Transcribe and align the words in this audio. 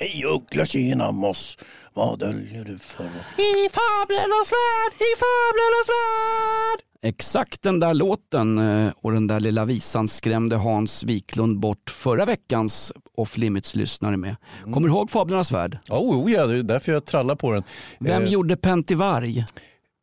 Hej 0.00 0.24
Uggla, 0.26 0.64
tjena 0.64 1.10
moss. 1.12 1.58
Vad 1.94 2.18
döljer 2.18 2.64
du 2.64 2.78
för? 2.78 3.04
I 3.04 3.68
fablernas 3.70 4.52
värld, 4.52 4.92
i 4.94 5.10
fablernas 5.18 5.88
värld. 5.88 6.84
Exakt 7.02 7.62
den 7.62 7.80
där 7.80 7.94
låten 7.94 8.58
eh, 8.58 8.92
och 8.96 9.12
den 9.12 9.26
där 9.26 9.40
lilla 9.40 9.64
visan 9.64 10.08
skrämde 10.08 10.56
Hans 10.56 11.04
Wiklund 11.04 11.60
bort 11.60 11.90
förra 11.90 12.24
veckans 12.24 12.92
Off 13.16 13.36
Limits-lyssnare 13.38 14.16
med. 14.16 14.36
Kommer 14.64 14.80
du 14.88 14.94
ihåg 14.94 15.10
Fablernas 15.10 15.52
värld? 15.52 15.78
Oh, 15.90 16.24
oh 16.24 16.32
ja, 16.32 16.46
det 16.46 16.58
är 16.58 16.62
därför 16.62 16.92
jag 16.92 17.04
trallar 17.04 17.34
på 17.34 17.52
den. 17.52 17.62
Vem 18.00 18.22
Eh, 18.22 18.28
gjorde 18.28 18.56
Pentivarg? 18.56 19.44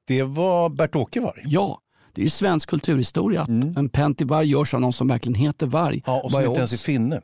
Det 0.08 0.24
var 0.24 0.70
Bert-Åke 0.70 1.20
Varg. 1.22 1.42
Ja, 1.46 1.80
det 2.14 2.22
är 2.22 2.24
ju 2.24 2.30
svensk 2.30 2.70
kulturhistoria 2.70 3.42
att 3.42 3.50
en 3.50 3.90
Pentivarg 3.90 4.48
görs 4.48 4.74
av 4.74 4.82
någon 4.82 4.94
som 4.94 5.08
verkligen 5.08 5.36
heter 5.36 5.66
Varg. 5.68 6.02
Ja, 6.06 6.22
och 6.22 6.32
som 6.32 6.42
inte 6.42 6.58
ens 6.58 6.74
är 6.74 6.78
finne. 6.78 7.22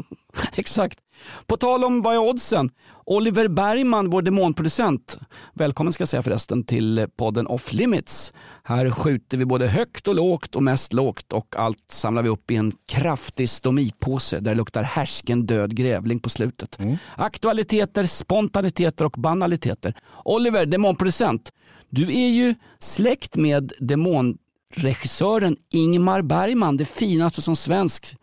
Exakt. 0.54 0.98
På 1.46 1.56
tal 1.56 1.84
om 1.84 2.02
vad 2.02 2.14
är 2.14 2.18
oddsen? 2.18 2.70
Oliver 3.06 3.48
Bergman, 3.48 4.10
vår 4.10 4.22
demonproducent. 4.22 5.18
Välkommen 5.54 5.92
ska 5.92 6.02
jag 6.02 6.08
säga 6.08 6.22
förresten 6.22 6.64
till 6.64 7.06
podden 7.16 7.46
Off 7.46 7.72
Limits. 7.72 8.34
Här 8.64 8.90
skjuter 8.90 9.36
vi 9.36 9.44
både 9.44 9.68
högt 9.68 10.08
och 10.08 10.14
lågt 10.14 10.56
och 10.56 10.62
mest 10.62 10.92
lågt 10.92 11.32
och 11.32 11.56
allt 11.56 11.90
samlar 11.90 12.22
vi 12.22 12.28
upp 12.28 12.50
i 12.50 12.56
en 12.56 12.72
kraftig 12.88 13.48
stomipåse 13.48 14.38
där 14.38 14.50
det 14.50 14.54
luktar 14.54 14.82
härsken 14.82 15.46
död 15.46 15.76
grävling 15.76 16.20
på 16.20 16.28
slutet. 16.28 16.78
Aktualiteter, 17.16 18.04
spontaniteter 18.04 19.04
och 19.04 19.14
banaliteter. 19.16 19.94
Oliver, 20.24 20.66
demonproducent. 20.66 21.52
Du 21.88 22.02
är 22.02 22.28
ju 22.28 22.54
släkt 22.78 23.36
med 23.36 23.72
demonregissören 23.78 25.56
Ingmar 25.72 26.22
Bergman, 26.22 26.76
det 26.76 26.84
finaste 26.84 27.42
som 27.42 27.56
svensk 27.56 28.16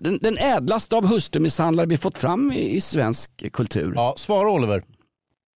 den, 0.00 0.18
den 0.22 0.38
ädlaste 0.38 0.96
av 0.96 1.06
hustrumisshandlare 1.06 1.86
vi 1.86 1.96
fått 1.96 2.18
fram 2.18 2.52
i, 2.52 2.76
i 2.76 2.80
svensk 2.80 3.52
kultur. 3.52 3.92
Ja, 3.96 4.14
svara 4.16 4.50
Oliver. 4.50 4.82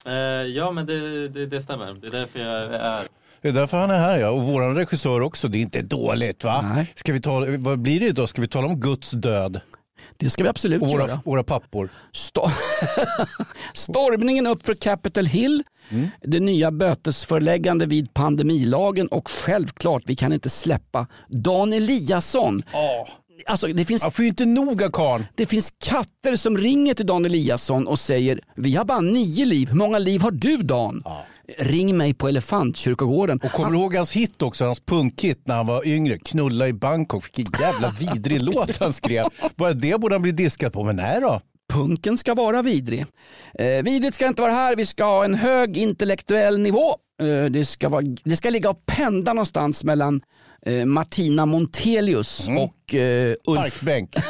Eh, 0.06 0.12
ja 0.56 0.70
men 0.70 0.86
det, 0.86 1.28
det, 1.28 1.46
det 1.46 1.60
stämmer, 1.60 1.94
det 2.00 2.06
är 2.06 2.10
därför 2.10 2.38
jag 2.38 2.62
är 2.74 3.02
Det 3.42 3.48
är 3.48 3.52
därför 3.52 3.76
han 3.76 3.90
är 3.90 3.98
här 3.98 4.18
ja. 4.18 4.30
Och 4.30 4.42
våran 4.42 4.74
regissör 4.74 5.20
också. 5.20 5.48
Det 5.48 5.58
är 5.58 5.62
inte 5.62 5.82
dåligt 5.82 6.44
va? 6.44 6.64
Nej. 6.74 6.92
Ska 6.94 7.12
vi 7.12 7.20
ta, 7.20 7.44
vad 7.58 7.78
blir 7.78 8.00
det 8.00 8.06
idag? 8.06 8.28
Ska 8.28 8.40
vi 8.40 8.48
tala 8.48 8.66
om 8.66 8.80
Guds 8.80 9.10
död? 9.10 9.60
Det 10.16 10.30
ska 10.30 10.42
vi 10.42 10.48
absolut 10.48 10.82
Och 10.82 10.88
göra. 10.88 11.02
våra, 11.06 11.20
våra 11.24 11.44
pappor. 11.44 11.88
Sto- 12.12 12.50
Stormningen 13.74 14.46
upp 14.46 14.66
för 14.66 14.74
Capitol 14.74 15.26
Hill, 15.26 15.62
Mm. 15.90 16.08
det 16.22 16.40
nya 16.40 16.70
bötesföreläggande 16.70 17.86
vid 17.86 18.14
pandemilagen 18.14 19.06
och 19.08 19.28
självklart, 19.30 20.02
vi 20.06 20.16
kan 20.16 20.32
inte 20.32 20.48
släppa 20.50 21.06
Dan 21.28 21.72
Eliasson. 21.72 22.62
Ja. 22.72 23.08
Alltså, 23.46 23.66
det, 23.66 23.84
finns, 23.84 24.02
Jag 24.02 24.14
får 24.14 24.22
ju 24.22 24.28
inte 24.28 24.44
nog 24.44 24.82
av 24.82 24.90
karln. 24.90 25.24
det 25.34 25.46
finns 25.46 25.72
katter 25.84 26.36
som 26.36 26.58
ringer 26.58 26.94
till 26.94 27.06
Dan 27.06 27.24
Eliasson 27.24 27.86
och 27.86 27.98
säger 27.98 28.40
vi 28.56 28.76
har 28.76 28.84
bara 28.84 29.00
nio 29.00 29.44
liv, 29.44 29.68
hur 29.68 29.76
många 29.76 29.98
liv 29.98 30.20
har 30.20 30.30
du 30.30 30.56
Dan? 30.56 31.02
Ring 31.58 31.96
mig 31.96 32.14
på 32.14 32.28
Elefantkyrkogården. 32.28 33.40
Och 33.44 33.50
kommer 33.50 33.70
du 33.70 33.76
ihåg 33.76 33.94
hans 33.96 34.12
hit 34.12 34.42
också, 34.42 34.64
hans 34.64 34.80
punkhit 34.80 35.42
när 35.44 35.54
han 35.54 35.66
var 35.66 35.86
yngre? 35.86 36.18
Knulla 36.18 36.68
i 36.68 36.72
Bangkok. 36.72 37.30
Vilken 37.34 37.60
jävla 37.60 37.90
vidrig 38.00 38.42
låt 38.54 38.76
han 38.76 38.92
skrev. 38.92 39.24
Bara 39.56 39.72
det 39.72 40.00
borde 40.00 40.14
han 40.14 40.22
bli 40.22 40.32
diskad 40.32 40.72
på, 40.72 40.84
men 40.84 40.96
nej 40.96 41.20
då. 41.20 41.40
punken 41.72 42.18
ska 42.18 42.34
vara 42.34 42.62
vidrig. 42.62 43.06
Eh, 43.58 43.82
vidrigt 43.84 44.14
ska 44.14 44.26
inte 44.26 44.42
vara 44.42 44.52
här, 44.52 44.76
vi 44.76 44.86
ska 44.86 45.04
ha 45.04 45.24
en 45.24 45.34
hög 45.34 45.76
intellektuell 45.76 46.58
nivå. 46.58 46.94
Eh, 47.22 47.44
det, 47.44 47.64
ska 47.64 47.88
vara, 47.88 48.04
det 48.24 48.36
ska 48.36 48.50
ligga 48.50 48.70
och 48.70 48.86
pendla 48.86 49.32
någonstans 49.32 49.84
mellan 49.84 50.20
eh, 50.66 50.84
Martina 50.84 51.46
Montelius 51.46 52.48
och 52.48 52.94
eh, 52.94 53.34
Ulf. 53.46 53.60
Parkbänk. 53.60 54.14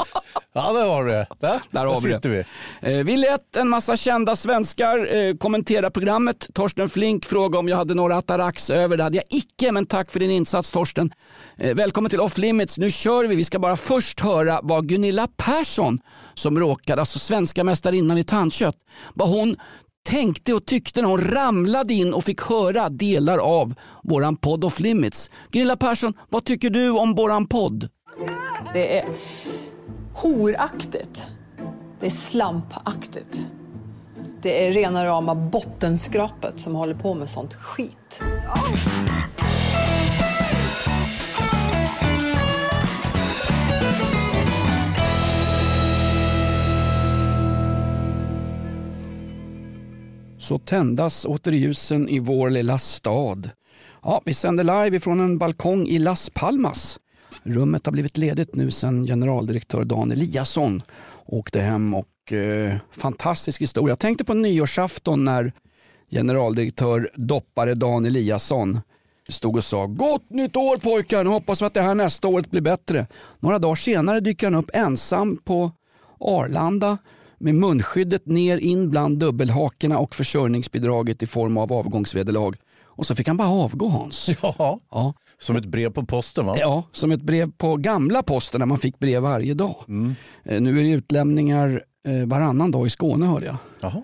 ja, 0.52 0.72
där 0.72 0.86
har 0.86 1.04
du 1.04 1.10
det. 1.10 1.26
Där, 1.40 1.60
Där 1.70 1.86
har 1.86 1.94
vi 2.00 2.12
sitter 2.12 2.30
det. 2.30 2.46
vi. 2.82 2.98
Eh, 2.98 3.04
vi 3.04 3.16
lät 3.16 3.56
en 3.56 3.68
massa 3.68 3.96
kända 3.96 4.36
svenskar 4.36 5.14
eh, 5.16 5.36
kommentera 5.36 5.90
programmet. 5.90 6.48
Torsten 6.54 6.88
Flink 6.88 7.24
frågade 7.24 7.58
om 7.58 7.68
jag 7.68 7.76
hade 7.76 7.94
några 7.94 8.16
atarax 8.16 8.70
över. 8.70 8.96
Det 8.96 9.02
hade 9.02 9.16
jag 9.16 9.24
icke, 9.30 9.72
men 9.72 9.86
tack 9.86 10.10
för 10.10 10.20
din 10.20 10.30
insats 10.30 10.72
Torsten. 10.72 11.12
Eh, 11.56 11.74
välkommen 11.74 12.10
till 12.10 12.20
Off 12.20 12.38
Limits. 12.38 12.78
Nu 12.78 12.90
kör 12.90 13.24
vi. 13.24 13.36
Vi 13.36 13.44
ska 13.44 13.58
bara 13.58 13.76
först 13.76 14.20
höra 14.20 14.60
vad 14.62 14.88
Gunilla 14.88 15.28
Persson, 15.36 15.98
som 16.34 16.58
råkade, 16.58 17.02
alltså 17.02 17.18
svenska 17.18 17.64
mästarinnan 17.64 18.18
i 18.18 18.24
tandkött, 18.24 18.76
vad 19.14 19.28
hon 19.28 19.56
tänkte 20.08 20.54
och 20.54 20.66
tyckte 20.66 21.02
när 21.02 21.08
hon 21.08 21.20
ramlade 21.20 21.94
in 21.94 22.14
och 22.14 22.24
fick 22.24 22.40
höra 22.42 22.88
delar 22.88 23.38
av 23.38 23.74
våran 24.02 24.36
podd 24.36 24.64
Off 24.64 24.80
Limits. 24.80 25.30
Gunilla 25.50 25.76
Persson, 25.76 26.14
vad 26.28 26.44
tycker 26.44 26.70
du 26.70 26.90
om 26.90 27.14
våran 27.14 27.46
podd? 27.46 27.88
Det 28.72 28.98
är 28.98 29.04
horaktigt. 30.12 31.22
Det 32.00 32.06
är 32.06 32.10
slampaktigt. 32.10 33.38
Det 34.42 34.66
är 34.66 34.72
rena 34.72 35.06
rama 35.06 35.34
bottenskrapet 35.34 36.60
som 36.60 36.74
håller 36.74 36.94
på 36.94 37.14
med 37.14 37.28
sånt 37.28 37.54
skit. 37.54 38.22
så 50.50 50.58
tändas 50.58 51.24
åter 51.24 51.52
ljusen 51.52 52.08
i 52.08 52.18
vår 52.18 52.50
lilla 52.50 52.78
stad. 52.78 53.50
Ja, 54.02 54.22
vi 54.24 54.34
sänder 54.34 54.64
live 54.64 54.96
ifrån 54.96 55.20
en 55.20 55.38
balkong 55.38 55.86
i 55.86 55.98
Las 55.98 56.30
Palmas. 56.30 56.98
Rummet 57.42 57.86
har 57.86 57.92
blivit 57.92 58.16
ledigt 58.16 58.54
nu 58.54 58.70
sedan 58.70 59.06
generaldirektör 59.06 59.84
Dan 59.84 60.12
Eliasson 60.12 60.82
åkte 61.26 61.60
hem 61.60 61.94
och 61.94 62.32
eh, 62.32 62.74
fantastisk 62.90 63.62
historia. 63.62 63.90
Jag 63.92 63.98
tänkte 63.98 64.24
på 64.24 64.34
nyårsafton 64.34 65.24
när 65.24 65.52
generaldirektör 66.10 67.10
doppare 67.14 67.74
Dan 67.74 68.06
Eliasson 68.06 68.80
stod 69.28 69.56
och 69.56 69.64
sa 69.64 69.86
Gott 69.86 70.30
nytt 70.30 70.56
år 70.56 70.76
pojkar, 70.76 71.24
nu 71.24 71.30
hoppas 71.30 71.62
vi 71.62 71.66
att 71.66 71.74
det 71.74 71.82
här 71.82 71.94
nästa 71.94 72.28
året 72.28 72.50
blir 72.50 72.60
bättre. 72.60 73.06
Några 73.40 73.58
dagar 73.58 73.74
senare 73.74 74.20
dyker 74.20 74.46
han 74.46 74.54
upp 74.54 74.70
ensam 74.74 75.36
på 75.44 75.72
Arlanda 76.20 76.98
med 77.38 77.54
munskyddet 77.54 78.26
ner 78.26 78.58
in 78.58 78.90
bland 78.90 79.18
dubbelhakorna 79.18 79.98
och 79.98 80.14
försörjningsbidraget 80.14 81.22
i 81.22 81.26
form 81.26 81.56
av 81.56 81.72
avgångsvederlag. 81.72 82.56
Och 82.84 83.06
så 83.06 83.14
fick 83.14 83.26
han 83.28 83.36
bara 83.36 83.48
avgå 83.48 83.88
Hans. 83.88 84.30
Ja, 84.42 84.78
Ja. 84.90 85.14
Som 85.40 85.56
ett 85.56 85.64
brev 85.66 85.90
på 85.90 86.04
posten 86.06 86.46
va? 86.46 86.54
Ja, 86.58 86.84
som 86.92 87.10
ett 87.10 87.22
brev 87.22 87.50
på 87.58 87.76
gamla 87.76 88.22
posten 88.22 88.58
när 88.58 88.66
man 88.66 88.78
fick 88.78 88.98
brev 88.98 89.22
varje 89.22 89.54
dag. 89.54 89.74
Mm. 89.88 90.14
Eh, 90.44 90.60
Nu 90.60 90.78
är 90.78 90.82
det 90.82 90.90
utlämningar 90.90 91.82
eh, 92.08 92.26
varannan 92.28 92.70
dag 92.70 92.86
i 92.86 92.90
Skåne 92.90 93.26
hörde 93.26 93.46
jag. 93.46 93.56
Jaha. 93.80 94.02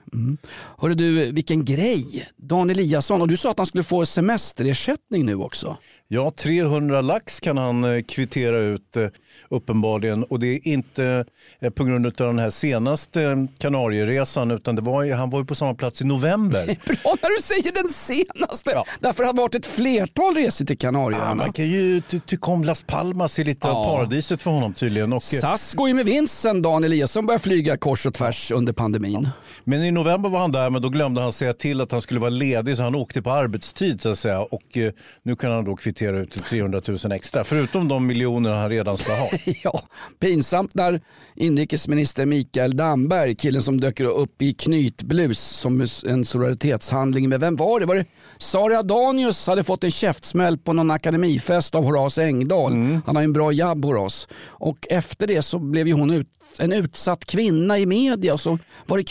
Hörde 0.79 0.95
du, 0.95 1.33
vilken 1.33 1.65
grej! 1.65 2.29
Dan 2.37 2.71
Eliasson, 2.71 3.21
och 3.23 3.29
du 3.29 3.37
sa 3.37 3.51
att 3.51 3.59
han 3.59 3.67
skulle 3.67 3.85
få 3.85 4.07
semesterersättning 4.07 5.27
nu 5.27 5.35
också. 5.35 5.77
Ja, 6.09 6.33
300 6.37 7.01
lax 7.01 7.41
kan 7.41 7.59
han 7.59 7.85
eh, 7.85 8.03
kvittera 8.03 8.59
ut 8.59 8.97
eh, 8.97 9.07
uppenbarligen 9.51 10.25
och 10.25 10.41
det 10.41 10.47
är 10.47 10.69
inte 10.69 11.25
eh, 11.61 11.71
på 11.71 11.85
grund 11.85 12.07
av 12.07 12.13
den 12.17 12.39
här 12.39 12.51
senaste 12.51 13.47
Kanarieresan 13.59 14.51
utan 14.51 14.77
det 14.77 14.83
var, 14.83 15.15
han 15.15 15.31
var 15.31 15.39
ju 15.39 15.45
på 15.45 15.55
samma 15.55 15.75
plats 15.75 16.01
i 16.01 16.05
november. 16.05 16.65
Bra 16.87 17.17
när 17.23 17.37
du 17.37 17.43
säger 17.43 17.73
den 17.73 17.89
senaste! 17.89 18.71
Ja. 18.71 18.85
Därför 19.01 19.25
har 19.25 19.33
det 19.33 19.41
varit 19.43 19.55
ett 19.55 19.67
flertal 19.67 20.35
resor 20.35 20.65
till 20.65 20.77
Ja, 20.81 20.87
Kanarieöarna. 20.89 21.35
man 21.35 21.53
kan 21.53 21.67
ju 21.69 22.01
ty- 22.09 22.21
tycka 22.21 22.51
om 22.51 22.65
Las 22.65 22.83
Palmas 22.83 23.39
är 23.39 23.45
lite 23.45 23.69
Ja. 23.69 23.85
paradiset 23.97 24.43
för 24.43 24.51
honom 24.51 24.75
tydligen. 24.75 25.13
Och, 25.13 25.23
SAS 25.23 25.75
går 25.75 25.89
ju 25.89 25.95
med 25.95 26.05
vinst 26.05 26.41
sen 26.41 26.63
Dan 26.63 26.85
Eliasson 26.85 27.27
började 27.27 27.43
flyga 27.45 27.77
kors 27.77 28.07
och 28.07 28.15
tvärs 28.15 28.51
under 28.51 28.73
pandemin. 28.73 29.29
Men 29.69 29.85
i 29.85 29.91
november 29.91 30.29
var 30.29 30.39
han 30.39 30.53
där 30.53 30.71
men 30.71 30.83
då 30.83 30.89
glömde 30.89 31.21
han 31.21 31.33
säga 31.33 31.53
till 31.53 31.81
att 31.81 31.93
han 31.93 32.01
skulle 32.03 32.21
vara 32.21 32.31
ledig 32.31 32.77
så 32.77 32.83
han 32.83 32.95
åkte 32.95 33.23
på 33.23 33.31
arbetstid 33.31 34.03
så 34.03 34.09
att 34.09 34.19
säga. 34.19 34.41
Och 34.41 34.77
eh, 34.77 34.93
nu 35.23 35.37
kan 35.37 35.53
han 35.53 35.65
då 35.65 35.77
kvittera 35.77 36.19
ut 36.19 36.45
300 36.45 36.81
000 36.87 37.13
extra 37.13 37.45
förutom 37.45 37.89
de 37.89 38.07
miljoner 38.07 38.53
han 38.53 38.71
redan 38.71 38.97
ska 38.97 39.13
ha. 39.13 39.29
Ja, 39.65 39.81
pinsamt 40.21 40.75
när 40.75 41.01
inrikesminister 41.35 42.27
Mikael 42.27 42.77
Damberg, 42.77 43.35
killen 43.35 43.63
som 43.63 43.81
dök 43.81 44.01
upp 44.01 44.43
i 44.43 44.53
knytblus 44.55 45.39
som 45.39 45.87
en 46.07 46.25
solidaritetshandling 46.25 47.29
med, 47.29 47.41
vem 47.41 47.57
var 47.57 47.81
det? 47.81 47.87
Var 47.87 47.95
det 47.95 48.05
Sara 48.39 48.83
Danius 48.83 49.47
hade 49.47 49.65
fått 49.65 49.85
en 49.85 49.91
käftsmäll 49.91 50.59
på 50.59 50.73
någon 50.73 50.91
akademifest 50.91 51.75
av 51.75 51.85
Horace 51.85 52.25
Engdahl. 52.25 52.73
Han 53.07 53.17
har 53.17 53.23
ju 53.23 53.25
en 53.25 53.33
bra 53.33 53.53
jabb 53.53 53.85
Horace. 53.85 54.29
Och 54.45 54.87
efter 54.91 55.27
det 55.27 55.43
så 55.43 55.59
blev 55.59 55.89
ju 55.89 55.93
hon 55.93 56.11
ut, 56.11 56.29
en 56.59 56.73
utsatt 56.73 57.25
kvinna 57.27 57.79
i 57.79 57.87
media 57.87 58.35
och 58.35 58.41
så 58.41 58.59
var 58.87 58.99
det 58.99 59.05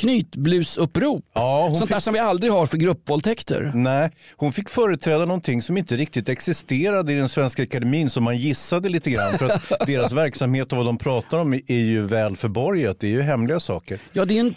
skottblusupprop. 0.46 1.24
Ja, 1.34 1.72
Sånt 1.76 1.90
där 1.90 1.96
fick- 1.98 2.04
som 2.04 2.14
vi 2.14 2.20
aldrig 2.20 2.52
har 2.52 2.66
för 2.66 2.78
gruppvåldtäkter. 2.78 3.72
Nej, 3.76 4.12
hon 4.38 4.54
fick 4.54 4.70
företräda 4.70 5.26
någonting 5.26 5.62
som 5.62 5.78
inte 5.78 5.96
riktigt 5.96 6.30
existerade 6.30 7.12
i 7.14 7.16
den 7.16 7.30
svenska 7.30 7.64
akademin 7.64 8.10
som 8.10 8.24
man 8.24 8.38
gissade 8.38 8.90
lite 8.90 9.10
grann. 9.12 9.38
För 9.38 9.50
att 9.50 9.64
deras 9.88 10.12
verksamhet 10.12 10.72
och 10.72 10.78
vad 10.78 10.86
de 10.86 10.98
pratar 10.98 11.40
om 11.40 11.54
är 11.54 11.62
ju 11.76 12.02
väl 12.02 12.36
förborgat. 12.36 13.00
Det 13.00 13.08
är 13.08 13.12
ju 13.12 13.22
hemliga 13.22 13.60
saker. 13.60 14.00
Ja, 14.14 14.26
det 14.26 14.38
är 14.38 14.40
en 14.40 14.56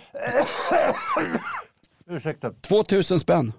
Ursäkta. 2.17 2.51
2000 2.69 3.19
spänn. 3.19 3.53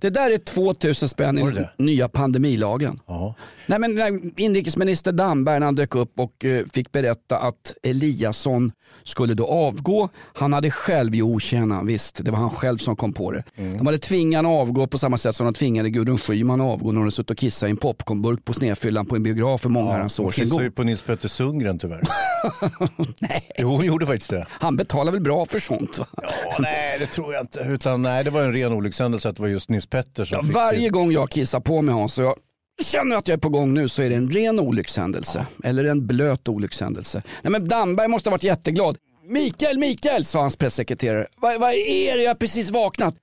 Det 0.00 0.10
där 0.10 0.30
är 0.30 0.38
2000 0.38 1.08
spänn 1.08 1.38
i 1.38 1.42
den 1.42 1.66
nya 1.78 2.08
pandemilagen. 2.08 3.00
Ja. 3.06 3.34
Nej, 3.66 3.78
men 3.78 3.94
när 3.94 4.40
inrikesminister 4.40 5.12
Damberg 5.12 5.58
när 5.60 5.66
han 5.66 5.74
dök 5.74 5.94
upp 5.94 6.12
och 6.20 6.44
eh, 6.44 6.64
fick 6.74 6.92
berätta 6.92 7.36
att 7.38 7.74
Eliasson 7.82 8.72
skulle 9.02 9.34
då 9.34 9.46
avgå. 9.46 10.08
Han 10.34 10.52
hade 10.52 10.70
själv, 10.70 11.14
jo 11.14 11.40
tjena, 11.40 11.82
visst 11.82 12.24
det 12.24 12.30
var 12.30 12.38
han 12.38 12.50
själv 12.50 12.76
som 12.78 12.96
kom 12.96 13.12
på 13.12 13.32
det. 13.32 13.44
Mm. 13.56 13.78
De 13.78 13.86
hade 13.86 13.98
tvingat 13.98 14.38
honom 14.38 14.52
avgå 14.60 14.86
på 14.86 14.98
samma 14.98 15.16
sätt 15.18 15.36
som 15.36 15.44
de 15.46 15.54
tvingade 15.54 15.90
Gudrun 15.90 16.18
Schyman 16.18 16.60
att 16.60 16.66
avgå 16.66 16.86
när 16.86 16.92
hon 16.92 17.02
hade 17.02 17.10
suttit 17.10 17.30
och 17.30 17.36
kissat 17.38 17.66
i 17.66 17.70
en 17.70 17.76
popcornburk 17.76 18.44
på 18.44 18.52
snedfyllan 18.52 19.06
på 19.06 19.16
en 19.16 19.22
biograf 19.22 19.60
för 19.60 19.68
många 19.68 19.92
herrans 19.92 20.20
år 20.20 20.24
Hon 20.24 20.32
sedan. 20.32 20.44
kissade 20.44 20.64
ju 20.64 20.70
på 20.70 20.82
Nils 20.82 21.02
Petter 21.02 21.28
Sundgren 21.28 21.78
tyvärr. 21.78 22.02
Nej, 23.18 23.50
Jo, 23.58 23.68
hon 23.68 23.86
gjorde 23.86 24.06
faktiskt 24.06 24.30
det. 24.30 24.46
han 24.50 24.76
betalar 24.76 25.12
väl 25.12 25.20
bra 25.20 25.46
för 25.46 25.58
sånt 25.58 25.98
va? 25.98 26.06
Ja, 26.22 26.56
nej, 26.58 26.98
det 26.98 27.06
tror 27.06 27.34
jag 27.34 27.42
inte. 27.42 27.60
Utan, 27.60 28.02
nej, 28.02 28.24
det 28.24 28.30
var 28.30 28.42
en 28.42 28.52
ren 28.52 28.72
olyckshändelse 28.72 29.28
att 29.28 29.36
det 29.36 29.42
var 29.42 29.48
just 29.48 29.70
Nils 29.70 29.83
Petter 29.90 30.24
som 30.24 30.38
Ja, 30.46 30.52
varje 30.54 30.88
gång 30.88 31.12
jag 31.12 31.30
kissar 31.30 31.60
på 31.60 31.82
mig 31.82 31.94
Hans 31.94 32.18
och 32.18 32.24
jag 32.24 32.36
känner 32.82 33.16
att 33.16 33.28
jag 33.28 33.36
är 33.36 33.40
på 33.40 33.48
gång 33.48 33.74
nu 33.74 33.88
så 33.88 34.02
är 34.02 34.10
det 34.10 34.16
en 34.16 34.30
ren 34.30 34.60
olyckshändelse. 34.60 35.46
Eller 35.64 35.84
en 35.84 36.06
blöt 36.06 36.48
olyckshändelse. 36.48 37.22
Nej, 37.42 37.50
men 37.50 37.68
Damberg 37.68 38.08
måste 38.08 38.28
ha 38.28 38.34
varit 38.34 38.44
jätteglad. 38.44 38.96
Mikael, 39.26 39.78
Mikael, 39.78 40.24
sa 40.24 40.40
hans 40.40 40.56
pressekreterare. 40.56 41.26
Vad 41.36 41.60
vad 41.60 41.70
är 41.72 42.16
det? 42.16 42.22
Jag 42.22 42.30
har 42.30 42.34
precis 42.34 42.70
vaknat. 42.70 43.14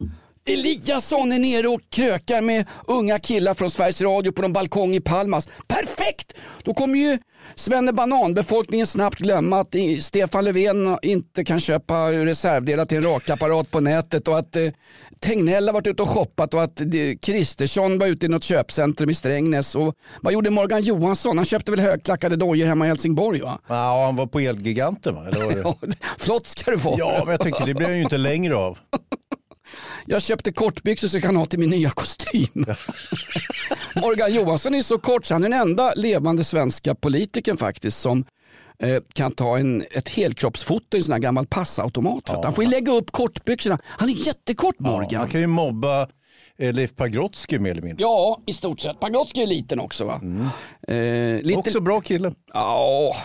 Eliasson 0.46 1.32
är 1.32 1.40
nere 1.40 1.68
och 1.68 1.82
krökar 1.90 2.42
med 2.42 2.66
unga 2.88 3.20
killar 3.20 3.54
från 3.54 3.70
Sveriges 3.70 4.02
Radio 4.02 4.32
på 4.32 4.42
någon 4.42 4.54
balkong 4.54 4.96
i 4.96 5.02
Palmas. 5.02 5.50
Perfekt! 5.68 6.34
Då 6.64 6.74
kommer 6.74 7.00
ju 7.00 7.18
Svenne 7.56 7.94
Banan, 7.94 8.34
befolkningen 8.34 8.88
snabbt 8.88 9.20
glömma 9.20 9.60
att 9.60 9.76
Stefan 10.00 10.46
Löfven 10.46 10.98
inte 11.02 11.44
kan 11.44 11.60
köpa 11.60 12.12
reservdelar 12.12 12.86
till 12.86 12.98
en 12.98 13.04
rakapparat 13.04 13.72
på 13.72 13.80
nätet 13.80 14.28
och 14.28 14.40
att 14.40 14.56
eh, 14.56 14.64
Tegnell 15.20 15.68
har 15.68 15.74
varit 15.74 15.88
ute 15.88 16.04
och 16.04 16.10
shoppat 16.10 16.54
och 16.54 16.64
att 16.64 16.82
eh, 16.82 16.88
Kristersson 17.22 17.98
var 18.00 18.08
ute 18.08 18.26
i 18.26 18.30
något 18.30 18.44
köpcentrum 18.44 19.10
i 19.10 19.14
Strängnäs. 19.14 19.76
Och 19.76 19.96
vad 20.22 20.34
gjorde 20.34 20.50
Morgan 20.50 20.82
Johansson? 20.82 21.38
Han 21.38 21.46
köpte 21.46 21.72
väl 21.72 21.80
högklackade 21.80 22.36
dojor 22.36 22.68
hemma 22.68 22.86
i 22.86 22.88
Helsingborg 22.88 23.42
va? 23.42 23.60
Ja, 23.68 24.06
han 24.06 24.16
var 24.16 24.28
på 24.28 24.40
Elgiganten 24.40 25.16
va? 25.16 25.28
Eller 25.28 25.64
var 25.64 25.76
det? 25.82 25.96
Flott 26.18 26.48
ska 26.48 26.72
du 26.72 26.78
vara. 26.78 26.96
Ja, 26.98 27.22
men 27.26 27.32
jag 27.32 27.42
tänker 27.42 27.66
det 27.66 27.74
blir 27.74 27.88
han 27.88 27.96
ju 27.98 28.04
inte 28.04 28.18
längre 28.18 28.56
av. 28.56 28.78
Jag 30.06 30.22
köpte 30.22 30.52
kortbyxor 30.52 31.08
så 31.08 31.16
jag 31.16 31.24
kan 31.24 31.36
ha 31.36 31.46
till 31.46 31.60
min 31.60 31.70
nya 31.70 31.90
kostym. 31.90 32.50
Morgan 34.02 34.34
Johansson 34.34 34.76
är 34.76 34.82
så 34.82 34.98
kort 34.98 35.26
så 35.26 35.34
han 35.34 35.44
är 35.44 35.50
den 35.50 35.62
enda 35.62 35.94
levande 35.94 36.44
svenska 36.44 36.96
politikern 36.96 37.58
faktiskt 37.58 38.00
som 38.00 38.26
eh, 38.84 39.02
kan 39.14 39.32
ta 39.32 39.58
en, 39.58 39.84
ett 39.92 40.10
helkroppsfoto 40.10 40.98
i 40.98 41.00
en 41.00 41.04
sån 41.04 41.14
här 41.14 41.20
gammal 41.20 41.48
passautomat. 41.48 42.30
Att 42.30 42.44
Han 42.44 42.54
får 42.54 42.64
ju 42.64 42.70
lägga 42.70 42.92
upp 42.92 43.12
kortbyxorna. 43.12 43.80
Han 43.86 44.10
är 44.10 44.28
jättekort 44.28 44.80
Morgan. 44.80 45.20
Han 45.20 45.30
kan 45.30 45.42
ju 45.42 45.48
mobba 45.48 46.08
eh, 46.58 46.74
Leif 46.74 46.96
Pagrotsky 46.96 47.60
mer 47.60 47.72
eller 47.72 47.82
mindre. 47.82 48.02
Ja, 48.04 48.42
i 48.46 48.54
stort 48.54 48.80
sett. 48.80 49.00
Pagrotsky 49.00 49.42
är 49.42 49.48
liten 49.48 49.80
också 49.80 50.06
va? 50.06 50.22
Eh, 50.88 51.42
lite... 51.42 51.60
Också 51.60 51.82
bra 51.82 52.02
kille. 52.02 52.34
Ja, 52.54 53.16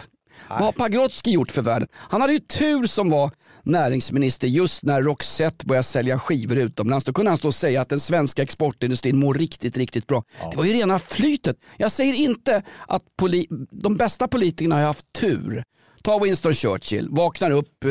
vad 0.48 0.60
har 0.60 0.72
Pagrotsky 0.72 1.30
gjort 1.30 1.50
för 1.50 1.62
världen? 1.62 1.88
Han 1.92 2.20
hade 2.20 2.32
ju 2.32 2.38
tur 2.38 2.86
som 2.86 3.10
var 3.10 3.30
näringsminister 3.66 4.48
just 4.48 4.82
när 4.82 5.02
Roxette 5.02 5.66
började 5.66 5.82
sälja 5.82 6.18
skivor 6.18 6.58
utomlands. 6.58 7.04
Då 7.04 7.12
kunde 7.12 7.30
han 7.30 7.38
stå 7.38 7.48
och 7.48 7.54
säga 7.54 7.80
att 7.80 7.88
den 7.88 8.00
svenska 8.00 8.42
exportindustrin 8.42 9.18
mår 9.18 9.34
riktigt, 9.34 9.76
riktigt 9.76 10.06
bra. 10.06 10.22
Det 10.50 10.56
var 10.56 10.64
ju 10.64 10.72
rena 10.72 10.98
flytet. 10.98 11.56
Jag 11.76 11.92
säger 11.92 12.14
inte 12.14 12.62
att 12.88 13.02
de 13.70 13.96
bästa 13.96 14.28
politikerna 14.28 14.74
har 14.76 14.82
haft 14.82 15.12
tur. 15.12 15.64
Ta 16.02 16.18
Winston 16.18 16.52
Churchill, 16.54 17.08
vaknar 17.10 17.50
upp 17.50 17.84
eh, 17.84 17.90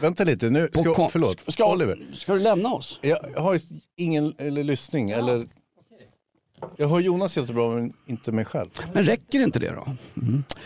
Vänta 0.00 0.24
lite, 0.24 0.50
nu 0.50 0.66
på 0.66 0.78
ska, 0.78 0.94
kon- 0.94 1.10
förlåt, 1.10 1.44
Ska, 1.48 1.72
Oliver. 1.72 1.98
ska 2.14 2.34
du 2.34 2.40
lämna 2.40 2.68
oss? 2.74 2.98
Jag 3.02 3.18
har 3.40 3.60
ingen 3.96 4.34
eller 4.38 4.64
lyssning 4.64 5.10
eller... 5.10 5.46
Jag 6.76 6.88
hör 6.88 7.00
Jonas 7.00 7.36
jättebra 7.36 7.70
men 7.70 7.92
inte 8.06 8.32
mig 8.32 8.44
själv. 8.44 8.68
Men 8.92 9.04
räcker 9.04 9.40
inte 9.40 9.58
det 9.58 9.70
då? 9.70 9.96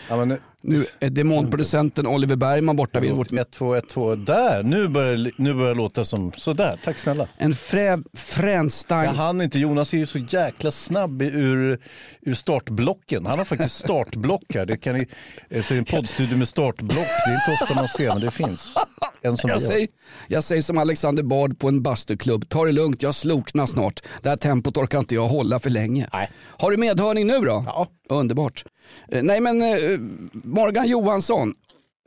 Ja, 0.09 0.25
men, 0.25 0.37
Nu 0.63 0.85
är 0.99 1.09
demonproducenten 1.09 2.07
Oliver 2.07 2.35
Bergman 2.35 2.75
borta 2.75 2.99
vid 2.99 3.11
vårt 3.11 3.31
1, 3.31 3.51
2, 3.51 3.75
1, 3.75 3.89
2. 3.89 4.15
Där, 4.15 4.63
nu 4.63 4.87
börjar, 4.87 5.31
nu 5.35 5.53
börjar 5.53 5.69
det 5.69 5.77
låta 5.77 6.05
som 6.05 6.31
sådär. 6.37 6.79
Tack 6.83 6.97
snälla. 6.99 7.27
En 7.37 7.55
frä, 7.55 7.97
fränstang. 8.13 9.05
Jag 9.05 9.13
hann 9.13 9.41
inte, 9.41 9.59
Jonas 9.59 9.93
är 9.93 9.97
ju 9.97 10.05
så 10.05 10.17
jäkla 10.17 10.71
snabb 10.71 11.21
ur, 11.21 11.79
ur 12.21 12.33
startblocken. 12.33 13.25
Han 13.25 13.37
har 13.37 13.45
faktiskt 13.45 13.75
startblock 13.83 14.43
här. 14.53 14.65
Det 14.65 14.77
kan 14.77 14.95
ni, 14.95 15.07
eh, 15.49 15.61
så 15.61 15.73
är 15.73 15.77
en 15.77 15.85
poddstudio 15.85 16.37
med 16.37 16.47
startblock. 16.47 17.07
Det 17.25 17.31
är 17.31 17.51
inte 17.51 17.63
ofta 17.63 17.75
man 17.75 17.87
ser 17.87 18.07
men 18.07 18.21
det 18.21 18.31
finns. 18.31 18.73
En 19.21 19.37
som 19.37 19.49
Jag 19.49 19.61
säger, 19.61 19.87
jag 20.27 20.43
säger 20.43 20.61
som 20.61 20.77
Alexander 20.77 21.23
Bard 21.23 21.59
på 21.59 21.67
en 21.67 21.81
bastuklubb. 21.81 22.49
Ta 22.49 22.65
det 22.65 22.71
lugnt, 22.71 23.03
jag 23.03 23.15
sloknar 23.15 23.65
snart. 23.65 23.99
Det 24.21 24.29
här 24.29 24.37
tempot 24.37 24.77
orkar 24.77 24.99
inte 24.99 25.15
jag 25.15 25.27
hålla 25.27 25.59
för 25.59 25.69
länge. 25.69 26.07
Nej. 26.13 26.29
Har 26.43 26.71
du 26.71 26.77
medhörning 26.77 27.27
nu 27.27 27.39
då? 27.39 27.63
Ja. 27.67 27.87
Underbart. 28.15 28.63
Eh, 29.11 29.23
Nej 29.23 29.39
men 29.41 29.61
eh, 29.61 29.99
Morgan 30.43 30.87
Johansson, 30.87 31.53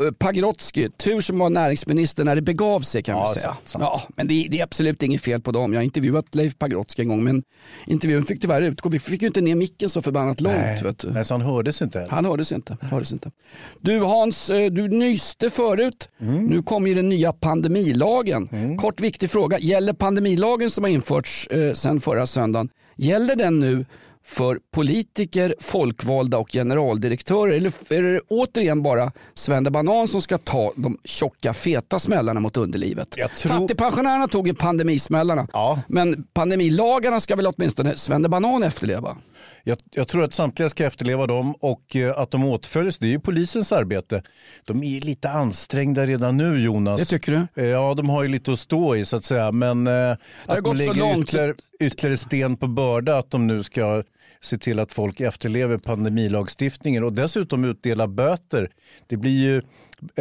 eh, 0.05 0.11
Pagrotsky, 0.19 0.89
tur 0.89 1.21
som 1.21 1.39
var 1.39 1.51
näringsminister 1.51 2.25
när 2.25 2.35
det 2.37 2.43
begav 2.43 2.81
sig 2.81 3.03
kan 3.03 3.17
Ja, 3.19 3.33
vi 3.35 3.41
säga. 3.41 3.53
sant, 3.53 3.59
sant. 3.69 3.83
Ja, 3.85 4.03
men 4.17 4.27
det, 4.29 4.47
det 4.51 4.59
är 4.61 4.65
absolut 4.65 5.03
inget 5.03 5.23
fel 5.23 5.41
på 5.41 5.53
dem. 5.53 5.73
Jag 5.73 5.81
har 5.81 5.85
intervjuat 5.85 6.35
Leif 6.35 6.59
Pagrotsky 6.59 7.03
en 7.03 7.09
gång 7.09 7.25
men 7.25 7.43
intervjun 7.87 8.23
fick 8.23 8.41
tyvärr 8.41 8.63
utgå. 8.63 8.89
Vi 8.89 8.99
fick 8.99 9.23
ju 9.23 9.27
inte 9.29 9.41
ner 9.41 9.55
micken 9.55 9.89
så 9.89 10.03
förbannat 10.03 10.41
långt. 10.41 10.57
Nej, 10.57 10.83
Vet 10.83 10.99
du. 10.99 11.11
nej, 11.11 11.25
så 11.25 11.35
han 11.35 11.41
hördes 11.41 11.83
inte 11.83 11.99
heller. 11.99 12.11
Han 12.13 12.25
hördes 12.25 12.53
inte. 12.53 12.77
Hördes 12.81 13.13
inte. 13.13 13.31
Du 13.81 14.01
Hans, 14.01 14.47
du 14.71 14.89
nyste 14.89 15.51
förut. 15.51 16.09
Mm. 16.21 16.45
Nu 16.45 16.63
kommer 16.63 16.89
ju 16.89 16.95
den 16.95 17.09
nya 17.09 17.33
pandemilagen. 17.33 18.77
Kort 18.79 19.01
viktig 19.01 19.31
fråga. 19.31 19.59
Gäller 19.59 19.93
pandemilagen 19.93 20.71
som 20.71 20.85
har 20.85 20.91
införts 20.91 21.47
eh, 21.47 21.73
sedan 21.75 22.01
förra 22.01 22.27
söndagen, 22.27 22.69
gäller 22.97 23.37
den 23.37 23.61
nu 23.61 23.85
för 24.27 24.59
politiker, 24.75 25.55
folkvalda 25.61 26.39
och 26.39 26.51
generaldirektörer? 26.53 27.53
Eller 27.53 27.73
är 27.93 28.03
det 28.03 28.21
återigen 28.29 28.83
bara 28.83 29.13
Svenne 29.35 29.71
Banan 29.71 30.09
som 30.09 30.23
ska 30.23 30.39
ta 30.39 30.73
de 30.77 30.99
tjocka 31.05 31.53
feta 31.53 31.99
smällarna 31.99 32.41
mot 32.41 32.57
underlivet? 32.57 33.15
Jag 33.17 33.35
tror- 33.35 33.49
Fattigpensionärerna 33.53 34.29
tog 34.29 34.49
ju 34.49 34.55
pandemismällarna. 34.55 35.47
Ja. 35.53 35.81
Men 35.89 36.25
pandemilagarna 36.35 37.21
ska 37.21 37.37
väl 37.37 37.47
åtminstone 37.47 37.97
Svenne 37.97 38.29
Banan 38.29 38.63
efterleva? 38.63 39.17
Jag, 39.67 39.79
jag 39.91 40.09
tror 40.09 40.25
att 40.25 40.35
samtliga 40.35 40.69
ska 40.69 40.85
efterleva 40.87 41.27
dem 41.27 41.55
och 41.61 41.97
eh, 41.97 42.19
att 42.19 42.31
de 42.31 42.45
åtföljs, 42.45 42.99
det 42.99 43.07
är 43.07 43.11
ju 43.11 43.21
polisens 43.21 43.73
arbete. 43.73 44.23
De 44.65 44.83
är 44.83 45.01
lite 45.01 45.31
ansträngda 45.31 46.07
redan 46.07 46.37
nu 46.37 46.61
Jonas. 46.61 47.01
Det 47.01 47.07
tycker 47.07 47.33
du? 47.55 47.63
Eh, 47.63 47.69
Ja, 47.69 47.95
de 47.95 48.09
har 48.11 48.23
ju 48.23 48.29
lite 48.29 48.53
att 48.53 48.59
stå 48.59 48.97
i 48.97 49.05
så 49.05 49.17
att 49.17 49.25
säga. 49.25 49.53
Men 49.53 49.87
eh, 49.87 50.11
att 50.47 50.59
gått 50.59 50.65
de 50.65 50.65
så 50.65 50.73
lägger 50.93 50.95
långt. 50.95 51.25
ytterligare, 51.29 51.55
ytterligare 51.81 52.17
sten 52.17 52.57
på 52.57 52.67
börda 52.67 53.19
att 53.19 53.31
de 53.31 53.47
nu 53.47 53.63
ska 53.63 54.03
se 54.45 54.59
till 54.59 54.79
att 54.79 54.93
folk 54.93 55.21
efterlever 55.21 55.79
pandemilagstiftningen 55.79 57.05
och 57.05 57.13
dessutom 57.13 57.65
utdela 57.65 58.09
böter. 58.09 58.71
Det 59.07 59.17
blir 59.17 59.31
ju 59.31 59.63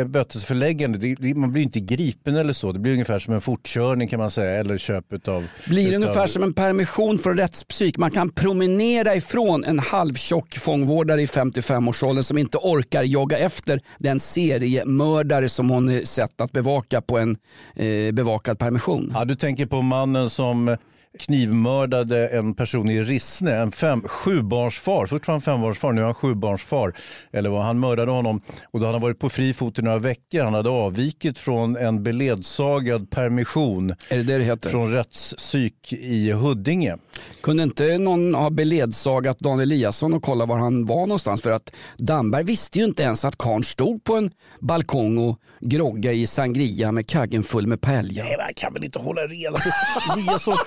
bötesförläggande. 0.06 1.15
Man 1.36 1.51
blir 1.51 1.63
inte 1.63 1.80
gripen 1.80 2.36
eller 2.36 2.53
så. 2.53 2.72
Det 2.72 2.80
blir 2.80 2.92
ungefär 2.92 3.20
som 3.20 3.34
en 3.34 3.42
fortkörning 3.42 4.08
kan 4.08 4.20
man 4.20 4.32
säga 4.32 4.60
eller 4.60 4.77
köp 4.77 5.13
utav... 5.13 5.48
Blir 5.68 5.88
utav, 5.88 6.01
ungefär 6.01 6.27
som 6.27 6.44
en 6.44 6.53
permission 6.53 7.20
från 7.20 7.38
rättspsyk. 7.38 7.98
Man 7.98 8.12
kan 8.12 8.30
promenera 8.30 9.15
ifrån 9.15 9.63
en 9.63 9.80
halvtjock 9.80 10.58
fångvårdare 10.58 11.22
i 11.22 11.25
55-årsåldern 11.25 12.24
som 12.24 12.38
inte 12.38 12.58
orkar 12.58 13.03
jogga 13.03 13.38
efter 13.38 13.80
den 14.00 14.20
seriemördare 14.20 15.50
som 15.50 15.70
hon 15.70 15.89
är 15.89 16.06
sett 16.06 16.42
att 16.42 16.51
bevaka 16.51 17.01
på 17.01 17.18
en 17.18 17.38
eh, 17.75 18.12
bevakad 18.12 18.60
permission. 18.60 19.12
Ja, 19.13 19.25
du 19.25 19.36
tänker 19.36 19.65
på 19.65 19.82
mannen 19.82 20.30
som 20.30 20.77
knivmördade 21.20 22.27
en 22.27 22.53
person 22.53 22.89
i 22.89 23.01
Rissne, 23.03 23.55
en 23.55 23.72
fem, 23.72 24.01
sjubarnsfar, 24.08 25.05
först 25.05 25.27
var 25.27 25.34
han 25.34 25.41
fembarnsfar, 25.41 25.91
nu 25.93 26.01
är 26.01 26.05
han 26.05 26.13
sjubarnsfar. 26.13 26.93
Eller 27.32 27.50
vad, 27.50 27.63
han 27.63 27.79
mördade 27.79 28.12
honom 28.12 28.41
och 28.72 28.79
då 28.79 28.86
hade 28.86 28.96
han 28.96 29.01
varit 29.01 29.20
på 29.20 29.29
fri 29.29 29.53
fot 29.53 29.79
i 29.79 29.82
några 29.82 29.98
veckor. 30.00 30.43
Han 30.43 30.53
hade 30.53 30.70
avvikit 30.70 31.39
från 31.39 31.77
en 31.77 32.03
beledsagad 32.03 33.10
permission 33.10 33.89
Är 34.10 34.17
det 34.17 34.24
det 34.24 34.38
det 34.38 34.43
heter? 34.43 34.70
från 34.70 34.91
rättspsyk 34.93 35.93
i 35.93 36.32
Huddinge. 36.32 36.98
Kunde 37.43 37.63
inte 37.63 37.98
någon 37.98 38.34
ha 38.34 38.50
beledsagat 38.50 39.39
Dan 39.39 39.60
Eliasson 39.60 40.13
och 40.13 40.24
kolla 40.24 40.46
var 40.46 40.58
han 40.58 40.86
var 40.86 41.00
någonstans? 41.00 41.41
För 41.41 41.51
att 41.51 41.72
Damberg 41.98 42.43
visste 42.43 42.79
ju 42.79 42.86
inte 42.86 43.03
ens 43.03 43.25
att 43.25 43.38
karln 43.38 43.63
stod 43.63 44.03
på 44.03 44.15
en 44.15 44.32
balkong 44.62 45.17
och 45.17 45.39
grogga 45.60 46.12
i 46.13 46.27
sangria 46.27 46.91
med 46.91 47.08
kaggen 47.08 47.43
full 47.43 47.67
med 47.67 47.82
paella. 47.82 48.24
Nej, 48.24 48.36
man 48.38 48.53
kan 48.55 48.74
väl 48.74 48.84
inte 48.84 49.00
hålla 49.00 49.22
reda 49.22 49.51
på 49.58 50.13
Eliasson. 50.20 50.58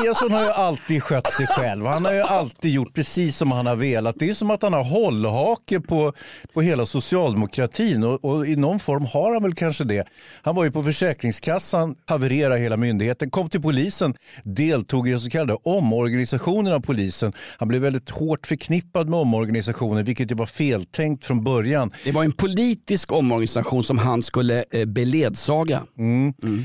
Eliasson 0.00 0.32
har 0.32 0.42
ju 0.42 0.50
alltid 0.50 1.02
skött 1.02 1.32
sig 1.32 1.46
själv. 1.46 1.86
Han 1.86 2.04
har 2.04 2.12
ju 2.12 2.20
alltid 2.20 2.70
gjort 2.70 2.94
precis 2.94 3.36
som 3.36 3.52
han 3.52 3.66
har 3.66 3.76
velat. 3.76 4.16
Det 4.18 4.28
är 4.28 4.34
som 4.34 4.50
att 4.50 4.62
han 4.62 4.72
har 4.72 4.84
hållhake 4.84 5.80
på, 5.80 6.12
på 6.54 6.60
hela 6.60 6.86
socialdemokratin 6.86 8.04
och, 8.04 8.24
och 8.24 8.46
i 8.46 8.56
någon 8.56 8.80
form 8.80 9.04
har 9.04 9.32
han 9.32 9.42
väl 9.42 9.54
kanske 9.54 9.84
det. 9.84 10.06
Han 10.42 10.54
var 10.54 10.64
ju 10.64 10.70
på 10.70 10.82
Försäkringskassan, 10.82 11.94
havererade 12.06 12.60
hela 12.60 12.76
myndigheten, 12.76 13.30
kom 13.30 13.50
till 13.50 13.62
polisen, 13.62 14.14
deltog 14.42 15.08
i 15.08 15.10
den 15.10 15.20
så 15.20 15.30
kallade 15.30 15.58
omorganisationen 15.62 16.72
av 16.72 16.80
polisen. 16.80 17.32
Han 17.58 17.68
blev 17.68 17.82
väldigt 17.82 18.10
hårt 18.10 18.46
förknippad 18.46 19.08
med 19.08 19.18
omorganisationen, 19.18 20.04
vilket 20.04 20.30
ju 20.30 20.34
var 20.34 20.46
feltänkt 20.46 21.26
från 21.26 21.44
början. 21.44 21.92
Det 22.04 22.12
var 22.12 22.24
en 22.24 22.32
politisk 22.32 23.12
omorganisation 23.12 23.84
som 23.84 23.98
han 23.98 24.22
skulle 24.22 24.64
eh, 24.70 24.84
beledsaga. 24.84 25.82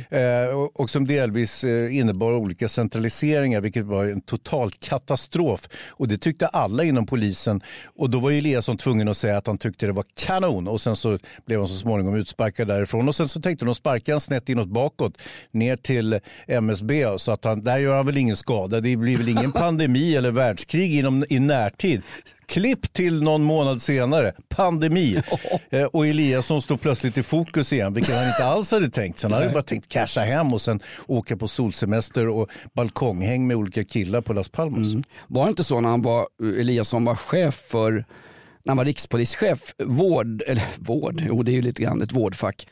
Eh, 0.09 0.55
och, 0.55 0.79
och 0.79 0.89
som 0.89 1.07
delvis 1.07 1.63
eh, 1.63 1.97
innebar 1.97 2.33
olika 2.33 2.67
centraliseringar, 2.67 3.18
vilket 3.61 3.85
var 3.85 4.05
en 4.05 4.21
total 4.21 4.71
katastrof. 4.71 5.69
Och 5.89 6.07
det 6.07 6.17
tyckte 6.17 6.47
alla 6.47 6.83
inom 6.83 7.05
polisen. 7.05 7.61
Och 7.85 8.09
då 8.09 8.19
var 8.19 8.29
ju 8.29 8.37
Eliasson 8.37 8.77
tvungen 8.77 9.07
att 9.07 9.17
säga 9.17 9.37
att 9.37 9.47
han 9.47 9.57
tyckte 9.57 9.85
det 9.85 9.91
var 9.91 10.05
kanon. 10.19 10.67
Och 10.67 10.81
sen 10.81 10.95
så 10.95 11.19
blev 11.45 11.59
han 11.59 11.67
så 11.67 11.75
småningom 11.75 12.15
utsparkad 12.15 12.67
därifrån. 12.67 13.07
Och 13.07 13.15
sen 13.15 13.27
så 13.27 13.41
tänkte 13.41 13.65
de 13.65 13.75
sparka 13.75 14.13
han 14.13 14.19
snett 14.19 14.49
inåt 14.49 14.69
bakåt 14.69 15.17
ner 15.51 15.77
till 15.77 16.19
MSB. 16.47 17.05
Så 17.17 17.31
att 17.31 17.43
han, 17.43 17.61
där 17.61 17.77
gör 17.77 17.95
han 17.95 18.05
väl 18.05 18.17
ingen 18.17 18.35
skada. 18.35 18.79
Det 18.79 18.95
blir 18.95 19.17
väl 19.17 19.29
ingen 19.29 19.51
pandemi 19.65 20.15
eller 20.15 20.31
världskrig 20.31 20.95
inom, 20.95 21.25
i 21.29 21.39
närtid. 21.39 22.01
Klipp 22.49 22.93
till 22.93 23.23
någon 23.23 23.43
månad 23.43 23.81
senare, 23.81 24.33
pandemi. 24.49 25.21
Eh, 25.71 25.83
och 25.83 26.07
Eliasson 26.07 26.61
står 26.61 26.77
plötsligt 26.77 27.17
i 27.17 27.23
fokus 27.23 27.73
igen, 27.73 27.93
vilket 27.93 28.15
han 28.15 28.27
inte 28.27 28.45
alls 28.45 28.71
hade 28.71 28.89
tänkt. 28.89 29.19
Sen 29.19 29.31
hade 29.31 29.45
han 29.45 29.53
bara 29.53 29.63
tänkt 29.63 29.87
casha 29.87 30.21
hem 30.21 30.53
och 30.53 30.61
sen 30.61 30.79
åka 31.07 31.37
på 31.37 31.47
solsemester 31.47 32.27
och 32.27 32.49
balkonghäng 32.73 33.47
med 33.47 33.57
olika 33.57 33.83
killar 33.83 34.21
på 34.21 34.33
Las 34.33 34.49
Palmas. 34.49 34.87
Var 35.27 35.43
det 35.43 35.49
inte 35.49 35.63
så 35.63 35.81
när 35.81 35.89
han 35.89 36.01
var, 36.01 36.27
Eliasson 36.59 37.05
var 37.05 37.15
chef 37.15 37.55
för, 37.55 37.91
när 37.91 38.67
han 38.67 38.77
var 38.77 38.85
rikspolischef, 38.85 39.59
vård, 39.85 40.43
eller 40.47 40.63
vård, 40.77 41.23
jo 41.27 41.43
det 41.43 41.51
är 41.51 41.53
ju 41.53 41.61
lite 41.61 41.83
grann 41.83 42.01
ett 42.01 42.11
vårdfack. 42.11 42.67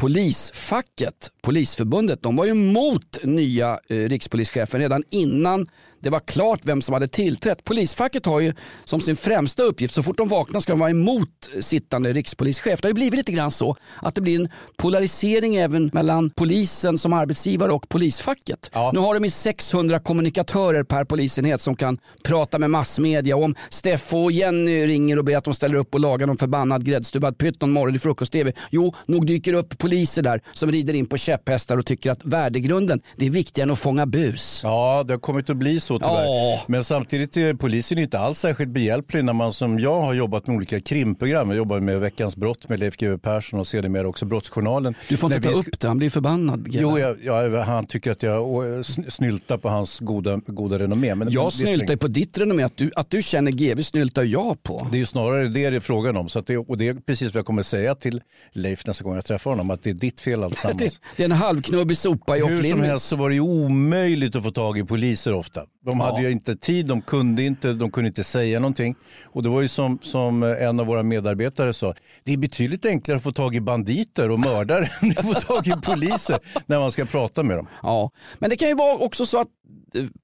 Polisfacket, 0.00 1.30
Polisförbundet, 1.42 2.22
de 2.22 2.36
var 2.36 2.44
ju 2.44 2.50
emot 2.50 3.18
nya 3.24 3.78
eh, 3.88 3.96
rikspolischefen 3.96 4.80
redan 4.80 5.02
innan 5.10 5.66
det 6.00 6.10
var 6.10 6.20
klart 6.20 6.60
vem 6.62 6.82
som 6.82 6.92
hade 6.92 7.08
tillträtt. 7.08 7.64
Polisfacket 7.64 8.26
har 8.26 8.40
ju 8.40 8.54
som 8.84 9.00
sin 9.00 9.16
främsta 9.16 9.62
uppgift, 9.62 9.94
så 9.94 10.02
fort 10.02 10.16
de 10.16 10.28
vaknar 10.28 10.60
ska 10.60 10.72
de 10.72 10.78
vara 10.78 10.90
emot 10.90 11.50
sittande 11.60 12.12
rikspolischef. 12.12 12.80
Det 12.80 12.86
har 12.86 12.90
ju 12.90 12.94
blivit 12.94 13.16
lite 13.16 13.32
grann 13.32 13.50
så 13.50 13.76
att 14.02 14.14
det 14.14 14.20
blir 14.20 14.40
en 14.40 14.48
polarisering 14.76 15.56
även 15.56 15.90
mellan 15.92 16.30
polisen 16.30 16.98
som 16.98 17.12
arbetsgivare 17.12 17.72
och 17.72 17.88
polisfacket. 17.88 18.70
Ja. 18.72 18.90
Nu 18.94 19.00
har 19.00 19.14
de 19.14 19.24
ju 19.24 19.30
600 19.30 19.98
kommunikatörer 19.98 20.84
per 20.84 21.04
polisenhet 21.04 21.60
som 21.60 21.76
kan 21.76 21.98
prata 22.24 22.58
med 22.58 22.70
massmedia. 22.70 23.36
Och 23.36 23.44
om 23.44 23.54
Steffo 23.68 24.24
och 24.24 24.32
Jenny 24.32 24.86
ringer 24.86 25.18
och 25.18 25.24
ber 25.24 25.36
att 25.36 25.44
de 25.44 25.54
ställer 25.54 25.74
upp 25.74 25.94
och 25.94 26.00
lagar 26.00 26.26
någon 26.26 26.38
förbannad 26.38 26.84
gräddstuvad 26.84 27.38
pytt 27.38 27.60
någon 27.60 27.72
morgon 27.72 27.94
i 27.94 27.98
frukost-tv. 27.98 28.52
Jo, 28.70 28.94
nog 29.06 29.26
dyker 29.26 29.52
upp 29.52 29.78
poliser 29.78 30.22
där 30.22 30.40
som 30.52 30.72
rider 30.72 30.94
in 30.94 31.06
på 31.06 31.16
käpphästar 31.16 31.78
och 31.78 31.86
tycker 31.86 32.10
att 32.10 32.24
värdegrunden 32.24 33.00
det 33.16 33.26
är 33.26 33.30
viktigare 33.30 33.66
än 33.66 33.70
att 33.70 33.78
fånga 33.78 34.06
bus. 34.06 34.60
Ja, 34.64 35.04
det 35.06 35.12
har 35.12 35.18
kommit 35.18 35.50
att 35.50 35.56
bli 35.56 35.80
så 35.80 35.89
tyvärr. 35.98 36.24
Ja. 36.24 36.60
Men 36.68 36.84
samtidigt 36.84 37.36
är 37.36 37.54
polisen 37.54 37.98
inte 37.98 38.18
alls 38.18 38.38
särskilt 38.38 38.70
behjälplig 38.70 39.24
när 39.24 39.32
man 39.32 39.52
som 39.52 39.78
jag 39.78 40.00
har 40.00 40.14
jobbat 40.14 40.46
med 40.46 40.56
olika 40.56 40.80
krimprogram. 40.80 41.48
Jag 41.48 41.56
jobbar 41.56 41.80
med 41.80 42.00
Veckans 42.00 42.36
brott 42.36 42.68
med 42.68 42.80
Leif 42.80 42.96
GW 42.96 43.18
Persson 43.18 43.60
och 43.60 43.66
sedermera 43.66 44.08
också 44.08 44.24
Brottsjournalen. 44.26 44.94
Du 45.08 45.16
får 45.16 45.32
inte 45.32 45.48
När 45.48 45.54
ta 45.54 45.60
vi 45.62 45.68
upp 45.68 45.80
det, 45.80 45.88
han 45.88 45.98
blir 45.98 46.10
förbannad. 46.10 46.68
Jo, 46.70 46.98
jag, 46.98 47.16
jag, 47.24 47.62
han 47.64 47.86
tycker 47.86 48.10
att 48.10 48.22
jag 48.22 48.44
sn- 48.44 49.10
snyltar 49.10 49.58
på 49.58 49.68
hans 49.68 50.00
goda, 50.00 50.40
goda 50.46 50.78
renommé. 50.78 51.14
Men 51.14 51.30
Jag 51.30 51.52
snyltar 51.52 51.96
på 51.96 52.08
ditt 52.08 52.38
renommé, 52.38 52.62
att 52.62 52.76
du, 52.76 52.90
att 52.96 53.10
du 53.10 53.22
känner 53.22 53.50
GV 53.52 53.82
snyltar 53.82 54.22
jag 54.22 54.62
på. 54.62 54.88
Det 54.92 55.00
är 55.00 55.04
snarare 55.04 55.48
det 55.48 55.70
det 55.70 55.76
är 55.76 55.80
frågan 55.80 56.16
om. 56.16 56.28
Så 56.28 56.38
att 56.38 56.46
det, 56.46 56.56
och 56.58 56.78
det 56.78 56.88
är 56.88 56.94
precis 56.94 57.34
vad 57.34 57.38
jag 57.38 57.46
kommer 57.46 57.62
säga 57.62 57.94
till 57.94 58.20
Leif 58.52 58.86
nästa 58.86 59.04
gång 59.04 59.14
jag 59.14 59.24
träffar 59.24 59.50
honom. 59.50 59.70
Att 59.70 59.82
det 59.82 59.90
är 59.90 59.94
ditt 59.94 60.20
fel 60.20 60.44
alltsammans. 60.44 61.00
det 61.16 61.22
är 61.22 61.24
en 61.24 61.32
halvknubbig 61.32 61.96
sopa 61.96 62.38
i 62.38 62.42
off 62.42 62.50
Hur 62.50 62.62
som 62.62 62.80
helst 62.80 63.08
så 63.08 63.16
var 63.16 63.28
det 63.28 63.34
ju 63.34 63.40
omöjligt 63.40 64.36
att 64.36 64.42
få 64.44 64.50
tag 64.50 64.78
i 64.78 64.84
poliser 64.84 65.32
ofta. 65.34 65.62
De 65.84 66.00
hade 66.00 66.22
ju 66.22 66.30
inte 66.30 66.56
tid, 66.56 66.86
de 66.86 67.02
kunde 67.02 67.42
inte, 67.42 67.72
de 67.72 67.90
kunde 67.90 68.08
inte 68.08 68.24
säga 68.24 68.60
någonting. 68.60 68.94
Och 69.24 69.42
det 69.42 69.48
var 69.48 69.60
ju 69.60 69.68
som, 69.68 69.98
som 70.02 70.42
en 70.42 70.80
av 70.80 70.86
våra 70.86 71.02
medarbetare 71.02 71.72
sa, 71.72 71.94
det 72.24 72.32
är 72.32 72.36
betydligt 72.36 72.86
enklare 72.86 73.16
att 73.16 73.22
få 73.22 73.32
tag 73.32 73.56
i 73.56 73.60
banditer 73.60 74.30
och 74.30 74.40
mördare 74.40 74.88
än 75.02 75.10
att 75.10 75.34
få 75.34 75.40
tag 75.40 75.66
i 75.66 75.72
poliser 75.82 76.38
när 76.66 76.78
man 76.78 76.92
ska 76.92 77.04
prata 77.04 77.42
med 77.42 77.56
dem. 77.56 77.66
Ja, 77.82 78.10
men 78.38 78.50
det 78.50 78.56
kan 78.56 78.68
ju 78.68 78.74
vara 78.74 78.96
också 78.96 79.26
så 79.26 79.40
att 79.40 79.46
eh, 79.46 79.52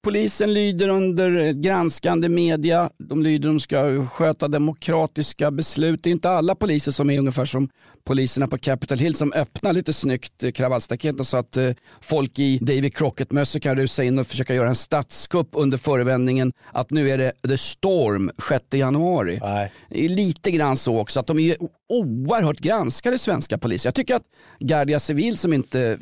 polisen 0.02 0.54
lyder 0.54 0.88
under 0.88 1.52
granskande 1.52 2.28
media. 2.28 2.90
De 2.98 3.22
lyder, 3.22 3.48
de 3.48 3.60
ska 3.60 4.06
sköta 4.06 4.48
demokratiska 4.48 5.50
beslut. 5.50 6.02
Det 6.02 6.10
är 6.10 6.12
inte 6.12 6.30
alla 6.30 6.54
poliser 6.54 6.92
som 6.92 7.10
är 7.10 7.18
ungefär 7.18 7.44
som 7.44 7.68
poliserna 8.04 8.46
på 8.46 8.58
Capitol 8.58 8.98
Hill 8.98 9.14
som 9.14 9.32
öppnar 9.32 9.72
lite 9.72 9.92
snyggt 9.92 10.44
eh, 10.44 10.50
kravallstaketet 10.50 11.26
så 11.26 11.36
att 11.36 11.56
eh, 11.56 11.70
folk 12.00 12.38
i 12.38 12.58
David 12.58 12.96
Crockett-mössor 12.96 13.60
kan 13.60 13.76
rusa 13.76 14.04
in 14.04 14.18
och 14.18 14.26
försöka 14.26 14.54
göra 14.54 14.68
en 14.68 14.74
statskupp 14.74 15.48
under 15.52 15.78
förevändningen 15.78 16.52
att 16.72 16.90
nu 16.90 17.10
är 17.10 17.18
det 17.18 17.32
the 17.48 17.58
storm 17.58 18.30
6 18.48 18.64
januari. 18.74 19.38
Nej. 19.42 19.72
Det 19.90 20.04
är 20.04 20.08
lite 20.08 20.50
grann 20.50 20.76
så 20.76 20.98
också 20.98 21.20
att 21.20 21.26
de 21.26 21.38
är 21.38 21.56
oerhört 21.88 22.58
granskade 22.58 23.18
svenska 23.18 23.58
poliser. 23.58 23.86
Jag 23.86 23.94
tycker 23.94 24.14
att 24.14 24.24
Guardia 24.58 25.00
Civil 25.00 25.38
som 25.38 25.52
inte 25.52 25.98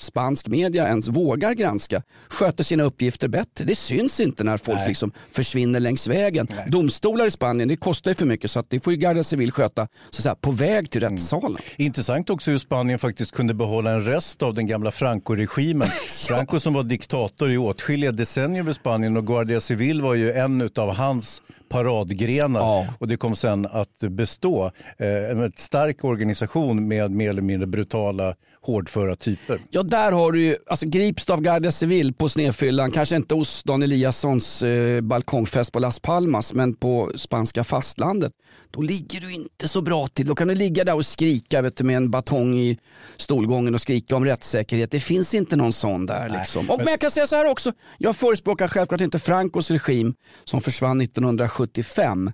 spansk 0.00 0.46
media 0.46 0.88
ens 0.88 1.08
vågar 1.08 1.52
granska 1.54 2.02
sköter 2.28 2.64
sina 2.64 2.82
uppgifter 2.82 3.28
bättre. 3.28 3.64
Det 3.64 3.74
syns 3.74 4.20
inte 4.20 4.44
när 4.44 4.56
folk 4.56 4.78
liksom 4.86 5.12
försvinner 5.32 5.80
längs 5.80 6.06
vägen. 6.06 6.46
Domstolar 6.68 7.26
i 7.26 7.30
Spanien 7.30 7.68
det 7.68 7.76
kostar 7.76 8.10
ju 8.10 8.14
för 8.14 8.26
mycket 8.26 8.50
så 8.50 8.60
att 8.60 8.70
det 8.70 8.84
får 8.84 8.92
ju 8.92 8.98
Guardia 8.98 9.24
Civil 9.24 9.52
sköta 9.52 9.88
så 10.10 10.22
säga, 10.22 10.34
på 10.34 10.50
väg 10.50 10.90
till 10.90 11.00
rättssalen. 11.00 11.56
Intressant 11.76 12.30
också 12.30 12.50
hur 12.50 12.58
Spanien 12.58 12.98
faktiskt 12.98 13.32
kunde 13.32 13.54
behålla 13.54 13.90
en 13.90 14.04
rest 14.04 14.42
av 14.42 14.54
den 14.54 14.66
gamla 14.66 14.90
Franco-regimen. 14.90 15.88
Franco 16.28 16.60
som 16.60 16.74
var 16.74 16.82
diktator 16.82 17.50
i 17.50 17.58
åtskilliga 17.58 18.12
decennier 18.12 18.70
i 18.70 18.74
Spanien 18.74 19.16
och 19.16 19.26
Guardia 19.26 19.60
Civil 19.60 20.02
var 20.02 20.14
ju 20.14 20.32
en 20.32 20.70
av 20.76 20.94
hans 20.94 21.42
paradgrenar 21.68 22.60
Ja. 22.60 22.86
och 22.98 23.08
det 23.08 23.16
kom 23.16 23.36
sen 23.36 23.66
att 23.66 23.98
bestå. 23.98 24.70
Eh, 24.98 25.30
en 25.30 25.52
stark 25.56 26.04
organisation 26.04 26.88
med 26.88 27.10
mer 27.10 27.30
eller 27.30 27.42
mindre 27.42 27.66
brutala 27.66 28.34
hårdföra 28.66 29.16
typer. 29.16 29.60
Ja, 29.70 29.82
där 29.82 30.12
har 30.12 30.32
du 30.32 30.42
ju, 30.42 30.56
alltså 30.66 30.86
grips 30.86 31.30
av 31.30 31.40
Guardia 31.40 31.72
Civil 31.72 32.14
på 32.14 32.28
snedfyllan, 32.28 32.90
kanske 32.90 33.16
inte 33.16 33.34
hos 33.34 33.62
Dan 33.62 33.82
Eliassons 33.82 34.62
eh, 34.62 35.00
balkongfest 35.00 35.72
på 35.72 35.78
Las 35.78 36.00
Palmas, 36.00 36.54
men 36.54 36.74
på 36.74 37.10
spanska 37.16 37.64
fastlandet, 37.64 38.32
då 38.70 38.82
ligger 38.82 39.20
du 39.20 39.32
inte 39.32 39.68
så 39.68 39.82
bra 39.82 40.06
till. 40.06 40.26
Då 40.26 40.34
kan 40.34 40.48
du 40.48 40.54
ligga 40.54 40.84
där 40.84 40.94
och 40.94 41.06
skrika 41.06 41.62
vet 41.62 41.76
du, 41.76 41.84
med 41.84 41.96
en 41.96 42.10
batong 42.10 42.54
i 42.54 42.78
stolgången 43.16 43.74
och 43.74 43.80
skrika 43.80 44.16
om 44.16 44.24
rättssäkerhet. 44.24 44.90
Det 44.90 45.00
finns 45.00 45.34
inte 45.34 45.56
någon 45.56 45.72
sån 45.72 46.06
där. 46.06 46.28
Liksom. 46.28 46.70
Och, 46.70 46.78
men 46.78 46.86
jag 46.86 47.00
kan 47.00 47.10
säga 47.10 47.26
så 47.26 47.36
här 47.36 47.50
också, 47.50 47.72
jag 47.98 48.16
förespråkar 48.16 48.68
självklart 48.68 49.00
inte 49.00 49.18
Francos 49.18 49.70
regim 49.70 50.14
som 50.44 50.60
försvann 50.60 51.00
1975. 51.00 52.30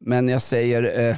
Men 0.00 0.28
jag 0.28 0.42
säger, 0.42 1.08
eh, 1.08 1.16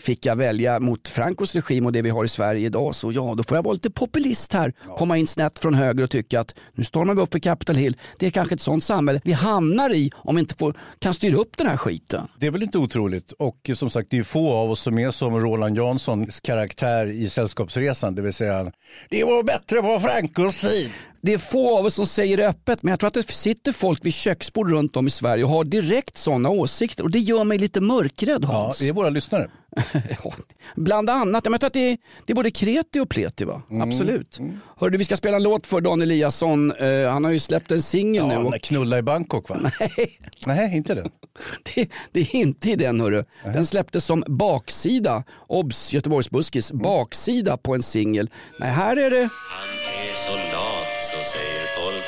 fick 0.00 0.26
jag 0.26 0.36
välja 0.36 0.80
mot 0.80 1.08
Francos 1.08 1.54
regim 1.54 1.86
och 1.86 1.92
det 1.92 2.02
vi 2.02 2.10
har 2.10 2.24
i 2.24 2.28
Sverige 2.28 2.66
idag 2.66 2.94
så 2.94 3.12
ja, 3.12 3.34
då 3.36 3.42
får 3.42 3.56
jag 3.56 3.62
vara 3.62 3.74
lite 3.74 3.90
populist 3.90 4.52
här. 4.52 4.72
Komma 4.98 5.16
in 5.16 5.26
snett 5.26 5.58
från 5.58 5.74
höger 5.74 6.04
och 6.04 6.10
tycka 6.10 6.40
att 6.40 6.54
nu 6.74 6.84
stormar 6.84 7.14
vi 7.14 7.22
upp 7.22 7.32
för 7.32 7.38
Capitol 7.38 7.76
Hill. 7.76 7.96
Det 8.18 8.26
är 8.26 8.30
kanske 8.30 8.54
ett 8.54 8.60
sånt 8.60 8.84
samhälle 8.84 9.20
vi 9.24 9.32
hamnar 9.32 9.94
i 9.94 10.10
om 10.16 10.34
vi 10.34 10.40
inte 10.40 10.54
får, 10.58 10.74
kan 10.98 11.14
styra 11.14 11.36
upp 11.36 11.56
den 11.56 11.66
här 11.66 11.76
skiten. 11.76 12.28
Det 12.40 12.46
är 12.46 12.50
väl 12.50 12.62
inte 12.62 12.78
otroligt 12.78 13.32
och 13.32 13.70
som 13.74 13.90
sagt 13.90 14.10
det 14.10 14.18
är 14.18 14.22
få 14.22 14.52
av 14.52 14.70
oss 14.70 14.80
som 14.80 14.98
är 14.98 15.10
som 15.10 15.40
Roland 15.40 15.76
Janssons 15.76 16.40
karaktär 16.40 17.06
i 17.06 17.28
Sällskapsresan, 17.28 18.14
det 18.14 18.22
vill 18.22 18.32
säga 18.32 18.72
det 19.10 19.24
var 19.24 19.42
bättre 19.42 19.82
på 19.82 20.00
Francos 20.00 20.60
tid. 20.60 20.90
Det 21.22 21.32
är 21.32 21.38
få 21.38 21.78
av 21.78 21.84
oss 21.86 21.94
som 21.94 22.06
säger 22.06 22.36
det 22.36 22.48
öppet 22.48 22.82
men 22.82 22.90
jag 22.90 23.00
tror 23.00 23.08
att 23.08 23.14
det 23.14 23.30
sitter 23.30 23.72
folk 23.72 24.04
vid 24.06 24.14
köksbord 24.14 24.70
runt 24.70 24.96
om 24.96 25.06
i 25.06 25.10
Sverige 25.10 25.44
och 25.44 25.50
har 25.50 25.64
direkt 25.64 26.16
sådana 26.16 26.48
åsikter 26.48 27.04
och 27.04 27.10
det 27.10 27.18
gör 27.18 27.44
mig 27.44 27.58
lite 27.58 27.80
mörkrädd 27.80 28.44
Ja, 28.44 28.48
Hans. 28.52 28.78
det 28.78 28.88
är 28.88 28.92
våra 28.92 29.10
lyssnare. 29.10 29.50
Ja, 30.24 30.32
Bland 30.76 31.10
annat. 31.10 31.44
Jag 31.46 31.60
tror 31.60 31.66
att 31.66 31.72
det 31.72 31.90
är, 31.92 31.98
det 32.26 32.32
är 32.32 32.34
både 32.34 32.50
kreti 32.50 33.00
och 33.00 33.08
pleti 33.08 33.44
va? 33.44 33.62
Mm. 33.70 33.88
Absolut. 33.88 34.38
Hörde, 34.76 34.98
vi 34.98 35.04
ska 35.04 35.16
spela 35.16 35.36
en 35.36 35.42
låt 35.42 35.66
för 35.66 35.80
Dan 35.80 36.02
Eliasson. 36.02 36.72
Eh, 36.72 37.08
han 37.10 37.24
har 37.24 37.30
ju 37.30 37.38
släppt 37.38 37.70
en 37.70 37.82
singel 37.82 38.26
nu. 38.26 38.34
Ja, 38.34 38.40
Och, 38.40 38.46
och... 38.54 38.60
Knulla 38.62 38.98
i 38.98 39.02
Bangkok 39.02 39.48
va? 39.48 39.56
nej, 39.80 40.18
Nej, 40.46 40.76
inte 40.76 40.94
det. 40.94 41.02
det, 41.74 41.88
det 42.12 42.20
är 42.20 42.34
inte 42.36 42.70
i 42.70 42.76
den 42.76 43.00
hörru. 43.00 43.24
Den 43.44 43.66
släpptes 43.66 44.04
som 44.04 44.24
baksida, 44.26 45.24
obs 45.46 45.92
Göteborgsbuskis, 45.94 46.70
Mm. 46.70 46.82
baksida 46.82 47.56
på 47.56 47.74
en 47.74 47.82
singel. 47.82 48.30
Nej, 48.58 48.70
här 48.70 48.96
är 48.96 49.10
det, 49.10 49.28
Han 49.50 49.68
är 50.08 50.14
så 50.14 50.32
lat 50.36 50.94
så 51.10 51.16
säger 51.32 51.64
folk 51.80 52.06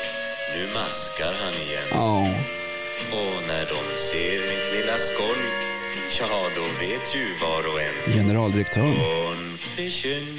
Nu 0.55 0.73
maskar 0.73 1.33
han 1.43 1.53
igen 1.53 1.87
ja, 1.91 2.19
Och 3.11 3.47
när 3.47 3.65
de 3.65 3.99
ser 4.11 4.39
mitt 4.49 4.67
lilla 4.75 4.97
skolk 4.97 5.53
Ja, 6.19 6.27
då 6.55 6.61
vet 6.61 7.15
ju 7.15 7.25
var 7.41 7.73
och 7.73 7.81
en 7.81 8.13
generaldirektören. 8.13 8.93
Confession 8.95 10.37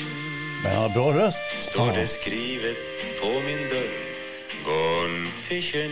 Men 0.62 0.72
han 0.72 0.82
har 0.82 0.88
bra 0.88 1.24
röst. 1.26 1.44
Står 1.60 1.92
det 1.92 2.06
skrivet 2.06 2.76
på 3.20 3.26
min 3.26 3.68
dörr 3.70 4.04
Gone 4.64 5.26
fishing. 5.26 5.90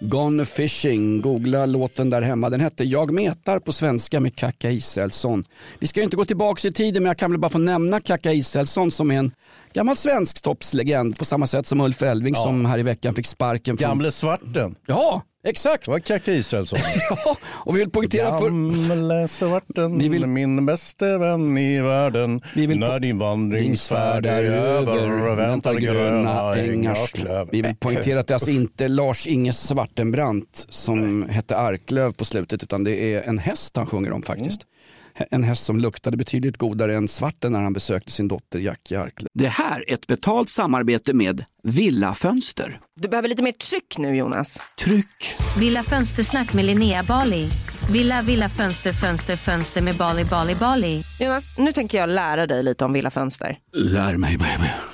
Gone 0.00 0.44
fishing, 0.44 1.20
googla 1.20 1.66
låten 1.66 2.10
där 2.10 2.22
hemma. 2.22 2.50
Den 2.50 2.60
hette 2.60 2.84
Jag 2.84 3.12
metar 3.12 3.58
på 3.58 3.72
svenska 3.72 4.20
med 4.20 4.36
Kaka 4.36 4.70
Israelsson. 4.70 5.44
Vi 5.78 5.86
ska 5.86 6.00
ju 6.00 6.04
inte 6.04 6.16
gå 6.16 6.24
tillbaka 6.24 6.68
i 6.68 6.72
tiden 6.72 7.02
men 7.02 7.10
jag 7.10 7.18
kan 7.18 7.30
väl 7.30 7.40
bara 7.40 7.48
få 7.48 7.58
nämna 7.58 8.00
Kaka 8.00 8.32
Israelsson 8.32 8.90
som 8.90 9.10
är 9.10 9.18
en 9.18 9.32
gammal 9.72 9.96
svensk 9.96 10.42
toppslegend 10.42 11.18
på 11.18 11.24
samma 11.24 11.46
sätt 11.46 11.66
som 11.66 11.80
Ulf 11.80 12.02
Elving 12.02 12.36
som 12.36 12.66
här 12.66 12.78
i 12.78 12.82
veckan 12.82 13.14
fick 13.14 13.26
sparken. 13.26 13.76
Från... 13.76 13.88
Gamle 13.88 14.10
svarten. 14.10 14.74
Ja, 14.86 15.22
exakt. 15.44 15.84
Det 15.84 15.90
var 15.90 15.98
Kaka 15.98 16.32
Israelsson. 16.32 16.78
Ja, 17.10 17.36
och 17.44 17.74
vi 17.74 17.78
vill 17.78 17.90
poängtera 17.90 18.38
för... 18.40 18.44
Gamle 18.88 19.28
svarten, 19.28 19.98
Vi 19.98 20.08
vill- 20.08 20.26
min 20.26 20.66
bäste 20.66 21.18
vän 21.18 21.58
i 21.58 21.80
världen. 21.80 22.40
Vi 22.54 22.66
vill 22.66 22.78
När 22.80 23.00
din 23.00 23.18
vandringsfärd 23.18 24.26
är 24.26 24.42
över 24.44 25.36
väntar 25.36 25.74
gröna 25.74 26.54
ängars 26.56 27.12
klöver. 27.12 27.48
Vi 27.52 27.62
vill 27.62 27.76
poängtera 27.76 28.20
att 28.20 28.26
det 28.26 28.32
är 28.32 28.34
alltså 28.36 28.50
inte 28.50 28.88
Lars-Inge 28.88 29.52
Svartenbrandt 29.52 30.66
som 30.68 31.28
hette 31.28 31.56
Arklöv 31.56 32.12
på 32.12 32.24
slutet 32.24 32.62
utan 32.62 32.84
det 32.84 33.14
är 33.14 33.22
en 33.22 33.38
häst 33.38 33.76
han 33.76 33.86
sjunger 33.86 34.12
om 34.12 34.22
faktiskt. 34.22 34.60
En 35.30 35.44
häst 35.44 35.64
som 35.64 35.80
luktade 35.80 36.16
betydligt 36.16 36.56
godare 36.56 36.96
än 36.96 37.08
svarten 37.08 37.52
när 37.52 37.60
han 37.60 37.72
besökte 37.72 38.12
sin 38.12 38.28
dotter 38.28 38.58
Jackie 38.58 39.00
Arklöv. 39.00 39.28
Det 39.34 39.48
här 39.48 39.90
är 39.90 39.94
ett 39.94 40.06
betalt 40.06 40.50
samarbete 40.50 41.12
med 41.14 41.44
Villa 41.62 42.14
Fönster. 42.14 42.80
Du 43.00 43.08
behöver 43.08 43.28
lite 43.28 43.42
mer 43.42 43.52
tryck 43.52 43.98
nu 43.98 44.16
Jonas. 44.16 44.60
Tryck! 44.84 45.36
Villa 45.58 45.82
Fönstersnack 45.82 46.52
med 46.52 46.64
Linnea 46.64 47.02
Bali. 47.02 47.48
Villa, 47.92 48.22
villa, 48.22 48.48
fönster, 48.48 48.92
fönster, 48.92 49.36
fönster 49.36 49.82
med 49.82 49.96
Bali, 49.96 50.24
Bali, 50.24 50.54
Bali. 50.54 51.02
Jonas, 51.20 51.44
nu 51.58 51.72
tänker 51.72 51.98
jag 51.98 52.08
lära 52.08 52.46
dig 52.46 52.62
lite 52.62 52.84
om 52.84 52.92
Villa 52.92 53.10
Fönster. 53.10 53.58
Lär 53.72 54.16
mig 54.16 54.38
baby. 54.38 54.93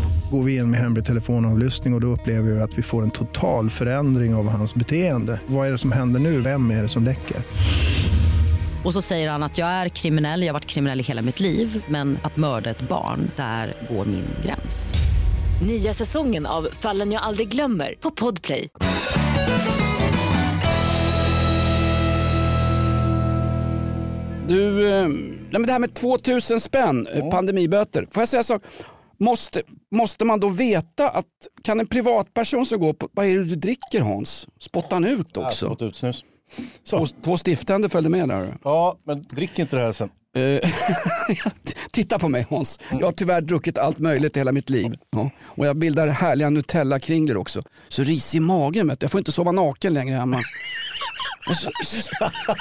Går 0.31 0.43
vi 0.43 0.57
in 0.57 0.71
med 0.71 0.79
hemlig 0.79 1.05
telefonavlyssning 1.05 1.93
och, 1.93 1.97
och 1.97 2.01
då 2.01 2.07
upplever 2.07 2.51
vi 2.51 2.61
att 2.61 2.77
vi 2.77 2.81
får 2.81 3.03
en 3.03 3.11
total 3.11 3.69
förändring 3.69 4.35
av 4.35 4.49
hans 4.49 4.75
beteende. 4.75 5.39
Vad 5.47 5.67
är 5.67 5.71
det 5.71 5.77
som 5.77 5.91
händer 5.91 6.19
nu? 6.19 6.41
Vem 6.41 6.71
är 6.71 6.81
det 6.81 6.87
som 6.87 7.03
läcker? 7.03 7.37
Och 8.83 8.93
så 8.93 9.01
säger 9.01 9.29
han 9.29 9.43
att 9.43 9.57
jag 9.57 9.67
är 9.67 9.89
kriminell, 9.89 10.41
jag 10.41 10.47
har 10.47 10.53
varit 10.53 10.65
kriminell 10.65 10.99
i 10.99 11.03
hela 11.03 11.21
mitt 11.21 11.39
liv 11.39 11.83
men 11.87 12.17
att 12.21 12.37
mörda 12.37 12.69
ett 12.69 12.81
barn, 12.81 13.31
där 13.35 13.73
går 13.89 14.05
min 14.05 14.25
gräns. 14.45 14.93
Nya 15.67 15.93
säsongen 15.93 16.45
av 16.45 16.67
Fallen 16.71 17.11
jag 17.11 17.21
aldrig 17.21 17.49
glömmer 17.49 17.95
på 17.99 18.11
Podplay. 18.11 18.69
Du, 24.47 24.89
eh, 24.89 25.07
nej 25.07 25.51
men 25.51 25.63
det 25.63 25.71
här 25.71 25.79
med 25.79 25.93
2000 25.93 26.59
spänn, 26.59 27.07
eh, 27.07 27.29
pandemiböter. 27.29 28.07
Får 28.11 28.21
jag 28.21 28.27
säga 28.27 28.39
en 28.39 28.43
sak? 28.43 28.61
Måste, 29.19 29.61
måste 29.91 30.25
man 30.25 30.39
då 30.39 30.49
veta 30.49 31.09
att, 31.09 31.25
kan 31.63 31.79
en 31.79 31.87
privatperson 31.87 32.65
som 32.65 32.79
går 32.79 32.93
på, 32.93 33.09
vad 33.13 33.25
är 33.25 33.37
det 33.37 33.43
du 33.43 33.55
dricker 33.55 34.01
Hans? 34.01 34.47
Spottar 34.59 34.95
han 34.95 35.05
ut 35.05 35.37
också? 35.37 35.67
Fått 35.67 35.81
ut 35.81 35.95
snus. 35.95 36.23
Två, 36.89 37.05
två 37.23 37.37
stiftänder 37.37 37.89
följde 37.89 38.09
med 38.09 38.29
där. 38.29 38.57
Ja, 38.63 38.97
men 39.03 39.23
drick 39.23 39.59
inte 39.59 39.75
det 39.75 39.81
här 39.81 39.91
sen. 39.91 40.09
Eh, 40.35 40.69
Titta 41.91 42.19
på 42.19 42.29
mig 42.29 42.45
Hans. 42.49 42.79
Jag 42.99 43.07
har 43.07 43.11
tyvärr 43.11 43.41
druckit 43.41 43.77
allt 43.77 43.99
möjligt 43.99 44.37
i 44.37 44.39
hela 44.39 44.51
mitt 44.51 44.69
liv. 44.69 44.95
Ja. 45.09 45.29
Och 45.43 45.65
jag 45.65 45.75
bildar 45.77 46.07
härliga 46.07 46.49
Nutella-kringlor 46.49 47.37
också. 47.37 47.63
Så 47.89 48.03
ris 48.03 48.35
i 48.35 48.39
magen 48.39 48.87
vet 48.87 48.99
du. 48.99 49.03
Jag 49.03 49.11
får 49.11 49.19
inte 49.19 49.31
sova 49.31 49.51
naken 49.51 49.93
längre 49.93 50.15
hemma. 50.15 50.39
Alltså, 51.47 51.69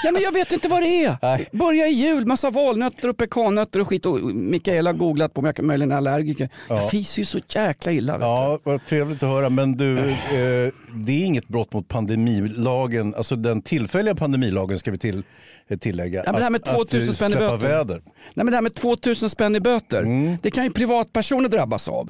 Nej, 0.05 0.13
men 0.13 0.23
jag 0.23 0.33
vet 0.33 0.53
inte 0.53 0.69
vad 0.69 0.83
det 0.83 1.05
är. 1.05 1.57
Börja 1.57 1.87
i 1.87 1.93
jul, 1.93 2.27
massa 2.27 2.51
valnötter 2.51 3.09
och 3.09 3.17
pekannötter 3.17 3.81
och 3.81 3.89
skit. 3.89 4.07
Och 4.07 4.21
Mikaela 4.35 4.91
har 4.91 4.99
googlat 4.99 5.35
på 5.35 5.41
om 5.41 5.47
jag 5.47 5.65
möjligen 5.65 5.93
är 5.93 5.97
allergiker. 5.97 6.49
Jag 6.69 6.91
fiser 6.91 7.19
ju 7.19 7.25
så 7.27 7.39
jäkla 7.55 7.93
illa. 7.93 8.17
Ja, 8.21 8.59
vad 8.65 8.87
trevligt 8.87 9.23
att 9.23 9.29
höra. 9.29 9.51
Men 9.51 9.77
du, 9.77 9.99
eh, 9.99 10.73
det 10.95 11.13
är 11.13 11.25
inget 11.25 11.49
brott 11.49 11.73
mot 11.73 11.89
pandemilagen. 11.89 13.15
Alltså 13.15 13.37
den 13.37 13.63
tillfälliga 13.63 14.15
pandemilagen 14.15 14.79
ska 14.79 14.91
vi 14.91 14.99
till, 14.99 15.23
eh, 15.71 15.79
tillägga. 15.79 16.23
Ja, 16.27 16.33
men 16.33 16.35
det 16.35 16.43
här 16.43 16.51
med 16.51 16.61
Att- 16.63 16.69
att, 16.69 16.75
2000 16.77 17.09
eh, 17.09 17.15
spänn 17.15 17.33
i 17.33 17.37
böter. 17.37 17.57
väder. 17.69 18.03
Nej, 18.05 18.11
men 18.35 18.47
det 18.47 18.55
här 18.57 18.63
med 18.63 18.75
2000 18.75 19.31
spänn 19.31 19.57
i 19.57 19.61
böter, 19.61 20.03
Mm. 20.03 20.37
det 20.43 20.51
kan 20.51 20.65
ju 20.65 20.71
privatpersoner 20.71 21.49
drabbas 21.49 21.89
av. 21.89 22.09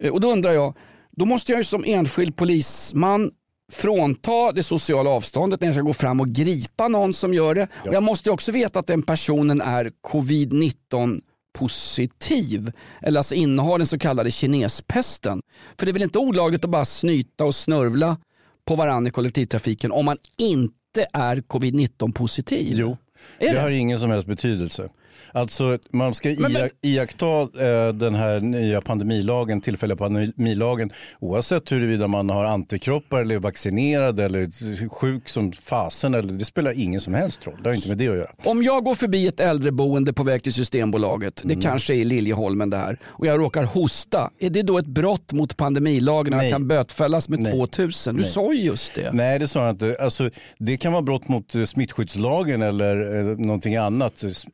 Eh, 0.00 0.10
Och 0.12 0.20
då 0.20 0.32
undrar 0.32 0.52
jag, 0.52 0.74
då 1.16 1.24
måste 1.24 1.52
jag 1.52 1.58
ju 1.58 1.64
som 1.64 1.84
enskild 1.86 2.36
polisman 2.36 3.30
frånta 3.72 4.52
det 4.52 4.62
sociala 4.62 5.10
avståndet 5.10 5.60
när 5.60 5.68
jag 5.68 5.74
ska 5.74 5.82
gå 5.82 5.92
fram 5.92 6.20
och 6.20 6.28
gripa 6.28 6.88
någon 6.88 7.14
som 7.14 7.34
gör 7.34 7.54
det. 7.54 7.68
Och 7.86 7.94
jag 7.94 8.02
måste 8.02 8.30
också 8.30 8.52
veta 8.52 8.78
att 8.78 8.86
den 8.86 9.02
personen 9.02 9.60
är 9.60 9.90
covid-19 10.08 11.20
positiv 11.58 12.72
eller 13.02 13.20
alltså 13.20 13.34
innehar 13.34 13.78
den 13.78 13.86
så 13.86 13.98
kallade 13.98 14.30
kinespesten. 14.30 15.40
För 15.78 15.86
det 15.86 15.90
är 15.90 15.92
väl 15.92 16.02
inte 16.02 16.18
olagligt 16.18 16.64
att 16.64 16.70
bara 16.70 16.84
snyta 16.84 17.44
och 17.44 17.54
snörvla 17.54 18.16
på 18.64 18.74
varandra 18.74 19.08
i 19.08 19.12
kollektivtrafiken 19.12 19.92
om 19.92 20.04
man 20.04 20.16
inte 20.38 21.06
är 21.12 21.36
covid-19 21.36 22.12
positiv? 22.12 22.68
Jo, 22.72 22.96
Är 23.38 23.46
det 23.46 23.52
det? 23.52 23.60
har 23.60 23.70
ingen 23.70 23.98
som 23.98 24.10
helst 24.10 24.26
betydelse. 24.26 24.88
Alltså 25.32 25.78
man 25.90 26.14
ska 26.14 26.28
Men- 26.38 26.52
men- 26.52 26.68
iaktta 26.82 27.40
eh, 27.40 27.88
den 27.94 28.14
här 28.14 28.40
nya 28.40 28.80
pandemilagen, 28.80 29.60
tillfälliga 29.60 29.96
pandemilagen, 29.96 30.90
oavsett 31.20 31.72
huruvida 31.72 32.08
man 32.08 32.30
har 32.30 32.44
antikroppar 32.44 33.20
eller 33.20 33.34
är 33.34 33.38
vaccinerad 33.38 34.20
eller 34.20 34.88
sjuk 34.88 35.28
som 35.28 35.52
fasen. 35.52 36.14
Eller, 36.14 36.32
det 36.32 36.44
spelar 36.44 36.72
ingen 36.80 37.00
som 37.00 37.14
helst 37.14 37.46
roll. 37.46 37.60
Det 37.62 37.68
har 37.68 37.74
inte 37.74 37.88
med 37.88 37.98
det 37.98 38.08
att 38.08 38.16
göra. 38.16 38.30
Om 38.44 38.62
jag 38.62 38.84
går 38.84 38.94
förbi 38.94 39.26
ett 39.28 39.40
äldreboende 39.40 40.12
på 40.12 40.22
väg 40.22 40.42
till 40.42 40.52
Systembolaget, 40.52 41.42
det 41.44 41.54
kanske 41.62 41.94
är 41.94 41.98
i 41.98 42.04
Liljeholmen 42.04 42.70
det 42.70 42.76
här, 42.76 42.98
och 43.04 43.26
jag 43.26 43.38
råkar 43.40 43.64
hosta, 43.64 44.30
är 44.38 44.50
det 44.50 44.62
då 44.62 44.78
ett 44.78 44.86
brott 44.86 45.32
mot 45.32 45.56
pandemilagen 45.56 46.36
Nej. 46.36 46.50
kan 46.50 46.68
bötfällas 46.68 47.28
med 47.28 47.38
Nej. 47.40 47.52
2000? 47.52 48.14
Du 48.16 48.20
Nej. 48.22 48.30
sa 48.30 48.52
ju 48.52 48.60
just 48.62 48.94
det. 48.94 49.12
Nej, 49.12 49.38
det 49.38 49.48
sa 49.48 49.60
jag 49.60 49.70
inte. 49.70 49.96
Alltså, 50.00 50.30
det 50.58 50.76
kan 50.76 50.92
vara 50.92 51.02
brott 51.02 51.28
mot 51.28 51.54
eh, 51.54 51.64
smittskyddslagen 51.64 52.62
eller 52.62 53.18
eh, 53.18 53.24
någonting 53.38 53.76
annat, 53.76 54.22
s- 54.22 54.46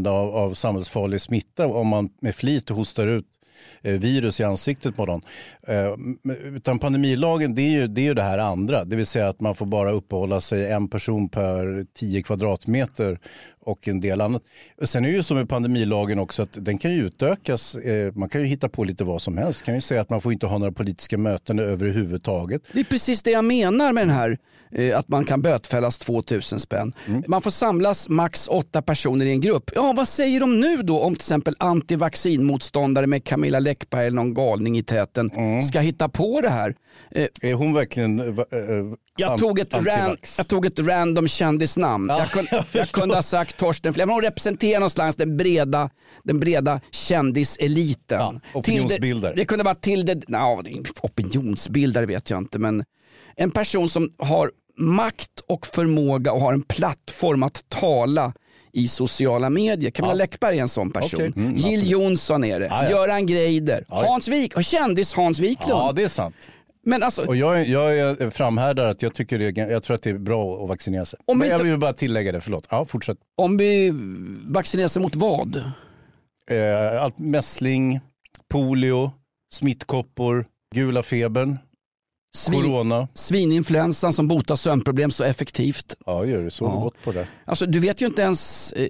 spridande 0.00 0.10
av, 0.10 0.36
av 0.36 0.54
samhällsfarlig 0.54 1.20
smitta 1.20 1.66
om 1.66 1.88
man 1.88 2.10
med 2.20 2.34
flit 2.34 2.68
hostar 2.68 3.06
ut 3.06 3.26
eh, 3.82 4.00
virus 4.00 4.40
i 4.40 4.44
ansiktet 4.44 4.96
på 4.96 5.06
någon. 5.06 5.22
Eh, 5.66 5.94
utan 6.54 6.78
pandemilagen 6.78 7.54
det 7.54 7.62
är, 7.62 7.70
ju, 7.70 7.86
det 7.86 8.00
är 8.00 8.04
ju 8.04 8.14
det 8.14 8.22
här 8.22 8.38
andra, 8.38 8.84
det 8.84 8.96
vill 8.96 9.06
säga 9.06 9.28
att 9.28 9.40
man 9.40 9.54
får 9.54 9.66
bara 9.66 9.90
uppehålla 9.90 10.40
sig 10.40 10.72
en 10.72 10.88
person 10.88 11.28
per 11.28 11.86
10 11.94 12.22
kvadratmeter 12.22 13.18
och 13.70 13.88
en 13.88 14.00
del 14.00 14.20
annat. 14.20 14.42
Sen 14.82 15.04
är 15.04 15.08
det 15.10 15.16
ju 15.16 15.22
som 15.22 15.36
med 15.36 15.48
pandemilagen 15.48 16.18
också 16.18 16.42
att 16.42 16.64
den 16.64 16.78
kan 16.78 16.90
ju 16.92 17.06
utökas. 17.06 17.74
Eh, 17.74 18.12
man 18.14 18.28
kan 18.28 18.40
ju 18.40 18.46
hitta 18.46 18.68
på 18.68 18.84
lite 18.84 19.04
vad 19.04 19.22
som 19.22 19.36
helst. 19.38 19.62
kan 19.62 19.74
ju 19.74 19.80
säga 19.80 20.00
att 20.00 20.10
man 20.10 20.20
får 20.20 20.32
inte 20.32 20.46
ha 20.46 20.58
några 20.58 20.72
politiska 20.72 21.18
möten 21.18 21.58
överhuvudtaget. 21.58 22.62
Det 22.72 22.80
är 22.80 22.84
precis 22.84 23.22
det 23.22 23.30
jag 23.30 23.44
menar 23.44 23.92
med 23.92 24.02
den 24.06 24.14
här 24.16 24.38
eh, 24.72 24.98
att 24.98 25.08
man 25.08 25.24
kan 25.24 25.42
bötfällas 25.42 25.98
2000 25.98 26.60
spänn. 26.60 26.92
Mm. 27.06 27.22
Man 27.28 27.42
får 27.42 27.50
samlas 27.50 28.08
max 28.08 28.48
åtta 28.48 28.82
personer 28.82 29.26
i 29.26 29.30
en 29.30 29.40
grupp. 29.40 29.70
Ja, 29.74 29.92
vad 29.96 30.08
säger 30.08 30.40
de 30.40 30.60
nu 30.60 30.76
då 30.82 31.00
om 31.00 31.14
till 31.14 31.20
exempel 31.20 31.54
antivaccinmotståndare 31.58 33.06
med 33.06 33.24
Camilla 33.24 33.58
Läckberg 33.58 34.06
eller 34.06 34.16
någon 34.16 34.34
galning 34.34 34.78
i 34.78 34.82
täten 34.82 35.30
Mm. 35.30 35.62
ska 35.62 35.80
hitta 35.80 36.08
på 36.08 36.40
det 36.40 36.48
här? 36.48 36.74
Eh, 37.10 37.26
Är 37.42 37.54
hon 37.54 37.74
verkligen 37.74 38.18
jag 39.20 39.38
tog, 39.38 39.58
ett 39.58 39.74
ran, 39.74 40.16
jag 40.38 40.48
tog 40.48 40.66
ett 40.66 40.78
random 40.78 41.28
kändisnamn. 41.28 42.08
jag, 42.08 42.30
kunde, 42.30 42.64
jag, 42.72 42.88
kunde 42.88 43.14
ha 43.14 43.22
sagt 43.22 43.56
Torsten 43.56 43.94
Flink, 43.94 44.06
men 44.06 44.14
hon 44.14 44.22
representerar 44.22 44.80
någonstans 44.80 45.16
den 45.16 45.36
breda, 45.36 45.90
den 46.24 46.40
breda 46.40 46.80
kändiseliten. 46.90 48.40
opinionsbildare. 48.54 49.30
Tilde, 49.32 49.42
det 49.42 49.44
kunde 49.44 49.64
vara 49.64 49.74
Tilde, 49.74 50.20
no, 50.28 50.62
opinionsbildare 51.02 52.06
vet 52.06 52.30
jag 52.30 52.38
inte, 52.38 52.58
men 52.58 52.84
en 53.36 53.50
person 53.50 53.88
som 53.88 54.10
har 54.18 54.50
makt 54.78 55.40
och 55.48 55.66
förmåga 55.66 56.32
och 56.32 56.40
har 56.40 56.52
en 56.52 56.62
plattform 56.62 57.42
att 57.42 57.64
tala 57.68 58.32
i 58.72 58.88
sociala 58.88 59.50
medier. 59.50 59.90
Camilla 59.90 60.12
Ja. 60.12 60.18
Läckberg 60.18 60.58
är 60.58 60.62
en 60.62 60.68
sån 60.68 60.90
person. 60.90 61.20
Okej. 61.20 61.32
Mm, 61.36 61.56
Jill. 61.56 61.90
Johnson 61.90 62.44
är 62.44 62.60
det. 62.60 62.66
Ja, 62.66 62.82
ja. 62.84 62.90
Göran 62.90 63.26
Greider. 63.26 63.84
Ja, 63.88 64.02
ja. 64.02 64.10
Hans 64.10 64.28
Wik, 64.28 64.52
kändis 64.62 65.14
Hans 65.14 65.38
Wiklund. 65.38 65.70
Ja, 65.80 65.92
det 65.96 66.02
är 66.02 66.08
sant. 66.08 66.34
Men 66.82 67.02
alltså, 67.02 67.26
Och 67.26 67.36
jag, 67.36 67.68
jag 67.68 67.98
är 67.98 68.30
framhärdar 68.30 68.88
att 68.88 69.02
jag, 69.02 69.14
tycker 69.14 69.38
det, 69.38 69.56
jag 69.70 69.82
tror 69.82 69.94
att 69.94 70.02
det 70.02 70.10
är 70.10 70.18
bra 70.18 70.62
att 70.62 70.68
vaccinera 70.68 71.04
sig. 71.04 71.18
Om 71.26 71.38
Men 71.38 71.46
inte- 71.52 71.56
jag 71.64 71.70
vill 71.70 71.78
bara 71.80 71.92
tillägga 71.92 72.32
det, 72.32 72.40
förlåt. 72.40 72.66
Ja, 72.70 72.84
fortsätt. 72.84 73.18
om 73.36 73.56
vi 73.56 73.90
vaccinerar 74.48 74.88
sig 74.88 75.02
mot 75.02 75.16
vad? 75.16 75.56
Eh, 76.50 77.02
allt 77.02 77.18
mässling, 77.18 78.00
polio, 78.48 79.12
smittkoppor, 79.52 80.44
gula 80.74 81.02
febern, 81.02 81.58
Svin- 82.36 82.62
corona. 82.62 83.08
Svininfluensan 83.14 84.12
som 84.12 84.28
botar 84.28 84.56
sömnproblem 84.56 85.10
så 85.10 85.24
effektivt. 85.24 85.94
Ja, 86.06 86.24
gör 86.24 86.42
du. 86.42 86.50
Så 86.50 86.64
Ja. 86.64 86.70
du 86.72 86.78
gått 86.78 87.02
på 87.04 87.12
det. 87.12 87.26
Alltså, 87.44 87.66
du 87.66 87.78
vet 87.78 88.00
ju 88.02 88.06
inte 88.06 88.22
ens, 88.22 88.72
eh, 88.72 88.88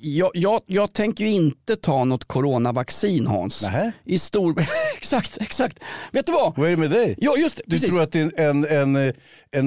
jag, 0.00 0.30
jag, 0.34 0.60
jag 0.66 0.92
tänker 0.92 1.24
ju 1.24 1.30
inte 1.30 1.76
ta 1.76 2.04
något 2.04 2.24
coronavaccin 2.24 3.26
Hans. 3.26 3.62
Nähä. 3.62 3.92
I 4.04 4.18
stor... 4.18 4.54
exakt, 4.96 5.38
exakt. 5.40 5.78
Vet 6.12 6.26
du 6.26 6.32
vad? 6.32 6.52
Vad 6.56 6.66
är 6.66 6.70
det 6.70 6.76
med 6.76 6.90
dig? 6.90 7.14
Ja, 7.18 7.36
just 7.36 7.56
det, 7.56 7.62
Du 7.66 7.70
precis. 7.70 7.90
tror 7.90 8.02
att 8.02 8.12
det 8.12 8.20
är 8.20 8.40
en, 8.50 8.64
en, 8.64 8.96
en, 8.96 9.12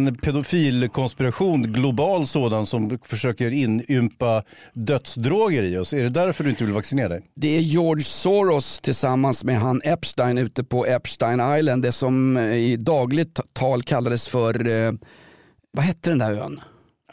en 0.07 0.15
pedofilkonspiration, 0.17 1.63
global 1.63 2.27
sådan, 2.27 2.65
som 2.65 2.99
försöker 3.05 3.51
inympa 3.51 4.43
dödsdroger 4.73 5.63
i 5.63 5.77
oss. 5.77 5.93
Är 5.93 6.03
det 6.03 6.09
därför 6.09 6.43
du 6.43 6.49
inte 6.49 6.63
vill 6.63 6.73
vaccinera 6.73 7.09
dig? 7.09 7.21
Det 7.35 7.57
är 7.57 7.61
George 7.61 8.03
Soros 8.03 8.79
tillsammans 8.79 9.43
med 9.43 9.59
han 9.59 9.81
Epstein 9.83 10.37
ute 10.37 10.63
på 10.63 10.85
Epstein 10.85 11.57
Island. 11.57 11.83
Det 11.83 11.91
som 11.91 12.37
eh, 12.37 12.43
i 12.55 12.77
dagligt 13.11 13.39
tal 13.53 13.83
kallades 13.83 14.29
för, 14.29 14.67
eh, 14.67 14.91
vad 15.71 15.85
hette 15.85 16.09
den 16.09 16.17
där 16.19 16.31
ön? 16.31 16.61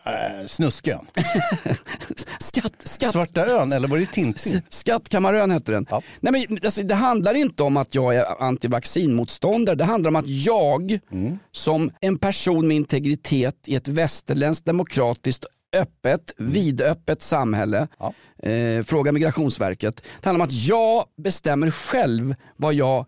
Äh, 0.06 0.46
snusken. 0.46 0.98
Skatt, 2.40 2.72
skatt. 2.78 3.12
Svarta 3.12 3.46
ön, 3.46 3.72
eller 3.72 3.88
var 3.88 3.98
det 3.98 4.06
Tintin? 4.06 4.62
Skattkammarön 4.68 5.50
hette 5.50 5.72
den. 5.72 5.86
Ja. 5.90 6.02
Nej, 6.20 6.46
men, 6.48 6.58
alltså, 6.64 6.82
det 6.82 6.94
handlar 6.94 7.34
inte 7.34 7.62
om 7.62 7.76
att 7.76 7.94
jag 7.94 8.16
är 8.16 8.42
antivaccinmotståndare. 8.42 9.76
Det 9.76 9.84
handlar 9.84 10.08
om 10.08 10.16
att 10.16 10.26
jag 10.26 10.98
Mm. 11.10 11.38
som 11.52 11.90
en 12.00 12.18
person 12.18 12.68
med 12.68 12.76
integritet 12.76 13.54
i 13.66 13.74
ett 13.74 13.88
västerländskt 13.88 14.66
demokratiskt 14.66 15.46
öppet, 15.76 16.34
vidöppet 16.38 17.22
samhälle. 17.22 17.88
Ja. 17.98 18.12
Eh, 18.50 18.82
fråga 18.84 19.12
Migrationsverket. 19.12 19.96
Det 19.96 20.28
handlar 20.28 20.44
om 20.44 20.48
att 20.48 20.66
jag 20.68 21.04
bestämmer 21.22 21.70
själv 21.70 22.34
vad 22.56 22.74
jag 22.74 23.06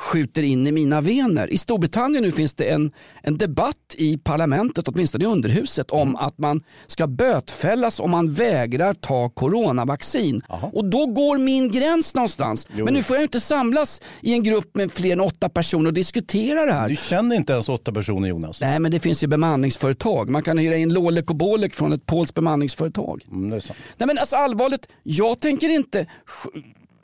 skjuter 0.00 0.42
in 0.42 0.66
i 0.66 0.72
mina 0.72 1.00
vener. 1.00 1.52
I 1.52 1.58
Storbritannien 1.58 2.22
nu 2.24 2.32
finns 2.32 2.54
det 2.54 2.64
en, 2.70 2.92
en 3.22 3.38
debatt 3.38 3.94
i 3.98 4.18
parlamentet, 4.18 4.88
åtminstone 4.88 5.24
i 5.24 5.26
underhuset, 5.26 5.90
om 5.90 6.08
Mm. 6.08 6.16
att 6.16 6.38
man 6.38 6.60
ska 6.86 7.06
bötfällas 7.06 8.00
om 8.00 8.10
man 8.10 8.32
vägrar 8.32 8.94
ta 8.94 9.28
coronavaccin. 9.28 10.42
Och 10.72 10.84
då 10.84 11.06
går 11.06 11.38
min 11.38 11.70
gräns 11.72 12.14
någonstans. 12.14 12.66
Jo. 12.76 12.84
Men 12.84 12.94
nu 12.94 13.02
får 13.02 13.16
jag 13.16 13.22
inte 13.24 13.40
samlas 13.40 14.00
i 14.20 14.32
en 14.32 14.42
grupp 14.42 14.74
med 14.76 14.92
fler 14.92 15.12
än 15.12 15.20
åtta 15.20 15.48
personer 15.48 15.86
och 15.86 15.94
diskutera 15.94 16.66
det 16.66 16.72
här. 16.72 16.88
Du 16.88 16.96
känner 16.96 17.36
inte 17.36 17.52
ens 17.52 17.68
åtta 17.68 17.92
personer 17.92 18.28
Jonas. 18.28 18.60
Nej 18.60 18.80
men 18.80 18.90
det 18.90 19.00
finns 19.00 19.22
ju 19.22 19.26
bemanningsföretag. 19.26 20.30
Man 20.30 20.42
kan 20.42 20.58
hyra 20.58 20.76
in 20.76 20.92
Lolek 20.94 21.30
och 21.30 21.36
Bolek 21.36 21.74
från 21.74 21.92
ett 21.92 22.06
polskt 22.06 22.34
bemanningsföretag. 22.34 23.22
Mm. 23.32 23.48
Nej 23.50 24.06
men 24.06 24.18
alltså 24.18 24.36
allvarligt, 24.36 24.86
jag 25.02 25.40
tänker 25.40 25.68
inte 25.68 26.06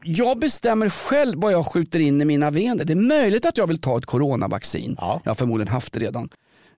jag 0.04 0.38
bestämmer 0.38 0.88
själv 0.88 1.40
vad 1.40 1.52
jag 1.52 1.66
skjuter 1.66 2.00
in 2.00 2.20
i 2.20 2.24
mina 2.24 2.50
vener. 2.50 2.84
Det 2.84 2.92
är 2.92 2.96
möjligt 2.96 3.46
att 3.46 3.58
jag 3.58 3.66
vill 3.66 3.80
ta 3.80 3.98
ett 3.98 4.06
coronavaccin. 4.06 4.96
Ja. 5.00 5.20
Jag 5.24 5.30
har 5.30 5.34
förmodligen 5.34 5.72
haft 5.72 5.92
det 5.92 6.00
redan. 6.00 6.28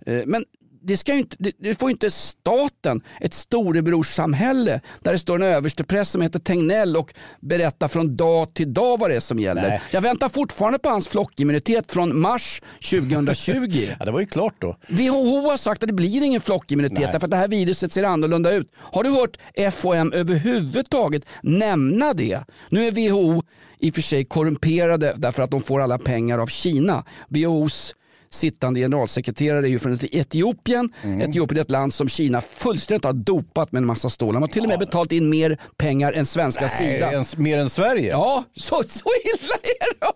Eh, 0.06 0.20
Men 0.26 0.44
det, 0.84 0.96
ska 0.96 1.14
inte, 1.14 1.36
det, 1.38 1.52
det 1.58 1.74
får 1.74 1.90
inte 1.90 2.10
staten, 2.10 3.02
ett 3.20 3.34
storebrorssamhälle 3.34 4.80
där 5.02 5.12
det 5.12 5.18
står 5.18 5.42
en 5.42 5.42
överstepräst 5.42 6.10
som 6.10 6.22
heter 6.22 6.38
Tegnell 6.38 6.96
och 6.96 7.14
berättar 7.40 7.88
från 7.88 8.16
dag 8.16 8.54
till 8.54 8.74
dag 8.74 8.98
vad 8.98 9.10
det 9.10 9.16
är 9.16 9.20
som 9.20 9.38
gäller. 9.38 9.68
Nej. 9.68 9.80
Jag 9.90 10.00
väntar 10.00 10.28
fortfarande 10.28 10.78
på 10.78 10.88
hans 10.88 11.08
flockimmunitet 11.08 11.92
från 11.92 12.20
mars 12.20 12.62
2020. 12.90 13.70
Ja, 13.98 14.04
det 14.04 14.10
var 14.10 14.20
ju 14.20 14.26
klart 14.26 14.54
då. 14.58 14.76
WHO 14.88 15.50
har 15.50 15.56
sagt 15.56 15.82
att 15.82 15.88
det 15.88 15.94
blir 15.94 16.22
ingen 16.22 16.40
flockimmunitet 16.40 16.98
Nej. 16.98 17.08
därför 17.12 17.26
att 17.26 17.30
det 17.30 17.36
här 17.36 17.48
viruset 17.48 17.92
ser 17.92 18.04
annorlunda 18.04 18.52
ut. 18.52 18.72
Har 18.76 19.02
du 19.02 19.10
hört 19.10 19.36
FOM 19.74 20.12
överhuvudtaget 20.12 21.22
nämna 21.42 22.14
det? 22.14 22.40
Nu 22.68 22.86
är 22.86 22.90
WHO 22.90 23.42
i 23.78 23.90
och 23.90 23.94
för 23.94 24.02
sig 24.02 24.24
korrumperade 24.24 25.14
därför 25.16 25.42
att 25.42 25.50
de 25.50 25.60
får 25.60 25.80
alla 25.80 25.98
pengar 25.98 26.38
av 26.38 26.46
Kina. 26.46 27.04
WHOs 27.28 27.94
sittande 28.34 28.80
generalsekreterare 28.80 29.66
är 29.66 29.70
ju 29.70 29.78
från 29.78 29.98
Etiopien. 30.12 30.92
Etiopien 31.22 31.58
är 31.58 31.62
ett 31.62 31.70
land 31.70 31.94
som 31.94 32.08
Kina 32.08 32.40
fullständigt 32.40 33.04
har 33.04 33.12
dopat 33.12 33.72
med 33.72 33.80
en 33.80 33.86
massa 33.86 34.08
stål. 34.08 34.34
De 34.34 34.42
har 34.42 34.48
till 34.48 34.62
och 34.62 34.68
med 34.68 34.78
betalt 34.78 35.12
in 35.12 35.30
mer 35.30 35.58
pengar 35.76 36.12
än 36.12 36.26
svenska 36.26 36.60
Nej, 36.60 36.92
Sida. 36.92 37.12
ens, 37.12 37.36
mer 37.36 37.58
än 37.58 37.70
Sverige? 37.70 38.10
Ja, 38.10 38.44
så, 38.56 38.74
så 38.88 39.04
illa 39.24 39.54
är 39.62 40.00
det. 40.00 40.06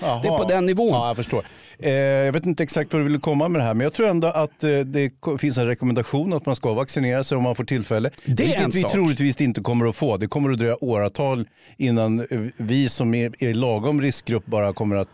Jaha. 0.00 0.20
Det 0.22 0.28
är 0.28 0.38
på 0.38 0.44
den 0.48 0.66
nivån. 0.66 0.88
Ja, 0.92 1.06
jag 1.06 1.16
förstår. 1.16 1.42
Eh, 1.78 1.92
jag 1.92 2.32
vet 2.32 2.46
inte 2.46 2.62
exakt 2.62 2.92
vad 2.92 3.00
du 3.00 3.04
ville 3.04 3.18
komma 3.18 3.48
med 3.48 3.60
det 3.60 3.64
här, 3.64 3.74
men 3.74 3.84
jag 3.84 3.92
tror 3.92 4.06
ändå 4.08 4.26
att 4.28 4.64
eh, 4.64 4.70
det 4.78 5.10
finns 5.38 5.58
en 5.58 5.66
rekommendation 5.66 6.32
att 6.32 6.46
man 6.46 6.56
ska 6.56 6.72
vaccinera 6.74 7.24
sig 7.24 7.36
om 7.36 7.42
man 7.42 7.54
får 7.54 7.64
tillfälle. 7.64 8.10
Det 8.24 8.42
är 8.42 8.46
Vilket 8.46 8.74
vi 8.74 8.82
sak. 8.82 8.92
troligtvis 8.92 9.40
inte 9.40 9.60
kommer 9.60 9.88
att 9.88 9.96
få. 9.96 10.16
Det 10.16 10.26
kommer 10.26 10.50
att 10.50 10.58
dröja 10.58 10.76
åratal 10.84 11.48
innan 11.76 12.20
eh, 12.20 12.26
vi 12.56 12.88
som 12.88 13.14
är 13.14 13.44
i 13.44 13.54
lagom 13.54 14.02
riskgrupp 14.02 14.46
bara 14.46 14.72
kommer 14.72 14.96
att 14.96 15.08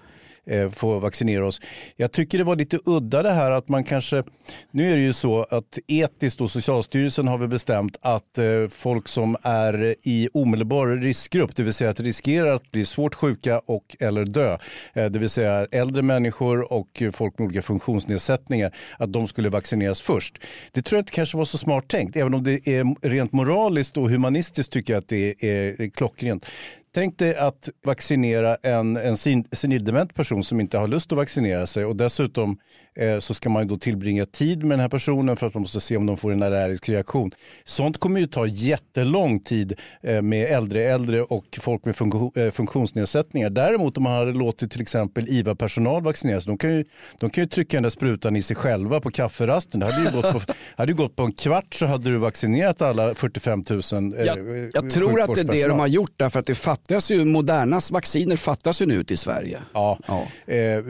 eh, 0.46 0.68
få 0.68 0.98
vaccinera 0.98 1.46
oss. 1.46 1.60
Jag 1.96 2.12
tycker 2.12 2.38
det 2.38 2.44
var 2.44 2.56
lite 2.56 2.78
udda 2.84 3.22
det 3.22 3.32
här 3.32 3.50
att 3.50 3.68
man 3.68 3.84
kanske, 3.84 4.22
nu 4.70 4.92
är 4.92 4.96
det 4.96 5.02
ju 5.02 5.12
så 5.12 5.46
att 5.50 5.78
etiskt 5.86 6.40
och 6.40 6.50
Socialstyrelsen 6.50 7.28
har 7.28 7.38
vi 7.38 7.48
bestämt 7.48 7.96
att 8.00 8.38
eh, 8.38 8.44
folk 8.70 9.08
som 9.08 9.36
är 9.42 9.94
i 10.02 10.28
omedelbar 10.32 10.86
riskgrupp, 10.86 11.56
det 11.56 11.62
vill 11.62 11.74
säga 11.74 11.90
att 11.90 12.00
riskerar 12.00 12.54
att 12.54 12.70
bli 12.70 12.84
svårt 12.84 13.14
sjuka 13.14 13.58
och 13.58 13.96
eller 14.00 14.24
dö, 14.24 14.58
eh, 14.92 15.04
det 15.04 15.18
vill 15.18 15.30
säga 15.30 15.66
äldre 15.70 16.02
människor 16.02 16.72
och 16.72 17.02
folk 17.12 17.38
med 17.38 17.46
olika 17.46 17.62
funktionsnedsättningar, 17.62 18.74
att 18.98 19.12
de 19.12 19.28
skulle 19.28 19.48
vaccineras 19.48 20.00
först. 20.00 20.38
Det 20.72 20.82
tror 20.82 20.96
jag 20.96 21.02
inte 21.02 21.12
kanske 21.12 21.36
var 21.36 21.44
så 21.44 21.58
smart 21.58 21.88
tänkt, 21.88 22.16
även 22.16 22.34
om 22.34 22.44
det 22.44 22.68
är 22.68 23.08
rent 23.08 23.32
moraliskt 23.32 23.96
och 23.96 24.10
humanistiskt 24.10 24.72
tycker 24.72 24.92
jag 24.92 24.98
att 25.00 25.08
det 25.08 25.44
är, 25.44 25.82
är 25.82 25.88
klockrent. 25.88 26.46
Tänk 26.94 27.18
dig 27.18 27.36
att 27.36 27.68
vaccinera 27.84 28.56
en, 28.62 28.96
en 28.96 29.16
sen- 29.16 29.44
senildement 29.52 30.14
person 30.14 30.44
som 30.44 30.60
inte 30.60 30.78
har 30.78 30.88
lust 30.88 31.12
att 31.12 31.18
vaccinera 31.18 31.66
sig 31.66 31.84
och 31.84 31.96
dessutom 31.96 32.58
eh, 32.94 33.18
så 33.18 33.34
ska 33.34 33.48
man 33.48 33.68
då 33.68 33.76
tillbringa 33.76 34.26
tid 34.26 34.58
med 34.58 34.70
den 34.70 34.80
här 34.80 34.88
personen 34.88 35.36
för 35.36 35.46
att 35.46 35.54
man 35.54 35.60
måste 35.60 35.80
se 35.80 35.96
om 35.96 36.06
de 36.06 36.16
får 36.16 36.32
en 36.32 36.42
allergisk 36.42 36.88
reaktion. 36.88 37.30
Sånt 37.64 37.98
kommer 37.98 38.20
ju 38.20 38.26
ta 38.26 38.46
jättelång 38.46 39.40
tid 39.40 39.72
eh, 40.02 40.22
med 40.22 40.46
äldre 40.46 40.82
äldre 40.82 41.22
och 41.22 41.58
folk 41.60 41.84
med 41.84 41.96
funktion, 41.96 42.32
eh, 42.36 42.50
funktionsnedsättningar. 42.50 43.50
Däremot 43.50 43.96
om 43.96 44.02
man 44.02 44.12
hade 44.12 44.32
låtit 44.32 44.72
till 44.72 44.82
exempel 44.82 45.28
IVA-personal 45.28 46.02
vaccineras, 46.02 46.44
de 46.44 46.58
kan, 46.58 46.74
ju, 46.74 46.84
de 47.20 47.30
kan 47.30 47.44
ju 47.44 47.48
trycka 47.48 47.76
den 47.76 47.82
där 47.82 47.90
sprutan 47.90 48.36
i 48.36 48.42
sig 48.42 48.56
själva 48.56 49.00
på 49.00 49.10
kafferasten. 49.10 49.80
Det 49.80 49.86
hade 49.86 50.10
ju 50.10 50.22
gått 50.22 50.32
på, 50.32 50.40
hade 50.76 50.92
ju 50.92 50.96
gått 50.96 51.16
på 51.16 51.22
en 51.22 51.32
kvart 51.32 51.74
så 51.74 51.86
hade 51.86 52.10
du 52.10 52.16
vaccinerat 52.16 52.82
alla 52.82 53.14
45 53.14 53.64
000 53.70 53.80
eh, 54.18 54.26
Jag, 54.26 54.70
jag 54.72 54.90
tror 54.90 55.20
att 55.20 55.34
det 55.34 55.40
är 55.40 55.44
det 55.44 55.68
de 55.68 55.78
har 55.78 55.86
gjort 55.86 56.14
därför 56.16 56.40
att 56.40 56.46
det 56.46 56.54
fattas 56.88 57.10
ju, 57.10 57.24
Modernas 57.24 57.90
vacciner 57.90 58.36
fattas 58.36 58.82
ju 58.82 58.86
nu 58.86 59.04
i 59.08 59.16
Sverige. 59.16 59.58
Ja. 59.74 59.98
Eh, 60.46 60.84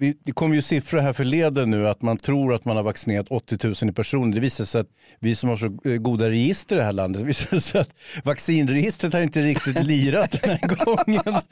vi, 0.00 0.14
det 0.24 0.32
kom 0.32 0.54
ju 0.54 0.62
siffror 0.62 0.98
här 0.98 1.12
förleden 1.12 1.70
nu 1.70 1.88
att 1.88 2.02
man 2.02 2.16
tror 2.16 2.54
att 2.54 2.64
man 2.64 2.76
har 2.76 2.82
vaccinerat 2.82 3.26
80 3.30 3.58
000 3.66 3.74
i 3.90 3.92
personer. 3.92 4.34
Det 4.34 4.40
visar 4.40 4.64
sig 4.64 4.80
att 4.80 4.86
vi 5.20 5.34
som 5.34 5.48
har 5.48 5.56
så 5.56 5.66
eh, 5.66 5.96
goda 5.96 6.28
register 6.30 6.76
i 6.76 6.78
det 6.78 6.84
här 6.84 6.92
landet, 6.92 7.20
det 7.22 7.26
visar 7.26 7.56
sig 7.56 7.80
att 7.80 7.90
vaccinregistret 8.24 9.12
har 9.12 9.20
inte 9.20 9.40
riktigt 9.40 9.84
lirat 9.84 10.42
den 10.42 10.50
här 10.50 10.60
gången. 10.84 11.42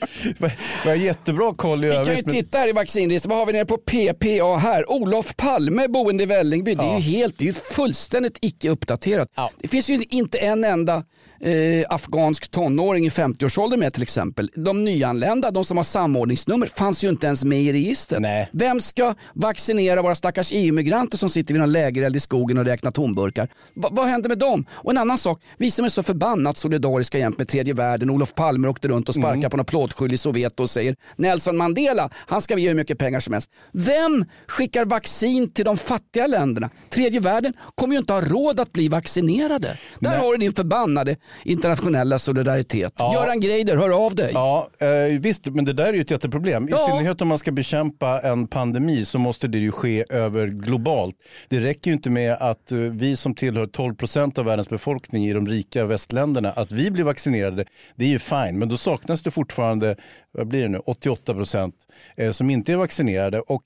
Vi 0.85 0.89
har 0.89 0.97
jättebra 0.97 1.55
koll 1.55 1.85
i 1.85 1.89
Vi 1.89 1.95
kan 1.95 2.05
ju 2.05 2.11
övrigt. 2.11 2.29
titta 2.29 2.59
här 2.59 2.69
i 2.69 2.73
vaccinregistret, 2.73 3.31
vad 3.31 3.39
har 3.39 3.47
vi 3.47 3.53
nere 3.53 3.65
på 3.65 3.77
PPA 3.77 4.57
här? 4.59 4.91
Olof 4.91 5.37
Palme, 5.37 5.89
boende 5.89 6.23
i 6.23 6.27
Vällingby. 6.27 6.75
Det 6.75 6.83
är 6.85 6.95
ju 6.99 7.01
helt, 7.01 7.39
det 7.39 7.45
är 7.45 7.47
ju 7.47 7.53
fullständigt 7.53 8.39
icke 8.41 8.69
uppdaterat. 8.71 9.29
Det 9.61 9.69
finns 9.69 9.91
ju 9.91 10.05
inte 10.11 10.39
en 10.39 10.65
enda 10.65 11.05
eh, 11.41 11.85
afghansk 11.89 12.51
tonåring 12.51 13.07
i 13.07 13.09
50-årsåldern 13.09 13.81
med 13.81 13.93
till 13.93 14.03
exempel. 14.03 14.51
De 14.55 14.85
nyanlända, 14.85 15.51
de 15.51 15.65
som 15.65 15.77
har 15.77 15.85
samordningsnummer, 15.85 16.67
fanns 16.67 17.05
ju 17.05 17.09
inte 17.09 17.27
ens 17.27 17.45
med 17.45 17.63
i 17.63 17.73
registret. 17.73 18.21
Vem 18.53 18.81
ska 18.81 19.15
vaccinera 19.35 20.03
våra 20.03 20.15
stackars 20.15 20.49
EU-migranter 20.53 21.19
som 21.19 21.29
sitter 21.29 21.55
vid 21.55 21.61
någon 21.61 21.73
lägereld 21.73 22.17
i 22.17 22.21
skogen 22.21 22.59
och 22.59 22.65
räknar 22.65 22.91
tomburkar? 22.91 23.49
Va, 23.75 23.89
vad 23.93 24.07
händer 24.07 24.29
med 24.29 24.39
dem? 24.39 24.67
Och 24.73 24.91
en 24.91 24.99
annan 24.99 25.19
sak, 25.19 25.43
vi 25.59 25.71
som 25.71 25.85
är 25.85 25.89
så 25.89 26.03
förbannat 26.03 26.57
solidariska 26.57 27.19
jämt 27.19 27.39
med 27.39 27.49
tredje 27.49 27.75
världen. 27.75 28.11
Olof 28.11 28.35
Palme 28.35 28.69
åkte 28.69 28.89
runt 28.89 29.09
och 29.09 29.15
sparkade 29.15 29.51
på 29.51 29.57
någon 29.57 29.67
plåtskjul 29.67 30.13
i 30.13 30.19
Soweto 30.19 30.63
och 30.63 30.71
säger 30.71 30.97
Nelson 31.17 31.57
Mandela, 31.57 32.11
han 32.15 32.43
ska 32.43 32.55
vi 32.55 32.63
ge 32.63 32.69
hur 32.69 32.75
mycket 32.75 32.99
pengar 32.99 33.21
som 33.21 33.33
helst. 33.33 33.51
Vem 33.73 34.25
skickar 34.47 34.85
vaccin 34.85 35.51
till 35.53 35.65
de 35.65 35.77
fattiga 35.77 36.27
länderna? 36.27 36.71
Tredje 36.91 37.21
världen 37.21 37.53
kommer 37.75 37.95
ju 37.95 37.99
inte 37.99 38.13
ha 38.13 38.21
råd 38.21 38.61
att 38.61 38.73
bli 38.73 38.89
vaccinerade. 38.89 39.79
Där 40.01 40.19
har 40.19 40.33
du 40.33 40.39
din 40.39 40.53
förbannade 40.53 41.17
internationella 41.45 42.19
solidaritet. 42.19 42.93
Göran 43.15 43.41
Greider, 43.41 43.77
hör 43.77 44.05
av 44.07 44.15
dig. 44.15 44.31
Ja, 44.35 44.69
eh, 44.81 45.21
visst, 45.21 45.47
men 45.47 45.65
det 45.65 45.73
där 45.73 45.85
är 45.85 45.93
ju 45.93 46.01
ett 46.01 46.11
jätteproblem. 46.11 46.69
I 46.69 46.71
Ja. 46.71 46.87
synnerhet 46.89 47.21
om 47.23 47.29
man 47.29 47.39
ska 47.39 47.53
bekämpa 47.53 48.21
en 48.29 48.47
pandemi 48.47 49.05
så 49.05 49.19
måste 49.19 49.49
det 49.49 49.59
ju 49.59 49.71
ske 49.71 50.05
över 50.11 50.47
globalt. 50.47 51.17
Det 51.49 51.61
räcker 51.61 51.91
ju 51.91 51.95
inte 51.95 52.11
med 52.11 52.33
att 52.33 52.73
eh, 52.73 52.79
vi 52.79 53.17
som 53.17 53.35
tillhör 53.35 53.67
12 53.67 53.95
procent 53.95 54.39
av 54.39 54.45
världens 54.45 54.69
befolkning 54.69 55.27
i 55.27 55.33
de 55.33 55.47
rika 55.47 55.85
västländerna, 55.85 56.53
att 56.53 56.73
vi 56.73 56.91
blir 56.91 57.05
vaccinerade. 57.05 57.65
Det 57.97 58.05
är 58.05 58.09
ju 58.09 58.19
fine, 58.19 58.59
men 58.59 58.69
då 58.69 58.77
saknas 58.77 59.23
det 59.23 59.31
fortfarande, 59.31 59.97
vad 60.33 60.47
blir 60.47 60.63
det 60.63 60.69
nu, 60.69 60.79
88 60.79 61.35
procent 61.35 61.75
eh, 62.17 62.31
som 62.31 62.51
inte 62.51 62.73
är 62.73 62.77
vaccinerade. 62.77 63.41
Och 63.41 63.63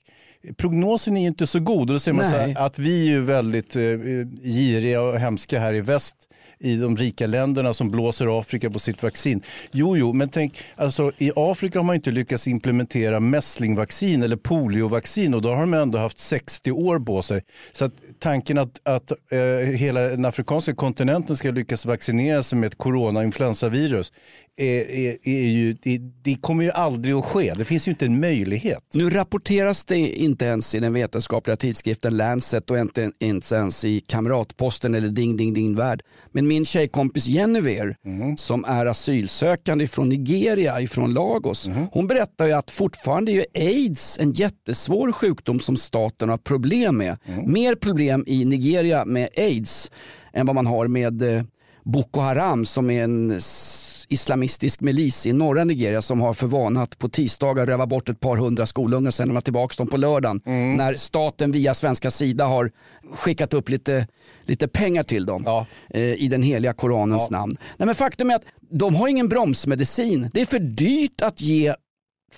Prognosen 0.57 1.17
är 1.17 1.27
inte 1.27 1.47
så 1.47 1.59
god 1.59 1.79
och 1.79 1.95
då 1.95 1.99
ser 1.99 2.13
man 2.13 2.29
så 2.29 2.35
här, 2.35 2.57
att 2.57 2.79
vi 2.79 3.07
är 3.07 3.11
ju 3.11 3.21
väldigt 3.21 3.75
eh, 3.75 3.81
giriga 4.43 5.01
och 5.01 5.19
hemska 5.19 5.59
här 5.59 5.73
i 5.73 5.81
väst 5.81 6.15
i 6.63 6.75
de 6.75 6.97
rika 6.97 7.27
länderna 7.27 7.73
som 7.73 7.91
blåser 7.91 8.39
Afrika 8.39 8.69
på 8.69 8.79
sitt 8.79 9.03
vaccin. 9.03 9.41
Jo, 9.71 9.97
jo, 9.97 10.13
men 10.13 10.29
tänk, 10.29 10.63
alltså, 10.75 11.11
i 11.17 11.31
Afrika 11.35 11.79
har 11.79 11.83
man 11.83 11.95
inte 11.95 12.11
lyckats 12.11 12.47
implementera 12.47 13.19
mässlingvaccin 13.19 14.23
eller 14.23 14.35
poliovaccin 14.35 15.33
och 15.33 15.41
då 15.41 15.49
har 15.49 15.59
de 15.59 15.73
ändå 15.73 15.97
haft 15.97 16.19
60 16.19 16.71
år 16.71 16.99
på 16.99 17.21
sig. 17.21 17.41
Så 17.71 17.85
att 17.85 17.93
tanken 18.19 18.57
att, 18.57 18.81
att 18.83 19.11
eh, 19.11 19.39
hela 19.67 20.01
den 20.01 20.25
afrikanska 20.25 20.75
kontinenten 20.75 21.35
ska 21.35 21.51
lyckas 21.51 21.85
vaccinera 21.85 22.43
sig 22.43 22.59
med 22.59 22.67
ett 22.67 22.77
corona-influensavirus 22.77 24.11
är, 24.55 24.91
är, 24.91 25.17
är 25.23 25.47
ju, 25.47 25.73
det, 25.73 25.97
det 25.97 26.35
kommer 26.41 26.63
ju 26.63 26.71
aldrig 26.71 27.15
att 27.15 27.25
ske. 27.25 27.53
Det 27.53 27.65
finns 27.65 27.87
ju 27.87 27.91
inte 27.91 28.05
en 28.05 28.19
möjlighet. 28.19 28.83
Nu 28.93 29.09
rapporteras 29.09 29.85
det 29.85 29.97
inte 29.97 30.45
ens 30.45 30.75
i 30.75 30.79
den 30.79 30.93
vetenskapliga 30.93 31.55
tidskriften 31.55 32.17
Lancet 32.17 32.71
och 32.71 32.77
inte, 32.77 33.11
inte 33.19 33.55
ens 33.55 33.85
i 33.85 33.99
Kamratposten 33.99 34.95
eller 34.95 35.09
Ding 35.09 35.37
Ding 35.37 35.53
Ding 35.53 35.75
Värld. 35.75 36.01
Men 36.31 36.47
min 36.53 36.65
tjejkompis 36.65 37.25
Genevieve 37.25 37.95
som 38.37 38.65
är 38.65 38.85
asylsökande 38.85 39.87
från 39.87 40.09
Nigeria, 40.09 40.81
ifrån 40.81 41.13
Lagos. 41.13 41.69
Hon 41.91 42.07
berättar 42.07 42.45
ju 42.45 42.53
att 42.53 42.71
fortfarande 42.71 43.31
är 43.31 43.45
aids 43.55 44.19
en 44.19 44.31
jättesvår 44.31 45.11
sjukdom 45.11 45.59
som 45.59 45.77
staten 45.77 46.29
har 46.29 46.37
problem 46.37 46.97
med. 46.97 47.17
Mer 47.45 47.75
problem 47.75 48.23
i 48.27 48.45
Nigeria 48.45 49.05
med 49.05 49.29
aids 49.37 49.91
än 50.33 50.45
vad 50.45 50.55
man 50.55 50.65
har 50.67 50.87
med 50.87 51.21
eh, 51.21 51.43
Boko 51.83 52.19
Haram 52.19 52.65
som 52.65 52.89
är 52.89 53.03
en 53.03 53.41
islamistisk 54.13 54.81
milis 54.81 55.25
i 55.25 55.33
norra 55.33 55.63
Nigeria 55.63 56.01
som 56.01 56.21
har 56.21 56.33
för 56.33 56.47
vana 56.47 56.81
att 56.81 56.99
på 56.99 57.09
tisdagar 57.09 57.65
röva 57.65 57.85
bort 57.85 58.09
ett 58.09 58.19
par 58.19 58.37
hundra 58.37 58.65
skolungar 58.65 59.07
och 59.07 59.13
sen 59.13 59.27
lämna 59.27 59.41
tillbaka 59.41 59.73
dem 59.77 59.87
på 59.87 59.97
lördagen. 59.97 60.41
När 60.77 60.95
staten 60.95 61.51
via 61.51 61.73
svenska 61.73 62.11
sida 62.11 62.45
har 62.45 62.71
skickat 63.15 63.53
upp 63.53 63.69
lite, 63.69 64.07
lite 64.45 64.67
pengar 64.67 65.03
till 65.03 65.25
dem 65.25 65.65
eh, 65.89 66.01
i 66.01 66.27
den 66.27 66.43
heliga 66.43 66.73
koranens 66.73 67.29
namn. 67.29 67.55
Nej, 67.77 67.85
men 67.85 67.95
faktum 67.95 68.29
är 68.31 68.35
att 68.35 68.45
de 68.71 68.95
har 68.95 69.07
ingen 69.07 69.29
bromsmedicin. 69.29 70.29
Det 70.33 70.41
är 70.41 70.45
för 70.45 70.59
dyrt 70.59 71.21
att 71.21 71.41
ge 71.41 71.73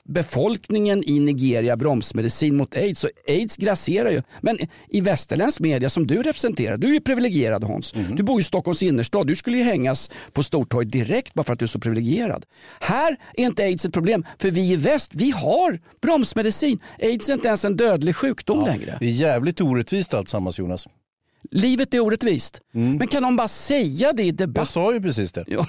befolkningen 0.03 1.03
i 1.09 1.19
Nigeria 1.19 1.77
bromsmedicin 1.77 2.55
mot 2.57 2.75
aids. 2.75 2.99
Så 2.99 3.09
aids 3.27 3.57
grasserar 3.57 4.09
ju. 4.09 4.21
Men 4.41 4.57
i 4.89 5.01
västerländsk 5.01 5.59
media 5.59 5.89
som 5.89 6.07
du 6.07 6.23
representerar, 6.23 6.77
du 6.77 6.87
är 6.87 6.93
ju 6.93 7.01
privilegierad 7.01 7.63
Hans. 7.63 7.93
Du 8.13 8.23
bor 8.23 8.41
i 8.41 8.43
Stockholms 8.43 8.83
innerstad, 8.83 9.27
du 9.27 9.35
skulle 9.35 9.57
ju 9.57 9.63
hängas 9.63 10.09
på 10.33 10.43
Stortorget 10.43 10.91
direkt 10.91 11.33
bara 11.33 11.43
för 11.43 11.53
att 11.53 11.59
du 11.59 11.65
är 11.65 11.67
så 11.67 11.79
privilegierad. 11.79 12.45
Här 12.79 13.17
är 13.33 13.45
inte 13.45 13.63
aids 13.63 13.85
ett 13.85 13.93
problem, 13.93 14.25
för 14.39 14.51
vi 14.51 14.71
i 14.71 14.75
väst, 14.75 15.11
vi 15.13 15.31
har 15.31 15.79
bromsmedicin. 16.01 16.79
Aids 17.01 17.29
är 17.29 17.33
inte 17.33 17.47
ens 17.47 17.65
en 17.65 17.77
dödlig 17.77 18.15
sjukdom 18.15 18.65
längre. 18.65 18.97
Det 18.99 19.05
är 19.05 19.09
jävligt 19.09 19.61
orättvist 19.61 20.13
alltsammans 20.13 20.59
Jonas. 20.59 20.87
Livet 21.51 21.93
är 21.93 21.99
orättvist. 21.99 22.61
Men 22.71 23.07
kan 23.07 23.23
de 23.23 23.35
bara 23.35 23.47
säga 23.47 24.13
det 24.13 24.23
i 24.23 24.31
debatt? 24.31 24.61
Jag 24.61 24.67
sa 24.67 24.93
ju 24.93 25.01
precis 25.01 25.31
det. 25.31 25.43
Ja. 25.47 25.67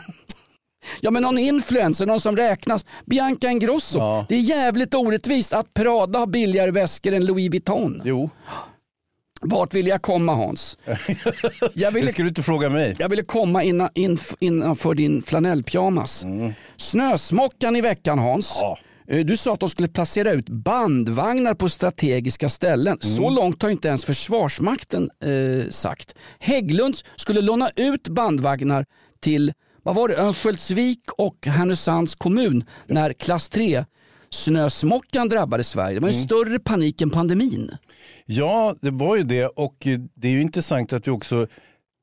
Ja 1.01 1.11
men 1.11 1.23
någon 1.23 1.39
influencer, 1.39 2.07
någon 2.07 2.21
som 2.21 2.37
räknas. 2.37 2.87
Bianca 3.07 3.51
Ingrosso. 3.51 4.25
Det 4.29 4.35
är 4.35 4.41
jävligt 4.41 4.95
orättvist 4.95 5.53
att 5.53 5.75
Prada 5.75 6.19
har 6.19 6.27
billigare 6.27 6.71
väskor 6.71 7.13
än 7.13 7.27
Louis 7.27 7.51
Vuitton. 7.51 8.03
Jo. 8.05 8.31
Vart 9.41 9.75
vill 9.75 9.87
jag 9.87 10.03
komma 10.03 10.35
Hans? 10.35 10.79
Jag 11.75 11.91
ville, 11.93 12.07
Det 12.07 12.13
ska 12.13 12.23
du 12.23 12.29
inte 12.29 12.43
fråga 12.43 12.71
mig. 12.71 12.97
jag 12.99 13.09
ville 13.09 13.23
komma 13.23 13.63
innan, 13.63 13.89
in, 13.95 14.19
innanför 14.41 14.95
din 14.95 15.23
flanellpyjamas. 15.23 16.25
Snösmockan 16.77 17.77
i 17.77 17.81
veckan 17.81 18.19
Hans. 18.19 18.59
Eh, 19.09 19.19
Du 19.27 19.37
sa 19.37 19.53
att 19.53 19.61
de 19.61 19.69
skulle 19.71 19.89
placera 19.89 20.33
ut 20.33 20.49
bandvagnar 20.49 21.55
på 21.55 21.69
strategiska 21.69 22.49
ställen. 22.49 22.99
Så 23.01 23.31
långt 23.31 23.63
har 23.63 23.71
inte 23.71 23.89
ens 23.89 24.05
Försvarsmakten 24.05 25.11
eh, 25.25 25.71
sagt. 25.71 26.15
Hägglunds 26.39 27.05
skulle 27.17 27.41
låna 27.41 27.71
ut 27.77 28.09
bandvagnar 28.09 28.85
till 29.21 29.53
vad 29.87 29.95
var 29.95 30.09
det, 30.09 30.17
Örnsköldsvik 30.17 31.01
och 31.19 31.47
Härnösands 31.47 32.15
kommun 32.15 32.65
när 32.87 33.13
klass 33.13 33.49
3 33.49 33.85
snösmockan 34.31 35.29
drabbade 35.29 35.65
Sverige. 35.65 35.95
Det 35.95 36.01
var 36.01 36.09
en 36.09 36.15
större 36.15 36.59
panik 36.59 37.01
än 37.01 37.11
pandemin. 37.11 37.71
Ja, 38.25 38.75
det 38.81 38.91
var 38.91 39.17
ju 39.17 39.23
det 39.23 39.47
och 39.47 39.87
eh, 39.87 39.99
det 40.15 40.29
är 40.29 40.33
ju 40.33 40.41
intressant 40.41 40.93
att 40.93 41.07
vi 41.07 41.11
också 41.11 41.47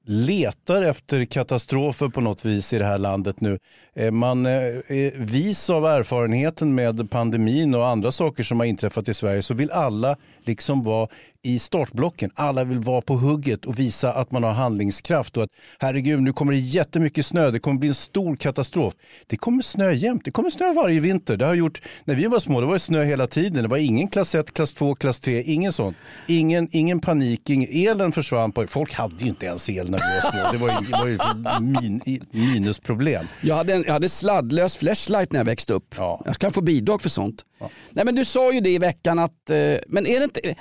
letar 0.06 0.82
efter 0.82 1.26
katastrofer 1.26 2.08
på 2.08 2.22
något 2.22 2.46
vis 2.46 2.74
i 2.74 2.78
det 2.78 2.86
här 2.86 2.98
landet 2.98 3.42
nu. 3.42 3.58
Eh, 3.96 4.12
man 4.12 4.46
eh, 4.46 4.52
är 4.52 5.26
vis 5.26 5.70
av 5.70 5.86
erfarenheten 5.86 6.76
med 6.76 7.10
pandemin 7.10 7.76
och 7.76 7.88
andra 7.88 8.12
saker 8.12 8.44
som 8.44 8.60
har 8.60 8.68
inträffat 8.68 9.08
i 9.10 9.14
Sverige 9.14 9.42
så 9.42 9.54
vill 9.54 9.72
alla 9.72 10.18
liksom 10.46 10.84
vara 10.84 11.08
i 11.46 11.60
startblocken. 11.60 12.32
Alla 12.36 12.64
vill 12.64 12.80
vara 12.80 13.02
på 13.02 13.14
hugget 13.14 13.66
och 13.66 13.80
visa 13.80 14.14
att 14.14 14.32
man 14.32 14.44
har 14.44 14.52
handlingskraft 14.52 15.38
och 15.38 15.44
att 15.44 15.50
herregud, 15.80 16.22
nu 16.22 16.34
kommer 16.34 16.54
det 16.54 16.60
jättemycket 16.60 17.26
snö, 17.26 17.52
det 17.52 17.60
kommer 17.60 17.80
bli 17.80 17.90
en 17.90 17.96
stor 17.96 18.36
katastrof. 18.36 18.94
Det 19.28 19.38
kommer 19.38 19.62
snö 19.62 19.92
jämt, 19.92 20.26
det 20.26 20.32
kommer 20.32 20.50
snö 20.50 20.74
varje 20.74 21.00
vinter. 21.00 21.38
Det 21.38 21.46
har 21.46 21.54
gjort, 21.54 21.82
när 22.06 22.16
vi 22.16 22.26
var 22.26 22.40
små, 22.40 22.62
det 22.62 22.68
var 22.68 22.74
det 22.74 22.80
snö 22.80 23.04
hela 23.04 23.28
tiden. 23.28 23.64
Det 23.64 23.70
var 23.70 23.78
ingen 23.78 24.08
klass 24.08 24.36
1, 24.36 24.54
klass 24.54 24.74
2, 24.74 24.96
klass 24.96 25.20
3, 25.20 25.44
ingen 25.44 25.72
sånt. 25.72 25.98
Ingen, 26.28 26.68
ingen 26.72 27.00
panik, 27.00 27.50
ingen, 27.50 27.70
elen 27.72 28.12
försvann. 28.12 28.52
På, 28.52 28.68
folk 28.68 28.94
hade 28.94 29.24
ju 29.24 29.30
inte 29.30 29.46
ens 29.46 29.70
el 29.70 29.92
när 29.92 29.98
vi 29.98 30.04
var 30.04 30.32
små. 30.32 30.52
Det 30.52 30.58
var 30.58 30.82
ju, 30.82 30.86
det 30.86 30.98
var 30.98 31.08
ju 31.08 31.18
min, 31.62 32.22
minusproblem. 32.32 33.26
Jag 33.42 33.56
hade, 33.56 33.74
en, 33.74 33.83
jag 33.86 33.94
hade 33.94 34.10
sladdlös 34.10 34.78
flashlight 34.78 35.32
när 35.32 35.40
jag 35.40 35.46
växte 35.46 35.74
upp. 35.74 35.96
Jag 36.26 36.36
ska 36.36 36.52
få 36.52 36.62
bidrag 36.62 37.02
för 37.02 37.10
sånt. 37.10 37.46
Nej 37.92 38.06
men 38.06 38.16
du 38.16 38.26
sa 38.26 38.52
ju 38.54 38.60
det 38.62 38.70
i 38.70 38.78
veckan 38.80 39.20
att, 39.20 39.50
eh, 39.50 39.76
men 39.88 40.08
är 40.08 40.20
det 40.20 40.24
inte, 40.24 40.56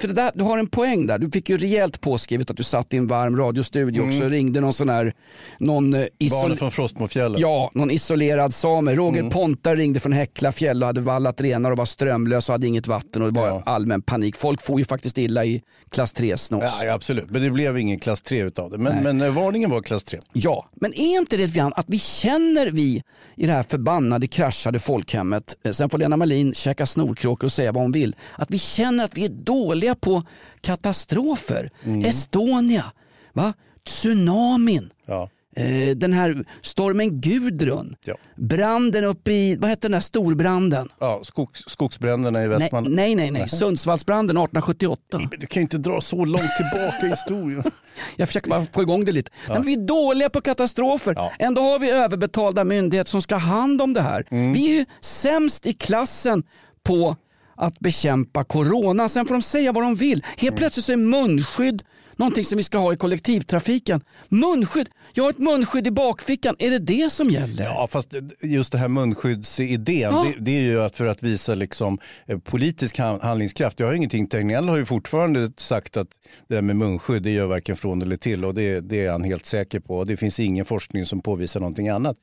för 0.00 0.08
det 0.08 0.14
där, 0.14 0.30
du 0.34 0.44
har 0.44 0.58
en 0.58 0.66
poäng 0.66 1.06
där. 1.06 1.18
Du 1.18 1.30
fick 1.30 1.50
ju 1.50 1.58
rejält 1.58 2.00
påskrivet 2.00 2.50
att 2.50 2.56
du 2.56 2.62
satt 2.62 2.94
i 2.94 2.96
en 2.96 3.06
varm 3.06 3.36
radiostudio 3.36 4.02
Mm. 4.02 4.08
också 4.14 4.24
och 4.24 4.30
ringde 4.30 4.60
någon 4.60 4.72
sån 4.72 4.88
här, 4.88 5.12
någon, 5.58 5.94
eh, 5.94 6.04
Barnen 6.30 6.56
från 6.56 6.70
Frostmofjällen. 6.70 7.40
Ja, 7.40 7.70
någon 7.74 7.90
isolerad 7.90 8.54
same. 8.54 8.94
Roger 8.94 9.18
Mm. 9.20 9.30
Pontar 9.30 9.76
ringde 9.76 10.00
från 10.00 10.12
Häcklafjäll 10.12 10.82
och 10.82 10.86
hade 10.86 11.00
vallat 11.00 11.40
renar 11.40 11.70
och 11.70 11.78
var 11.78 11.84
strömlös 11.84 12.48
och 12.48 12.52
hade 12.52 12.66
inget 12.66 12.86
vatten 12.86 13.22
och 13.22 13.32
det 13.32 13.40
var 13.40 13.62
allmän 13.66 14.02
panik. 14.02 14.36
Folk 14.36 14.62
får 14.62 14.78
ju 14.78 14.84
faktiskt 14.84 15.18
illa 15.18 15.44
i 15.44 15.62
klass 15.90 16.14
3-snås. 16.14 16.62
Ja, 16.80 16.86
ja, 16.86 16.92
absolut, 16.92 17.30
men 17.30 17.42
det 17.42 17.50
blev 17.50 17.78
ingen 17.78 17.98
klass 18.00 18.22
3 18.22 18.42
utav 18.42 18.70
det. 18.70 18.78
Men, 18.78 19.02
men 19.02 19.20
eh, 19.20 19.30
varningen 19.34 19.70
var 19.70 19.82
klass 19.82 20.04
3. 20.04 20.18
Ja, 20.32 20.66
men 20.80 20.94
är 20.94 21.18
inte 21.18 21.36
det 21.36 21.52
grann 21.54 21.72
att 21.76 21.86
vi 21.88 21.98
känner 21.98 22.70
vi 22.70 23.02
i 23.36 23.46
det 23.46 23.52
här 23.52 23.62
förbannade 23.62 24.26
kraschade 24.26 24.78
folkhemmet, 24.78 25.56
eh, 25.64 25.72
sen 25.72 25.90
får 25.90 25.98
Lena 25.98 26.16
Melin 26.16 26.54
käka 26.54 26.86
snorkråkor 26.86 27.46
och 27.46 27.52
säga 27.52 27.72
vad 27.72 27.82
hon 27.82 27.92
vill, 27.92 28.16
att 28.38 28.50
vi 28.50 28.58
känner 28.58 29.04
att 29.04 29.16
vi 29.16 29.24
är 29.24 29.28
dåliga 29.28 29.85
på 29.94 30.22
katastrofer. 30.60 31.70
Mm. 31.84 32.04
Estonia, 32.04 32.84
va? 33.32 33.52
tsunamin, 33.86 34.90
Ja. 35.06 35.30
eh, 35.56 35.96
den 35.96 36.12
här 36.12 36.44
stormen 36.62 37.20
Gudrun, 37.20 37.96
Ja. 38.04 38.14
branden 38.36 39.04
uppe 39.04 39.32
i, 39.32 39.56
vad 39.56 39.70
hette 39.70 39.82
den 39.88 39.92
där 39.92 40.00
storbranden? 40.00 40.88
Ja, 41.00 41.20
skogs, 41.24 41.60
skogsbränderna 41.66 42.38
i 42.44 42.48
Nej, 42.48 42.58
Västmanland. 42.58 42.94
nej, 42.94 43.14
nej, 43.14 43.30
nej. 43.30 43.48
Sundsvallsbranden 43.48 44.36
1878. 44.36 45.18
Du 45.38 45.46
kan 45.46 45.60
ju 45.60 45.62
inte 45.62 45.78
dra 45.78 46.00
så 46.00 46.24
långt 46.24 46.50
tillbaka 46.56 47.06
i 47.06 47.08
historien. 47.10 47.62
Jag 48.16 48.28
försöker 48.28 48.50
bara 48.50 48.64
få 48.72 48.82
igång 48.82 49.04
det 49.04 49.12
lite. 49.12 49.30
Men 49.48 49.62
vi 49.62 49.72
är 49.72 49.86
dåliga 49.86 50.30
på 50.30 50.40
katastrofer. 50.40 51.30
Ändå 51.38 51.60
har 51.62 51.78
vi 51.78 51.90
överbetalda 51.90 52.64
myndigheter 52.64 53.10
som 53.10 53.22
ska 53.22 53.34
ha 53.34 53.40
hand 53.40 53.82
om 53.82 53.94
det 53.94 54.02
här. 54.02 54.24
Mm. 54.30 54.52
Vi 54.52 54.70
är 54.72 54.78
ju 54.78 54.84
sämst 55.00 55.66
i 55.66 55.72
klassen 55.72 56.42
på 56.82 57.16
att 57.56 57.78
bekämpa 57.80 58.44
corona. 58.44 59.08
Sen 59.08 59.26
får 59.26 59.34
de 59.34 59.42
säga 59.42 59.72
vad 59.72 59.84
de 59.84 59.94
vill. 59.94 60.22
Helt 60.24 60.42
Mm. 60.42 60.54
plötsligt 60.54 60.84
så 60.84 60.92
är 60.92 60.96
munskydd 60.96 61.82
någonting 62.18 62.44
som 62.44 62.56
vi 62.56 62.62
ska 62.62 62.78
ha 62.78 62.92
i 62.92 62.96
kollektivtrafiken. 62.96 64.00
Munskydd, 64.28 64.88
jag 65.12 65.24
har 65.24 65.30
ett 65.30 65.38
munskydd 65.38 65.86
i 65.86 65.90
bakfickan. 65.90 66.56
Är 66.58 66.70
det 66.70 66.78
det 66.78 67.12
som 67.12 67.30
gäller? 67.30 67.64
Ja, 67.64 67.88
fast 67.90 68.14
just 68.42 68.72
det 68.72 68.78
här 68.78 68.88
munskyddsidén, 68.88 70.00
Ja. 70.00 70.26
det, 70.38 70.44
det 70.44 70.50
är 70.58 70.60
ju 70.62 70.82
att 70.82 70.96
för 70.96 71.06
att 71.06 71.22
visa 71.22 71.54
liksom, 71.54 71.98
eh, 72.26 72.38
politisk 72.38 72.98
han- 72.98 73.20
handlingskraft. 73.20 73.80
Jag 73.80 73.86
har 73.86 73.94
ingenting, 73.94 74.26
Tegnell 74.26 74.68
har 74.68 74.76
ju 74.76 74.84
fortfarande 74.84 75.52
sagt 75.56 75.96
att 75.96 76.08
det 76.48 76.54
där 76.54 76.62
med 76.62 76.76
munskydd, 76.76 77.22
det 77.22 77.30
gör 77.30 77.46
varken 77.46 77.76
från 77.76 78.02
eller 78.02 78.16
till 78.16 78.44
och 78.44 78.54
det, 78.54 78.80
det 78.80 79.04
är 79.06 79.10
han 79.10 79.24
helt 79.24 79.46
säker 79.46 79.80
på. 79.80 80.04
Det 80.04 80.16
finns 80.16 80.40
ingen 80.40 80.64
forskning 80.64 81.04
som 81.04 81.20
påvisar 81.20 81.60
någonting 81.60 81.88
annat. 81.88 82.16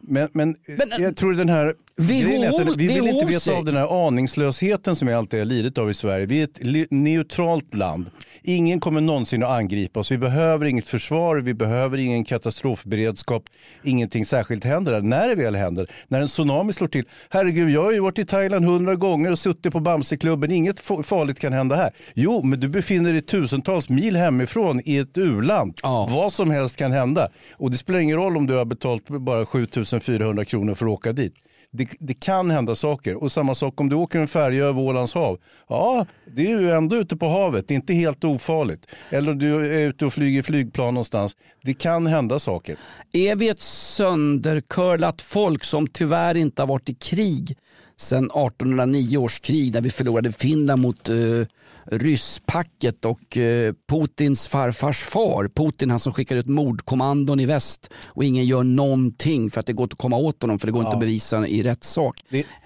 Men, 0.00 0.28
men, 0.32 0.56
jag 0.98 1.16
tror 1.16 1.34
den 1.34 1.48
här... 1.48 1.74
grejen 2.00 2.42
är 2.42 2.48
att 2.70 2.76
vi 2.76 2.86
vill 2.86 3.00
WHO 3.02 3.08
inte 3.08 3.26
veta 3.26 3.52
av 3.52 3.64
den 3.64 3.76
här 3.76 4.06
aningslösheten 4.06 4.96
som 4.96 5.08
vi 5.08 5.14
alltid 5.14 5.40
har 5.40 5.44
lidit 5.44 5.78
av 5.78 5.90
i 5.90 5.94
Sverige. 5.94 6.26
Vi 6.26 6.40
är 6.40 6.44
ett 6.44 6.90
neutralt 6.90 7.74
land. 7.74 8.10
Ingen 8.42 8.80
kommer 8.80 9.00
någonsin 9.00 9.42
att 9.42 9.48
angripa 9.50 10.00
oss. 10.00 10.12
Vi 10.12 10.18
behöver 10.18 10.66
inget 10.66 10.88
försvar, 10.88 11.36
vi 11.36 11.54
behöver 11.54 11.98
ingen 11.98 12.24
katastrofberedskap. 12.24 13.42
Ingenting 13.84 14.24
särskilt 14.24 14.64
händer 14.64 14.92
där. 14.92 15.00
När 15.02 15.28
det 15.28 15.34
väl 15.34 15.54
händer, 15.56 15.90
när 16.08 16.20
en 16.20 16.26
tsunami 16.28 16.72
slår 16.72 16.88
till. 16.88 17.04
Herregud, 17.30 17.70
jag 17.70 17.82
har 17.84 17.92
ju 17.92 18.00
varit 18.00 18.18
i 18.18 18.24
Thailand 18.24 18.64
hundra 18.64 18.94
gånger 18.94 19.30
och 19.30 19.38
suttit 19.38 19.72
på 19.72 19.80
Bamseklubben. 19.80 20.50
Inget 20.50 20.80
fa- 20.80 21.02
farligt 21.02 21.38
kan 21.40 21.52
hända 21.52 21.76
här. 21.76 21.90
Jo, 22.14 22.42
men 22.42 22.60
du 22.60 22.68
befinner 22.68 23.12
dig 23.12 23.22
tusentals 23.22 23.88
mil 23.88 24.16
hemifrån 24.16 24.80
i 24.84 24.96
ett 24.96 25.18
u-land. 25.18 25.74
Vad 26.10 26.32
som 26.32 26.50
helst 26.50 26.76
kan 26.76 26.92
hända. 26.92 27.28
Och 27.56 27.70
det 27.70 27.76
spelar 27.76 28.00
ingen 28.00 28.16
roll 28.16 28.36
om 28.36 28.46
du 28.46 28.54
har 28.54 28.64
betalt 28.64 29.08
bara 29.08 29.46
7400 29.46 30.44
kronor 30.44 30.74
för 30.74 30.86
att 30.86 30.92
åka 30.92 31.12
dit. 31.12 31.34
Det, 31.76 31.88
det 31.98 32.14
kan 32.14 32.50
hända 32.50 32.74
saker. 32.74 33.22
Och 33.22 33.32
samma 33.32 33.54
sak 33.54 33.80
om 33.80 33.88
du 33.88 33.96
åker 33.96 34.18
en 34.18 34.28
färja 34.28 34.64
över 34.64 34.80
Ålands 34.80 35.14
hav. 35.14 35.38
Ja, 35.68 36.06
det 36.36 36.52
är 36.52 36.60
ju 36.60 36.70
ändå 36.70 36.96
ute 36.96 37.16
på 37.16 37.28
havet. 37.28 37.68
Det 37.68 37.74
är 37.74 37.76
inte 37.76 37.94
helt 37.94 38.24
ofarligt. 38.24 38.86
Eller 39.10 39.32
om 39.32 39.38
du 39.38 39.54
är 39.54 39.88
ute 39.88 40.06
och 40.06 40.12
flyger 40.12 40.42
flygplan 40.42 40.94
någonstans. 40.94 41.36
Det 41.62 41.74
kan 41.74 42.06
hända 42.06 42.38
saker. 42.38 42.76
Är 43.12 43.36
vi 43.36 43.48
ett 43.48 43.60
söndercurlat 43.60 45.22
folk 45.22 45.64
som 45.64 45.86
tyvärr 45.86 46.36
inte 46.36 46.62
har 46.62 46.66
varit 46.66 46.88
i 46.88 46.94
krig 46.94 47.56
sedan 47.96 48.24
1809 48.24 49.18
års 49.18 49.40
krig 49.40 49.74
när 49.74 49.80
vi 49.80 49.90
förlorade 49.90 50.32
Finland 50.32 50.82
mot 50.82 51.08
uh, 51.08 51.46
rysspacket 51.90 53.04
och 53.04 53.36
eh, 53.36 53.74
Putins 53.88 54.48
farfars 54.48 54.98
far, 55.02 55.48
Putin 55.48 55.90
han 55.90 55.98
som 55.98 56.12
skickade 56.12 56.40
ut 56.40 56.46
mordkommandon 56.46 57.40
i 57.40 57.46
väst. 57.46 57.90
Och 58.06 58.24
ingen 58.24 58.44
gör 58.44 58.64
någonting 58.64 59.50
för 59.50 59.60
att 59.60 59.66
det 59.66 59.72
går 59.72 59.84
inte 59.84 59.94
att 59.94 59.98
komma 59.98 60.16
åt 60.16 60.42
honom 60.42 60.58
för 60.58 60.66
det 60.66 60.72
går 60.72 60.82
inte 60.82 60.92
att 60.94 61.00
bevisa 61.00 61.46
i 61.46 61.62
rättssak. 61.62 62.20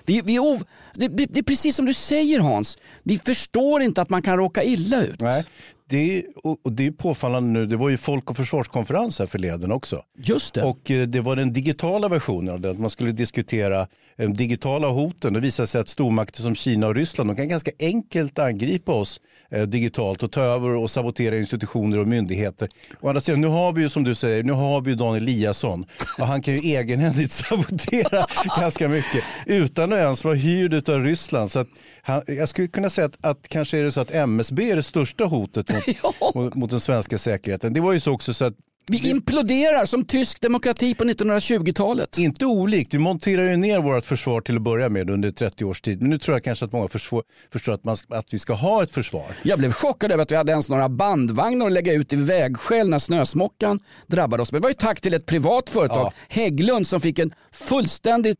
Vi, 0.06 0.22
vi 0.24 0.36
är 0.36 0.62
det, 0.94 1.08
det, 1.08 1.40
är 1.40 1.42
precis 1.42 1.76
som 1.76 1.86
du 1.86 1.94
säger 1.94 2.40
Hans, 2.40 2.78
vi 3.02 3.18
förstår 3.18 3.82
inte 3.82 4.02
att 4.02 4.10
man 4.10 4.22
kan 4.22 4.36
råka 4.36 4.62
illa 4.62 5.02
ut. 5.02 5.20
Nej, 5.20 5.44
det 5.90 6.18
är, 6.18 6.24
och, 6.44 6.72
det 6.72 6.86
är 6.86 6.90
påfallande 6.90 7.60
nu. 7.60 7.66
Det 7.66 7.76
var 7.76 7.88
ju 7.88 7.96
folk 7.96 8.30
och 8.30 8.36
försvarskonferens 8.36 9.18
här 9.18 9.26
förleden 9.26 9.72
också. 9.72 10.02
Just 10.18 10.54
det. 10.54 10.62
Och 10.62 10.90
eh, 10.90 11.06
det 11.06 11.20
var 11.20 11.36
den 11.36 11.52
digitala 11.52 12.08
versionen 12.08 12.54
av 12.54 12.60
det. 12.60 12.70
Att 12.70 12.78
man 12.78 12.90
skulle 12.90 13.12
diskutera 13.12 13.86
de 14.16 14.34
digitala 14.34 14.88
hoten. 14.88 15.32
Det 15.32 15.40
visade 15.40 15.66
sig 15.66 15.80
att 15.80 15.88
stormakter 15.88 16.42
som 16.42 16.54
Kina 16.54 16.86
och 16.86 16.94
Ryssland 16.94 17.30
de 17.30 17.36
kan 17.36 17.48
ganska 17.48 17.70
enkelt 17.80 18.38
angripa 18.38 18.92
oss 18.92 19.20
eh, 19.50 19.62
digitalt 19.62 20.22
och 20.22 20.32
ta 20.32 20.40
över 20.40 20.74
och 20.74 20.90
sabotera 20.90 21.36
institutioner 21.36 21.98
och 21.98 22.08
myndigheter. 22.08 22.68
Å 23.00 23.08
andra 23.08 23.20
sidan, 23.20 23.40
nu 23.40 23.46
har 23.46 23.72
vi 23.72 23.82
ju 23.82 23.88
som 23.88 24.04
du 24.04 24.14
säger, 24.14 24.42
nu 24.42 24.52
har 24.52 24.80
vi 24.80 24.90
ju 24.90 24.96
Dan 24.96 25.16
Eliasson 25.16 25.86
och 26.18 26.26
han 26.26 26.42
kan 26.42 26.56
ju 26.56 26.76
egenhändigt 26.76 27.30
sabotera 27.30 28.26
ganska 28.60 28.88
mycket 28.88 29.24
utan 29.46 29.89
ens 29.96 30.24
vara 30.24 30.34
hyrd 30.34 30.88
av 30.88 31.04
Ryssland. 31.04 31.50
Så 31.50 31.58
att 31.58 31.68
han, 32.02 32.22
jag 32.26 32.48
skulle 32.48 32.68
kunna 32.68 32.90
säga 32.90 33.06
att, 33.06 33.18
att 33.20 33.48
kanske 33.48 33.78
är 33.78 33.82
det 33.82 33.92
så 33.92 34.00
att 34.00 34.10
MSB 34.10 34.70
är 34.70 34.76
det 34.76 34.82
största 34.82 35.24
hotet 35.24 35.70
mot, 35.72 36.34
mot, 36.34 36.54
mot 36.54 36.70
den 36.70 36.80
svenska 36.80 37.18
säkerheten. 37.18 37.72
Det 37.72 37.80
var 37.80 37.92
ju 37.92 38.00
så 38.00 38.12
också 38.12 38.34
så 38.34 38.44
att 38.44 38.54
Vi 38.90 39.10
imploderar 39.10 39.84
som 39.84 40.04
tysk 40.04 40.40
demokrati 40.40 40.94
på 40.94 41.04
1920-talet. 41.04 42.18
Inte 42.18 42.46
olikt. 42.46 42.94
Vi 42.94 42.98
monterar 42.98 43.42
ju 43.42 43.56
ner 43.56 43.78
vårt 43.78 44.04
försvar 44.04 44.40
till 44.40 44.56
att 44.56 44.62
börja 44.62 44.88
med 44.88 45.10
under 45.10 45.30
30 45.30 45.64
års 45.64 45.80
tid. 45.80 46.00
Men 46.00 46.10
nu 46.10 46.18
tror 46.18 46.34
jag 46.34 46.44
kanske 46.44 46.64
att 46.64 46.72
många 46.72 46.88
försvar, 46.88 47.22
förstår 47.52 47.72
att, 47.72 47.84
man, 47.84 47.96
att 48.08 48.34
vi 48.34 48.38
ska 48.38 48.52
ha 48.52 48.82
ett 48.82 48.92
försvar. 48.92 49.26
Jag 49.42 49.58
blev 49.58 49.72
chockad 49.72 50.12
över 50.12 50.22
att 50.22 50.32
vi 50.32 50.36
hade 50.36 50.52
ens 50.52 50.70
några 50.70 50.88
bandvagnar 50.88 51.66
att 51.66 51.72
lägga 51.72 51.92
ut 51.92 52.12
i 52.12 52.16
vägskäl 52.16 52.88
när 52.88 52.98
snösmockan 52.98 53.80
drabbade 54.06 54.42
oss. 54.42 54.52
Men 54.52 54.60
det 54.60 54.64
var 54.64 54.70
ju 54.70 54.74
tack 54.74 55.00
till 55.00 55.14
ett 55.14 55.26
privat 55.26 55.70
företag, 55.70 56.12
Hägglund, 56.28 56.86
som 56.86 57.00
fick 57.00 57.18
en 57.18 57.34
fullständigt 57.52 58.38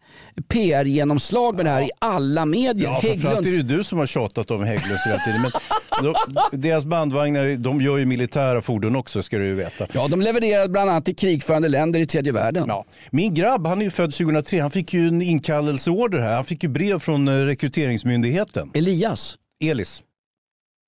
PR-genomslag 0.49 1.57
med 1.57 1.65
det 1.65 1.71
här 1.71 1.83
i 1.83 1.91
alla 1.99 2.45
medier. 2.47 2.91
Ja, 2.91 3.01
framförallt 3.01 3.47
är 3.47 3.57
det 3.57 3.77
du 3.77 3.85
som 3.85 3.99
har 3.99 4.07
tjatat 4.07 4.51
om 4.51 4.65
Hägglunds 4.65 5.07
hela 5.07 5.19
tiden. 5.19 5.41
Men 5.43 5.51
de, 6.03 6.15
deras 6.53 6.87
bandvagnar 6.87 7.57
de 7.57 7.81
gör 7.81 7.97
ju 7.97 8.07
militära 8.07 8.63
fordon 8.63 8.97
också 8.97 9.23
ska 9.23 9.39
du 9.39 9.47
ju 9.47 9.55
veta. 9.55 9.87
Ja, 9.93 10.09
de 10.09 10.21
levererar 10.21 10.69
bland 10.69 10.91
annat 10.91 11.05
till 11.05 11.17
krigförande 11.17 11.69
länder 11.69 12.01
i 12.01 12.07
tredje 12.07 12.33
världen. 12.33 12.65
Ja. 12.69 12.85
Min 13.11 13.35
grabb, 13.35 13.67
han 13.67 13.81
är 13.81 13.85
ju 13.85 13.91
född 13.91 14.13
2003, 14.13 14.61
han 14.61 14.71
fick 14.71 14.95
ju 14.95 15.09
en 15.09 15.23
inkallelseorder 15.23 16.19
här. 16.19 16.35
Han 16.35 16.45
fick 16.45 16.63
ju 16.63 16.69
brev 16.69 16.99
från 16.99 17.29
eh, 17.29 17.33
rekryteringsmyndigheten. 17.33 18.71
Elias? 18.75 19.37
Elis. 19.65 20.03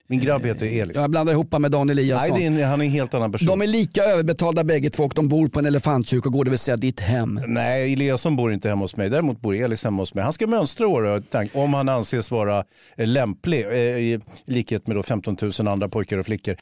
Min 0.09 0.21
grabb 0.21 0.45
heter 0.45 0.67
Elis. 0.67 0.97
Jag 0.97 1.11
blandar 1.11 1.33
ihop 1.33 1.59
med 1.59 1.71
Dan 1.71 1.91
Eliasson. 1.91 2.31
Nej, 2.35 2.43
är 2.43 2.47
en, 2.47 2.69
han 2.71 2.81
är 2.81 2.85
en 2.85 2.91
helt 2.91 3.15
annan 3.15 3.33
person. 3.33 3.47
De 3.49 3.63
är 3.63 3.67
lika 3.67 4.03
överbetalda 4.03 4.65
bägge 4.65 4.91
två 4.91 5.05
och 5.05 5.13
de 5.15 5.29
bor 5.29 5.49
på 5.49 5.59
en 5.59 5.67
elefantkyrkogård, 5.67 6.47
det 6.47 6.51
vill 6.51 6.59
säga 6.59 6.77
ditt 6.77 7.01
hem. 7.01 7.41
Nej, 7.47 7.93
Eliasson 7.93 8.37
bor 8.37 8.53
inte 8.53 8.69
hemma 8.69 8.81
hos 8.85 8.97
mig. 8.97 9.11
Däremot 9.11 9.41
bor 9.41 9.55
Elis 9.57 9.85
hemma 9.85 10.03
hos 10.03 10.15
mig. 10.15 10.25
Han 10.25 10.33
ska 10.33 10.47
mönstra 10.47 10.87
år 10.89 11.23
om 11.55 11.75
han 11.75 11.89
anses 11.89 12.31
vara 12.31 12.65
eh, 12.97 13.07
lämplig. 13.07 13.65
eh, 13.67 13.73
I 13.75 14.21
likhet 14.47 14.87
med 14.87 14.97
då 14.97 15.03
15 15.03 15.37
000 15.59 15.69
andra 15.69 15.89
pojkar 15.89 16.19
och 16.19 16.27
flickor. 16.27 16.57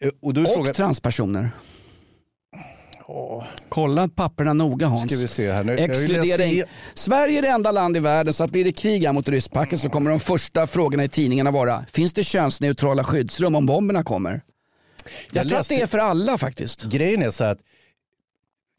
Eh, 0.00 0.08
Och, 0.20 0.28
Och 0.30 0.34
frågan... 0.54 0.74
transpersoner. 0.74 1.50
Kolla 3.68 4.08
papperna 4.08 4.52
noga 4.52 4.86
Hans. 4.86 5.02
Ska 5.02 5.16
vi 5.16 5.28
se 5.28 5.52
här 5.52 5.64
nu. 5.64 5.76
Läst 5.76 6.40
i-. 6.40 6.64
Sverige 6.94 7.38
är 7.38 7.42
det 7.42 7.48
enda 7.48 7.72
land 7.72 7.96
i 7.96 8.00
världen 8.00 8.32
så 8.34 8.44
att 8.44 8.50
blir 8.50 8.64
det 8.64 8.72
krig 8.72 9.04
här 9.04 9.12
mot 9.12 9.28
rysspacket 9.28 9.80
så 9.80 9.88
kommer 9.90 10.10
de 10.10 10.20
första 10.20 10.66
frågorna 10.66 11.04
i 11.04 11.08
tidningarna 11.08 11.50
vara 11.50 11.84
Finns 11.92 12.12
det 12.12 12.24
könsneutrala 12.24 13.04
skyddsrum 13.04 13.54
om 13.54 13.66
bomberna 13.66 14.04
kommer? 14.04 14.30
Jag, 15.30 15.44
Jag 15.44 15.48
tror 15.48 15.60
att 15.60 15.68
det 15.68 15.80
är 15.80 15.86
för 15.86 15.98
alla 15.98 16.38
faktiskt. 16.38 16.84
Grejen 16.84 17.22
är 17.22 17.30
så 17.30 17.44
att 17.44 17.58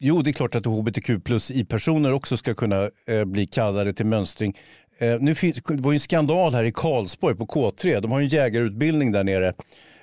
Jo, 0.00 0.22
det 0.22 0.30
är 0.30 0.32
klart 0.32 0.54
att 0.54 0.66
hbtq 0.66 1.24
plus 1.24 1.50
i-personer 1.50 2.12
också 2.12 2.36
ska 2.36 2.54
kunna 2.54 2.90
eh, 3.06 3.24
bli 3.24 3.46
kallade 3.46 3.92
till 3.92 4.06
mönstring. 4.06 4.56
Eh, 4.98 5.16
nu 5.20 5.34
finns, 5.34 5.62
det 5.68 5.82
var 5.82 5.92
ju 5.92 5.96
en 5.96 6.00
skandal 6.00 6.54
här 6.54 6.64
i 6.64 6.72
Karlsborg 6.72 7.36
på 7.36 7.46
K3. 7.46 8.00
De 8.00 8.12
har 8.12 8.18
ju 8.18 8.24
en 8.24 8.28
jägarutbildning 8.28 9.12
där 9.12 9.24
nere. 9.24 9.54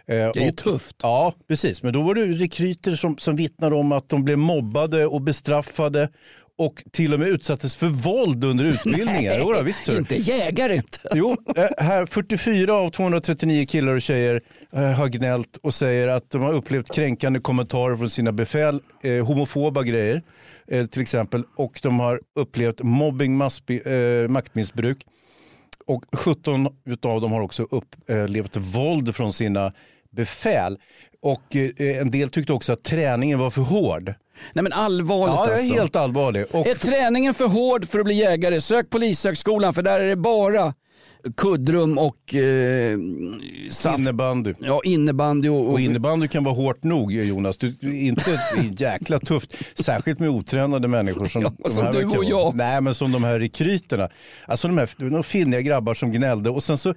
Det 0.06 0.14
är 0.14 0.46
ju 0.46 0.52
tufft. 0.52 0.96
Ja, 1.02 1.34
precis. 1.48 1.84
Men 1.84 1.94
då 1.94 2.02
var 2.02 2.16
det 2.16 2.26
rekryter 2.26 2.96
som, 2.96 3.18
som 3.18 3.36
vittnade 3.36 3.76
om 3.76 3.92
att 3.92 4.10
de 4.10 4.24
blev 4.24 4.38
mobbade 4.38 5.06
och 5.06 5.22
bestraffade 5.22 6.10
och 6.58 6.84
till 6.92 7.14
och 7.14 7.20
med 7.20 7.30
utsattes 7.30 7.76
för 7.76 7.88
våld 7.88 8.44
under 8.44 8.66
utbildningar. 8.66 9.38
Jo, 9.40 9.54
då, 9.54 9.62
visst, 9.62 9.88
inte 9.90 10.16
jägare 10.16 10.76
inte. 10.76 11.00
Jo, 11.14 11.36
eh, 11.56 11.66
här 11.78 12.06
44 12.06 12.74
av 12.74 12.90
239 12.90 13.66
killar 13.66 13.94
och 13.94 14.02
tjejer 14.02 14.42
eh, 14.74 14.82
har 14.82 15.08
gnällt 15.08 15.58
och 15.58 15.74
säger 15.74 16.08
att 16.08 16.30
de 16.30 16.42
har 16.42 16.54
upplevt 16.54 16.96
kränkande 16.96 17.40
kommentarer 17.40 17.96
från 17.96 18.10
sina 18.10 18.32
befäl, 18.32 18.80
eh, 19.04 19.26
homofoba 19.26 19.84
grejer 19.84 20.22
eh, 20.68 20.86
till 20.86 21.02
exempel 21.02 21.44
och 21.56 21.80
de 21.84 22.00
har 22.00 22.22
upplevt 22.36 22.82
mobbing, 22.82 23.42
eh, 23.42 24.28
maktmissbruk. 24.28 25.06
Och 25.88 26.06
17 26.12 26.68
av 27.02 27.22
dem 27.22 27.32
har 27.32 27.42
också 27.42 27.64
upplevt 27.64 28.58
våld 28.58 29.16
från 29.16 29.34
sina 29.34 29.74
befäl. 30.16 30.78
Och 31.22 31.56
eh, 31.56 31.98
en 32.02 32.10
del 32.10 32.30
tyckte 32.30 32.54
också 32.54 32.74
att 32.74 32.84
träningen 32.84 33.40
var 33.40 33.50
för 33.50 33.62
hård. 33.62 34.14
Nej 34.54 34.64
men 34.64 34.74
allvarligt 34.74 35.36
Ja, 35.36 35.44
jag 35.48 35.54
är 35.54 35.58
alltså. 35.58 35.74
helt 35.74 35.96
allvarlig. 35.96 36.46
Och 36.52 36.68
Är 36.68 36.76
träningen 36.76 37.34
för 37.34 37.48
hård 37.48 37.86
för 37.86 38.00
att 38.00 38.06
bli 38.06 38.16
jägare, 38.16 38.62
sök 38.62 38.90
polishögskolan 38.90 39.74
för 39.74 39.82
där 39.82 40.00
är 40.00 40.08
det 40.10 40.16
bara 40.16 40.74
kuddrum 41.38 41.98
och 41.98 42.36
eh, 42.36 42.98
saft. 43.70 44.00
innebandy. 44.00 44.54
Ja, 44.60 44.82
innebandy 44.84 45.50
och, 45.50 45.72
Och 45.72 45.80
innebandy 45.80 46.28
kan 46.28 46.44
vara 46.44 46.56
hårt 46.56 46.84
nog 46.84 47.12
Jonas. 47.14 47.58
Du, 47.58 47.76
inte 47.82 48.40
jäkla 48.78 49.20
tufft. 49.20 49.58
Särskilt 49.76 50.20
med 50.20 50.30
otränade 50.30 50.88
människor 50.88 51.26
som, 51.26 51.44
de 51.44 51.70
som 51.70 51.92
du 51.92 52.06
och 52.06 52.24
jag. 52.26 52.56
Nej 52.56 52.82
men 52.82 52.94
som 52.96 53.12
de 53.12 53.24
här 53.24 53.40
rekryterna. 53.40 54.10
Alltså 54.48 54.68
de 54.68 54.78
här 54.78 54.90
några 54.98 55.24
finniga 55.24 55.62
grabbar 55.62 55.94
som 55.94 56.12
gnällde 56.12 56.50
och 56.50 56.64
sen 56.64 56.78
så 56.78 56.90
eh, 56.90 56.96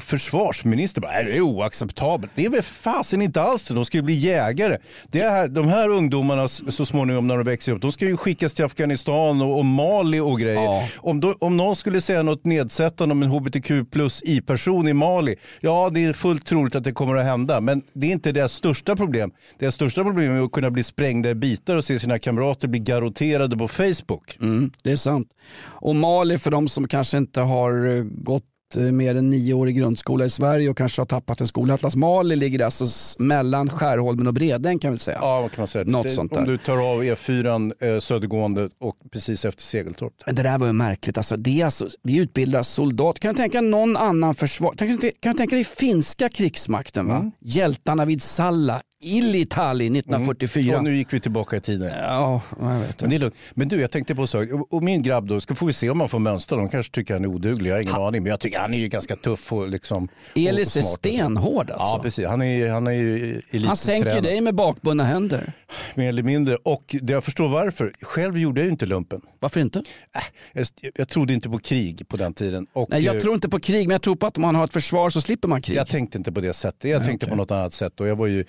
försvarsminister 0.00 1.00
bara, 1.00 1.12
"Nej, 1.12 1.24
det 1.24 1.36
är 1.36 1.40
oacceptabelt. 1.40 2.32
Det 2.34 2.44
är 2.44 2.50
väl 2.50 2.62
fasen 2.62 3.22
inte 3.22 3.42
alls. 3.42 3.68
De 3.68 3.84
ska 3.84 3.98
ju 3.98 4.02
bli 4.02 4.14
jägare. 4.14 4.76
Det 5.08 5.20
är 5.20 5.30
här, 5.30 5.48
de 5.48 5.68
här 5.68 5.88
ungdomarna 5.88 6.48
så 6.48 6.86
småningom 6.86 7.26
när 7.26 7.36
de 7.36 7.44
växer 7.46 7.72
upp, 7.72 7.82
de 7.82 7.92
ska 7.92 8.04
ju 8.04 8.16
skickas 8.16 8.54
till 8.54 8.64
Afghanistan 8.64 9.40
och, 9.42 9.58
och 9.58 9.64
Mali 9.64 10.20
och 10.20 10.40
grejer. 10.40 10.92
Om, 10.96 11.20
då, 11.20 11.34
om 11.40 11.56
någon 11.56 11.76
skulle 11.76 12.00
säga 12.00 12.22
något 12.22 12.44
nedsättande 12.44 13.14
om 13.20 13.22
en 13.22 13.30
hbtq 13.30 13.90
plus 13.90 14.22
i-person 14.22 14.88
i 14.88 14.92
Mali, 14.92 15.36
ja 15.60 15.90
det 15.94 16.04
är 16.04 16.12
fullt 16.12 16.46
troligt 16.46 16.74
att 16.74 16.84
det 16.84 16.92
kommer 16.92 17.16
att 17.16 17.24
hända. 17.24 17.60
Men 17.60 17.82
det 17.92 18.06
är 18.06 18.10
inte 18.10 18.32
deras 18.32 18.52
största 18.52 18.96
problem. 18.96 19.30
Deras 19.58 19.74
största 19.74 20.04
problem 20.04 20.32
är 20.32 20.44
att 20.44 20.52
kunna 20.52 20.70
bli 20.70 20.82
sprängda 20.82 21.30
i 21.30 21.34
bitar 21.34 21.76
och 21.76 21.84
se 21.84 21.98
sina 21.98 22.18
kamrater 22.18 22.68
bli 22.68 22.80
garotterade 22.80 23.56
på 23.56 23.68
Facebook. 23.68 24.38
Mm, 24.40 24.70
det 24.82 24.92
är 24.92 24.96
sant. 24.96 25.28
Och 25.62 25.96
Mali 25.96 26.38
för 26.38 26.50
de 26.50 26.68
som 26.68 26.88
kanske 26.88 27.18
inte 27.18 27.40
har 27.40 27.96
eh, 27.96 28.02
gått 28.04 28.44
mer 28.76 29.14
än 29.14 29.30
nio 29.30 29.54
år 29.54 29.68
i 29.68 29.72
grundskola 29.72 30.24
i 30.24 30.30
Sverige 30.30 30.68
och 30.70 30.76
kanske 30.76 31.00
har 31.00 31.06
tappat 31.06 31.40
en 31.40 31.46
skolatlas. 31.46 31.96
Mali 31.96 32.36
ligger 32.36 32.64
alltså 32.64 32.84
mellan 33.22 33.68
Skärholmen 33.68 34.26
och 34.26 34.34
Bredäng 34.34 34.78
kan 34.78 34.92
vi 34.92 34.98
säga. 34.98 35.18
Ja, 35.20 35.40
vad 35.40 35.52
kan 35.52 35.60
man 35.62 35.66
säga. 35.66 35.84
Något 35.84 36.02
Det- 36.02 36.10
sånt 36.10 36.32
Om 36.36 36.44
där. 36.44 36.52
du 36.52 36.58
tar 36.58 36.92
av 36.92 37.02
E4 37.04 37.72
eh, 37.94 37.98
södergående 38.00 38.68
och 38.80 38.96
precis 39.12 39.44
efter 39.44 39.62
Segeltorp. 39.62 40.12
Men 40.26 40.34
det 40.34 40.42
där 40.42 40.58
var 40.58 40.66
ju 40.66 40.72
märkligt. 40.72 41.16
Alltså, 41.16 41.36
det 41.36 41.60
är 41.60 41.64
alltså, 41.64 41.88
vi 42.02 42.18
utbildar 42.18 42.62
soldater. 42.62 43.20
Kan 43.20 43.34
du 43.34 43.38
tänka 43.40 43.60
någon 43.60 43.96
annan 43.96 44.34
försvar? 44.34 44.72
Kan 44.74 44.88
du, 44.96 45.10
kan 45.20 45.32
du 45.32 45.38
tänka 45.38 45.54
dig 45.56 45.64
finska 45.64 46.28
krigsmakten? 46.28 47.06
Va? 47.08 47.16
Mm. 47.16 47.30
Hjältarna 47.40 48.04
vid 48.04 48.22
Salla, 48.22 48.80
Illitali 49.02 49.86
1944. 49.86 50.76
Och 50.76 50.84
nu 50.84 50.96
gick 50.96 51.12
vi 51.12 51.20
tillbaka 51.20 51.56
i 51.56 51.60
tiden. 51.60 51.92
Ja, 52.00 52.42
jag 52.60 52.80
vet. 52.80 53.00
Men, 53.00 53.10
det 53.10 53.16
är 53.16 53.20
lugnt. 53.20 53.34
men 53.54 53.68
du, 53.68 53.80
jag 53.80 53.90
tänkte 53.90 54.14
på 54.14 54.20
en 54.22 54.28
sak. 54.28 54.48
Och- 54.70 54.82
min 54.82 55.02
grabb 55.02 55.26
då, 55.28 55.40
ska 55.40 55.54
får 55.54 55.66
vi 55.66 55.72
se 55.72 55.90
om 55.90 56.00
han 56.00 56.08
får 56.08 56.18
mönstra. 56.18 56.58
De 56.58 56.68
kanske 56.68 56.92
tycker 56.92 57.14
han 57.14 57.24
är 57.24 57.28
oduglig, 57.28 57.70
jag 57.70 57.74
har 57.74 57.80
ingen 57.80 57.94
aning. 57.94 58.22
Men 58.22 58.30
jag 58.30 58.40
tycker 58.40 58.58
han 58.58 58.74
är 58.74 58.78
ju 58.78 58.88
ganska 58.88 59.16
tuff 59.16 59.52
och 59.52 59.68
liksom... 59.68 60.08
Elis 60.34 60.76
och 60.76 60.82
är 60.82 60.86
stenhård 60.86 61.70
alltså. 61.70 61.96
Ja, 61.96 62.00
precis. 62.02 62.26
Han 62.26 62.42
är, 62.42 62.68
han 62.68 62.86
är 62.86 62.92
ju. 62.92 63.40
Han 63.66 63.76
sänker 63.76 64.20
dig 64.20 64.40
med 64.40 64.54
bakbundna 64.54 65.04
händer. 65.04 65.52
Mer 65.94 66.08
eller 66.08 66.22
mindre. 66.22 66.56
Och 66.56 66.96
det 67.02 67.12
jag 67.12 67.24
förstår 67.24 67.48
varför. 67.48 67.92
Själv 68.02 68.38
gjorde 68.38 68.60
jag 68.60 68.64
ju 68.66 68.72
inte 68.72 68.86
lumpen. 68.86 69.20
Varför 69.38 69.60
inte? 69.60 69.78
Äh, 69.78 70.22
jag, 70.52 70.66
jag 70.94 71.08
trodde 71.08 71.32
inte 71.32 71.50
på 71.50 71.58
krig 71.58 72.08
på 72.08 72.16
den 72.16 72.34
tiden. 72.34 72.66
Och, 72.72 72.90
Nej, 72.90 73.02
jag 73.04 73.14
eh, 73.16 73.20
tror 73.20 73.34
inte 73.34 73.48
på 73.48 73.60
krig, 73.60 73.86
men 73.88 73.94
jag 73.94 74.02
tror 74.02 74.16
på 74.16 74.26
att 74.26 74.36
om 74.36 74.42
man 74.42 74.54
har 74.54 74.64
ett 74.64 74.72
försvar 74.72 75.10
så 75.10 75.20
slipper 75.20 75.48
man 75.48 75.62
krig. 75.62 75.76
Jag 75.76 75.86
tänkte 75.86 76.18
inte 76.18 76.32
på 76.32 76.40
det 76.40 76.52
sättet. 76.52 76.90
Jag 76.90 76.98
Nej, 76.98 77.08
tänkte 77.08 77.26
okej. 77.26 77.30
på 77.30 77.36
något 77.36 77.50
annat 77.50 77.72
sätt. 77.72 78.00
Och 78.00 78.08
jag 78.08 78.16
var 78.16 78.26
ju, 78.26 78.44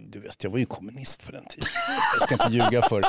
du 0.00 0.20
vet, 0.20 0.44
jag 0.44 0.50
var 0.50 0.58
ju 0.58 0.66
kommunist 0.66 1.22
för 1.22 1.32
den 1.32 1.44
tiden. 1.44 1.68
Jag 2.18 2.22
ska 2.22 2.44
inte 2.44 2.56
ljuga 2.56 2.82
för. 2.82 3.04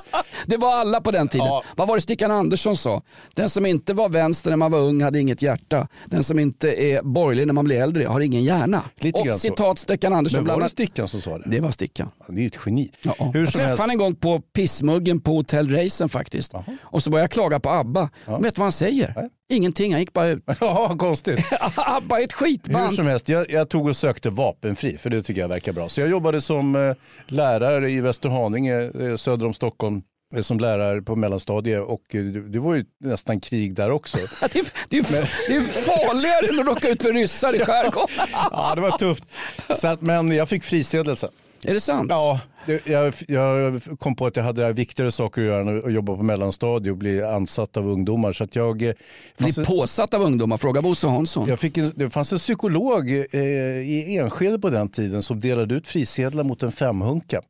Det 0.45 0.57
var 0.57 0.75
alla 0.75 1.01
på 1.01 1.11
den 1.11 1.27
tiden. 1.27 1.47
Ja. 1.47 1.63
Vad 1.75 1.87
var 1.87 1.95
det 1.95 2.01
Stickan 2.01 2.31
Andersson 2.31 2.77
sa? 2.77 3.01
Den 3.35 3.49
som 3.49 3.65
inte 3.65 3.93
var 3.93 4.09
vänster 4.09 4.49
när 4.49 4.57
man 4.57 4.71
var 4.71 4.79
ung 4.79 5.01
hade 5.01 5.19
inget 5.19 5.41
hjärta. 5.41 5.87
Den 6.05 6.23
som 6.23 6.39
inte 6.39 6.83
är 6.83 7.01
borgerlig 7.03 7.47
när 7.47 7.53
man 7.53 7.65
blir 7.65 7.81
äldre 7.81 8.05
har 8.05 8.19
ingen 8.21 8.43
hjärna. 8.43 8.83
Lite 8.99 9.19
och 9.19 9.35
citat 9.35 9.79
Stickan 9.79 10.13
Andersson. 10.13 10.43
Men 10.43 10.47
var 10.47 10.57
bland 10.57 10.69
det 10.69 10.71
Stickan 10.71 11.07
som 11.07 11.21
sa 11.21 11.37
det? 11.37 11.43
Det 11.49 11.59
var 11.59 11.71
Stickan. 11.71 12.11
Han 12.27 12.37
är 12.37 12.41
ju 12.41 12.47
ett 12.47 12.59
geni. 12.65 12.91
Ja. 13.01 13.13
Hur 13.33 13.39
jag 13.39 13.53
träffade 13.53 13.67
helst. 13.67 13.83
en 13.83 13.97
gång 13.97 14.15
på 14.15 14.41
pissmuggen 14.41 15.21
på 15.21 15.31
Hotell 15.31 15.69
Racen 15.75 16.09
faktiskt. 16.09 16.53
Och 16.81 17.03
så 17.03 17.09
började 17.09 17.23
jag 17.23 17.31
klaga 17.31 17.59
på 17.59 17.69
ABBA. 17.69 18.09
Vet 18.25 18.55
du 18.55 18.59
vad 18.59 18.65
han 18.65 18.71
säger? 18.71 19.29
Ingenting, 19.51 19.91
han 19.91 19.99
gick 20.01 20.13
bara 20.13 20.27
ut. 20.27 20.43
Ja, 20.59 20.95
konstigt. 20.97 21.39
ABBA 21.75 22.19
är 22.19 22.23
ett 22.23 22.31
Hur 22.31 22.45
skitband. 22.45 22.93
som 22.93 23.07
helst, 23.07 23.29
jag, 23.29 23.51
jag 23.51 23.69
tog 23.69 23.87
och 23.87 23.95
sökte 23.95 24.29
vapenfri 24.29 24.97
för 24.97 25.09
det 25.09 25.21
tycker 25.21 25.41
jag 25.41 25.47
verkar 25.47 25.71
bra. 25.73 25.89
Så 25.89 26.01
jag 26.01 26.09
jobbade 26.09 26.41
som 26.41 26.75
eh, 26.75 26.95
lärare 27.27 27.91
i 27.91 27.99
Västerhaninge 27.99 28.91
eh, 29.01 29.15
söder 29.15 29.45
om 29.45 29.53
Stockholm 29.53 30.01
eh, 30.35 30.41
som 30.41 30.59
lärare 30.59 31.01
på 31.01 31.15
mellanstadiet 31.15 31.81
och 31.83 32.15
eh, 32.15 32.23
det, 32.23 32.59
var 32.59 32.75
ju 32.75 32.85
nästan 33.03 33.39
krig 33.41 33.75
där 33.75 33.91
också. 33.91 34.17
Det 34.51 34.59
är, 34.59 34.65
det, 34.89 34.97
är, 34.97 35.01
det 35.49 35.55
är 35.55 35.61
farligare 35.61 36.53
än 36.53 36.59
att 36.59 36.65
råka 36.65 36.89
ut 36.89 37.01
för 37.01 37.13
ryssar 37.13 37.55
i 37.55 37.65
skärgården. 37.65 38.15
ja, 38.51 38.71
det 38.75 38.81
var 38.81 38.91
tufft. 38.91 39.23
Så 39.69 39.87
att, 39.87 40.01
men 40.01 40.31
jag 40.31 40.49
fick 40.49 40.63
frisedel 40.63 41.17
sen. 41.17 41.29
Är 41.63 41.73
det 41.73 41.81
sant? 41.81 42.07
Ja, 42.09 42.39
jag, 42.83 43.13
jag 43.27 43.81
kom 43.99 44.15
på 44.15 44.25
att 44.25 44.35
jag 44.35 44.43
hade 44.43 44.73
viktigare 44.73 45.11
saker 45.11 45.41
att 45.41 45.47
göra 45.47 45.61
än 45.61 45.85
att 45.85 45.93
jobba 45.93 46.15
på 46.15 46.23
mellanstadiet 46.23 46.91
och 46.91 46.97
bli 46.97 47.23
ansatt 47.23 47.77
av 47.77 47.87
ungdomar. 47.87 48.33
Så 48.33 48.43
att 48.43 48.55
jag, 48.55 48.81
eh, 48.81 48.93
Bli 49.37 49.53
påsatt 49.65 50.13
av 50.13 50.21
ungdomar, 50.21 50.57
fråga 50.57 50.81
Bosse 50.81 51.07
Hansson. 51.07 51.47
Jag 51.47 51.59
fick 51.59 51.77
en, 51.77 51.91
det 51.95 52.09
fanns 52.09 52.33
en 52.33 52.39
psykolog 52.39 53.11
eh, 53.11 53.41
i 53.41 54.17
Enskede 54.17 54.59
på 54.59 54.69
den 54.69 54.89
tiden 54.89 55.23
som 55.23 55.39
delade 55.39 55.75
ut 55.75 55.87
frisedlar 55.87 56.43
mot 56.43 56.63
en 56.63 56.71
femhunka. 56.71 57.41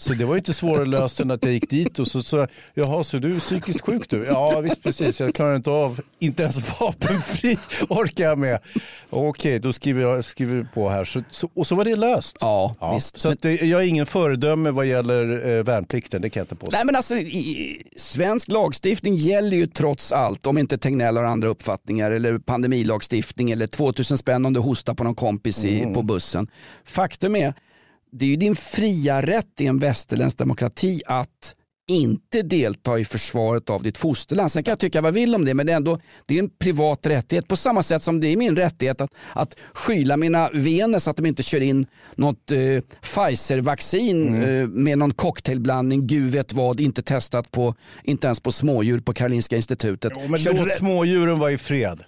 Så 0.00 0.14
det 0.14 0.24
var 0.24 0.34
ju 0.34 0.38
inte 0.38 0.54
svårare 0.54 0.84
löst 0.86 1.20
än 1.20 1.30
att 1.30 1.44
jag 1.44 1.52
gick 1.52 1.70
dit 1.70 1.98
och 1.98 2.06
så 2.06 2.22
sa 2.22 2.46
jaha 2.74 3.04
så 3.04 3.18
du 3.18 3.36
är 3.36 3.40
psykiskt 3.40 3.80
sjuk 3.80 4.10
du? 4.10 4.24
Ja 4.24 4.60
visst 4.60 4.82
precis, 4.82 5.20
jag 5.20 5.34
klarar 5.34 5.56
inte 5.56 5.70
av, 5.70 6.00
inte 6.18 6.42
ens 6.42 6.80
vapenfri 6.80 7.58
orkar 7.88 8.24
jag 8.24 8.38
med. 8.38 8.58
Okej, 9.10 9.58
då 9.58 9.72
skriver 9.72 10.02
jag 10.02 10.24
skriver 10.24 10.68
på 10.74 10.88
här. 10.88 11.04
Så, 11.04 11.22
så, 11.30 11.50
och 11.54 11.66
så 11.66 11.74
var 11.74 11.84
det 11.84 11.96
löst. 11.96 12.36
Ja, 12.40 12.92
visst. 12.94 13.20
Så 13.20 13.28
att, 13.28 13.44
eh, 13.44 13.52
jag 13.52 13.82
är 13.82 13.86
ingen 13.86 14.06
föredöme 14.06 14.67
vad 14.70 14.86
gäller 14.86 15.46
eh, 15.58 15.64
värnplikten, 15.64 16.22
det 16.22 16.30
kan 16.30 16.40
jag 16.40 16.44
inte 16.44 16.54
påstå. 16.54 16.76
Nej 16.76 16.84
men 16.86 16.96
alltså 16.96 17.16
i, 17.16 17.82
svensk 17.96 18.48
lagstiftning 18.48 19.14
gäller 19.14 19.56
ju 19.56 19.66
trots 19.66 20.12
allt 20.12 20.46
om 20.46 20.58
inte 20.58 20.78
Tegnell 20.78 21.16
har 21.16 21.24
andra 21.24 21.48
uppfattningar 21.48 22.10
eller 22.10 22.38
pandemilagstiftning 22.38 23.50
eller 23.50 23.66
2000 23.66 24.18
spänn 24.18 24.46
om 24.46 24.52
du 24.52 24.60
hostar 24.60 24.94
på 24.94 25.04
någon 25.04 25.14
kompis 25.14 25.64
i, 25.64 25.80
Mm. 25.80 25.94
på 25.94 26.02
bussen. 26.02 26.48
Faktum 26.84 27.36
är, 27.36 27.54
det 28.12 28.24
är 28.24 28.28
ju 28.28 28.36
din 28.36 28.56
fria 28.56 29.22
rätt 29.22 29.60
i 29.60 29.66
en 29.66 29.78
västerländsk 29.78 30.38
demokrati 30.38 31.02
att 31.06 31.54
inte 31.88 32.42
delta 32.42 32.98
i 32.98 33.04
försvaret 33.04 33.70
av 33.70 33.82
ditt 33.82 33.98
fosterland. 33.98 34.52
Sen 34.52 34.64
kan 34.64 34.72
jag 34.72 34.78
tycka 34.78 35.00
vad 35.00 35.08
jag 35.08 35.14
vill 35.14 35.34
om 35.34 35.44
det 35.44 35.54
men 35.54 35.66
det 35.66 35.72
är 35.72 35.76
ändå 35.76 35.98
det 36.26 36.34
är 36.34 36.38
en 36.38 36.50
privat 36.58 37.06
rättighet 37.06 37.48
på 37.48 37.56
samma 37.56 37.82
sätt 37.82 38.02
som 38.02 38.20
det 38.20 38.28
är 38.28 38.36
min 38.36 38.56
rättighet 38.56 39.00
att, 39.00 39.10
att 39.34 39.54
skyla 39.72 40.16
mina 40.16 40.50
vener 40.52 40.98
så 40.98 41.10
att 41.10 41.16
de 41.16 41.26
inte 41.26 41.42
kör 41.42 41.60
in 41.60 41.86
något 42.14 42.50
eh, 42.50 42.58
Pfizer-vaccin 43.02 44.42
eh, 44.42 44.68
med 44.68 44.98
någon 44.98 45.14
cocktailblandning, 45.14 46.06
gud 46.06 46.32
vet 46.32 46.52
vad, 46.52 46.80
inte 46.80 47.02
testat 47.02 47.50
på, 47.50 47.74
inte 48.04 48.26
ens 48.26 48.40
på 48.40 48.52
smådjur 48.52 49.00
på 49.00 49.14
Karolinska 49.14 49.56
institutet. 49.56 50.12
Jo, 50.16 50.22
men 50.28 50.38
Kör 50.38 50.52
låt 50.52 50.72
smådjuren 50.72 51.38
vara 51.38 51.52
i 51.52 51.58
fred. 51.58 52.04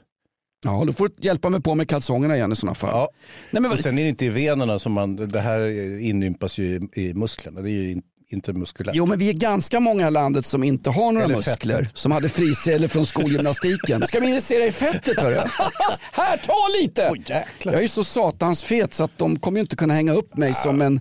Ja, 0.65 0.85
då 0.87 0.93
får 0.93 1.09
du 1.09 1.15
hjälpa 1.29 1.49
mig 1.49 1.63
på 1.63 1.75
med 1.75 1.89
kalsongerna 1.89 2.37
igen 2.37 2.53
i 2.53 2.57
sådana 2.57 2.75
fall. 2.75 2.91
Ja. 2.93 3.09
Nej, 3.51 3.63
men, 3.63 3.71
och 3.71 3.79
sen 3.79 3.99
är 3.99 4.03
det 4.03 4.09
inte 4.09 4.25
i 4.25 4.29
venerna 4.29 4.79
som 4.79 4.93
man, 4.93 5.17
det 5.17 5.41
här 5.41 5.69
inympas 6.01 6.59
ju 6.59 6.89
i, 6.93 7.15
musklerna. 7.15 7.61
Det 7.61 7.71
är 7.71 7.73
ju 7.73 8.01
inte 8.33 8.53
muskulärt. 8.53 8.95
Jo 8.95 9.07
men 9.07 9.19
vi 9.19 9.29
är 9.29 9.33
ganska 9.33 9.81
många 9.81 10.09
i 10.09 10.11
landet 10.11 10.47
som 10.47 10.65
inte 10.65 10.91
har 10.91 11.13
några 11.13 11.25
Eller 11.25 11.37
muskler. 11.37 11.79
fettet. 11.79 11.99
Som 11.99 12.13
hade 12.13 12.29
frisedel 12.29 12.89
från 12.89 13.07
skolgymnastiken. 13.07 14.07
Ska 14.07 14.21
vi 14.21 14.29
investera 14.29 14.65
i 14.65 14.71
fettet 14.73 15.21
hörru? 15.21 15.35
Här, 16.13 16.37
ta 16.37 16.55
lite! 16.83 17.15
jag 17.63 17.75
är 17.75 17.81
ju 17.83 17.89
så 17.89 18.05
satans 18.05 18.63
fet 18.63 18.95
så 18.95 19.05
att 19.05 19.19
de 19.19 19.39
kommer 19.39 19.61
inte 19.61 19.77
kunna 19.77 19.95
hänga 19.95 20.13
upp 20.13 20.37
mig 20.37 20.55
som 20.55 20.83
en 20.83 21.01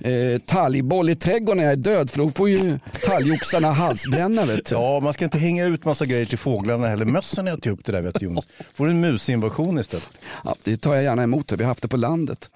eh, 0.00 0.38
talgboll 0.38 1.10
i 1.10 1.14
trädgården 1.14 1.56
när 1.56 1.64
jag 1.64 1.72
är 1.72 1.76
död 1.76 2.10
för 2.10 2.18
då 2.18 2.28
får 2.28 2.48
ju 2.48 2.78
talgoxarna 3.02 3.70
halsbränna 3.70 4.44
vet 4.44 4.66
du. 4.66 4.74
Ja, 4.74 5.00
man 5.00 5.12
ska 5.12 5.24
inte 5.24 5.38
hänga 5.38 5.64
ut 5.64 5.84
massa 5.84 6.06
grejer 6.06 6.24
till 6.24 6.38
fåglarna 6.38 6.88
heller. 6.88 7.04
Mössen 7.04 7.48
äter 7.48 7.66
ju 7.66 7.72
upp 7.72 7.84
det 7.84 7.92
där 7.92 8.02
vet 8.02 8.20
du 8.20 8.24
Jonas. 8.24 8.48
Får 8.74 8.84
du 8.86 8.90
en 8.90 9.00
musinvasion 9.00 9.78
istället. 9.78 10.10
Ja, 10.44 10.56
det 10.64 10.76
tar 10.76 10.94
jag 10.94 11.04
gärna 11.04 11.22
emot, 11.22 11.52
vi 11.52 11.64
har 11.64 11.68
haft 11.68 11.82
det 11.82 11.88
på 11.88 11.96
landet. 11.96 12.50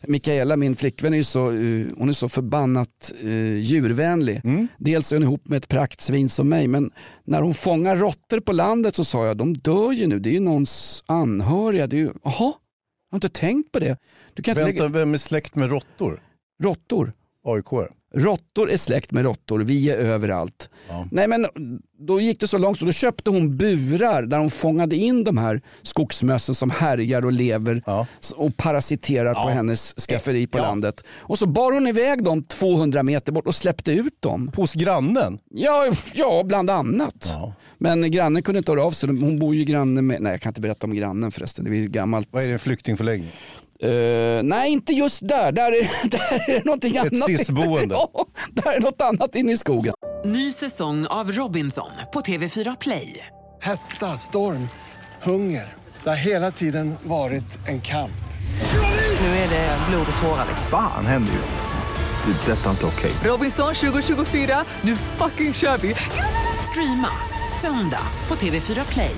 Mikaela, 0.00 0.56
min 0.56 0.76
flickvän, 0.76 1.14
är 1.14 1.22
så, 1.22 1.46
eh, 1.46 1.86
hon 1.98 2.08
är 2.08 2.12
så 2.12 2.28
förbannat 2.28 3.12
uh, 3.24 3.58
djurvänlig. 3.58 4.40
Mm. 4.44 4.68
Dels 4.78 5.12
är 5.12 5.16
hon 5.16 5.22
ihop 5.22 5.48
med 5.48 5.56
ett 5.56 5.68
praktsvin 5.68 6.28
som 6.28 6.48
mig, 6.48 6.66
men 6.66 6.90
när 7.24 7.42
hon 7.42 7.54
fångar 7.54 7.96
råttor 7.96 8.40
på 8.40 8.52
landet 8.52 8.96
så 8.96 9.04
sa 9.04 9.26
jag, 9.26 9.36
de 9.36 9.56
dör 9.56 9.92
ju 9.92 10.06
nu, 10.06 10.18
det 10.18 10.28
är 10.28 10.32
ju 10.32 10.40
någons 10.40 11.04
anhöriga. 11.06 11.86
Det 11.86 11.96
är 11.96 11.98
ju, 11.98 12.10
jaha, 12.24 12.52
jag 13.10 13.10
har 13.10 13.16
inte 13.16 13.28
tänkt 13.28 13.72
på 13.72 13.78
det. 13.78 13.96
Du 14.34 14.42
kan 14.42 14.52
inte 14.52 14.64
Vänta, 14.64 14.82
lägga... 14.82 14.98
vem 14.98 15.14
är 15.14 15.18
släkt 15.18 15.56
med 15.56 15.70
råttor? 15.70 16.22
Råttor? 16.62 17.12
AIK. 17.44 17.88
Råttor 18.14 18.70
är 18.70 18.76
släkt 18.76 19.12
med 19.12 19.24
råttor, 19.24 19.60
vi 19.60 19.90
är 19.90 19.96
överallt. 19.96 20.70
Nej 21.10 21.28
men 21.28 21.46
då 21.98 22.20
gick 22.20 22.40
det 22.40 22.48
så 22.48 22.58
långt 22.58 22.78
så 22.78 22.84
då 22.84 22.92
köpte 22.92 23.30
hon 23.30 23.56
burar 23.56 24.22
där 24.22 24.38
hon 24.38 24.50
fångade 24.50 24.96
in 24.96 25.24
de 25.24 25.38
här 25.38 25.60
skogsmössen 25.82 26.54
som 26.54 26.70
härjar 26.70 27.24
och 27.24 27.32
lever 27.32 27.82
och 28.36 28.56
parasiterar 28.56 29.34
på 29.34 29.48
hennes 29.48 29.94
skafferi 30.08 30.46
på 30.46 30.58
landet. 30.58 31.04
Och 31.16 31.38
så 31.38 31.46
bar 31.46 31.72
hon 31.72 31.86
iväg 31.86 32.24
dem 32.24 32.44
200 32.44 33.02
meter 33.02 33.32
bort 33.32 33.46
och 33.46 33.54
släppte 33.54 33.92
ut 33.92 34.22
dem. 34.22 34.50
Hos 34.56 34.74
grannen? 34.74 35.38
Ja, 35.50 35.92
ja 36.14 36.42
bland 36.46 36.70
annat. 36.70 37.36
Men 37.78 38.10
grannen 38.10 38.42
kunde 38.42 38.58
inte 38.58 38.72
höra 38.72 38.84
av 38.84 38.90
sig. 38.90 39.08
Hon 39.08 39.38
bor 39.38 39.54
ju 39.54 39.64
granne 39.64 40.02
med, 40.02 40.22
nej 40.22 40.32
jag 40.32 40.40
kan 40.40 40.50
inte 40.50 40.60
berätta 40.60 40.86
om 40.86 40.94
grannen 40.94 41.32
förresten, 41.32 41.64
det 41.64 41.70
är 41.76 41.88
gammalt. 41.88 42.28
Vad 42.30 42.42
är 42.42 42.46
det, 42.46 42.52
en 42.52 42.58
flyktingförläggning? 42.58 43.30
Eh, 43.82 44.42
nej, 44.42 44.72
inte 44.72 44.92
just 44.92 45.28
där. 45.28 45.52
Där 45.52 45.72
är, 45.72 46.08
där 46.10 46.50
är 46.56 46.64
någonting 46.64 46.96
Ett 46.96 47.12
annat. 47.12 47.28
SIS-boende. 47.28 47.94
Ja, 48.14 48.26
där 48.52 48.72
är 48.76 48.80
något 48.80 49.00
annat 49.02 49.34
inne 49.34 49.52
i 49.52 49.56
skogen. 49.56 49.94
Ny 50.24 50.52
säsong 50.52 51.06
av 51.06 51.32
Robinson 51.32 51.90
på 52.12 52.20
TV4 52.20 52.76
Play. 52.80 53.26
Hetta, 53.62 54.16
storm, 54.16 54.68
hunger. 55.22 55.74
Det 56.04 56.08
har 56.08 56.16
hela 56.16 56.50
tiden 56.50 56.94
varit 57.02 57.68
en 57.68 57.80
kamp. 57.80 58.10
Nu 59.20 59.26
är 59.26 59.50
det 59.50 59.78
blod 59.90 60.06
och 60.16 60.22
tårar. 60.22 60.46
Fan 60.70 61.06
händer 61.06 61.32
just 61.32 61.54
nu. 61.54 62.32
Det. 62.32 62.52
är 62.52 62.56
Detta 62.56 62.66
är 62.66 62.70
inte 62.70 62.86
okej. 62.86 63.12
Robinson 63.24 63.74
2024, 63.74 64.64
nu 64.82 64.96
fucking 64.96 65.54
kör 65.54 65.78
vi! 65.78 65.94
Streama 66.70 67.08
söndag 67.60 68.06
på 68.28 68.34
TV4 68.34 68.92
Play. 68.92 69.16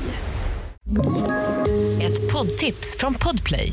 Ett 2.03 2.33
poddtips 2.33 2.97
från 2.99 3.15
Podplay. 3.15 3.73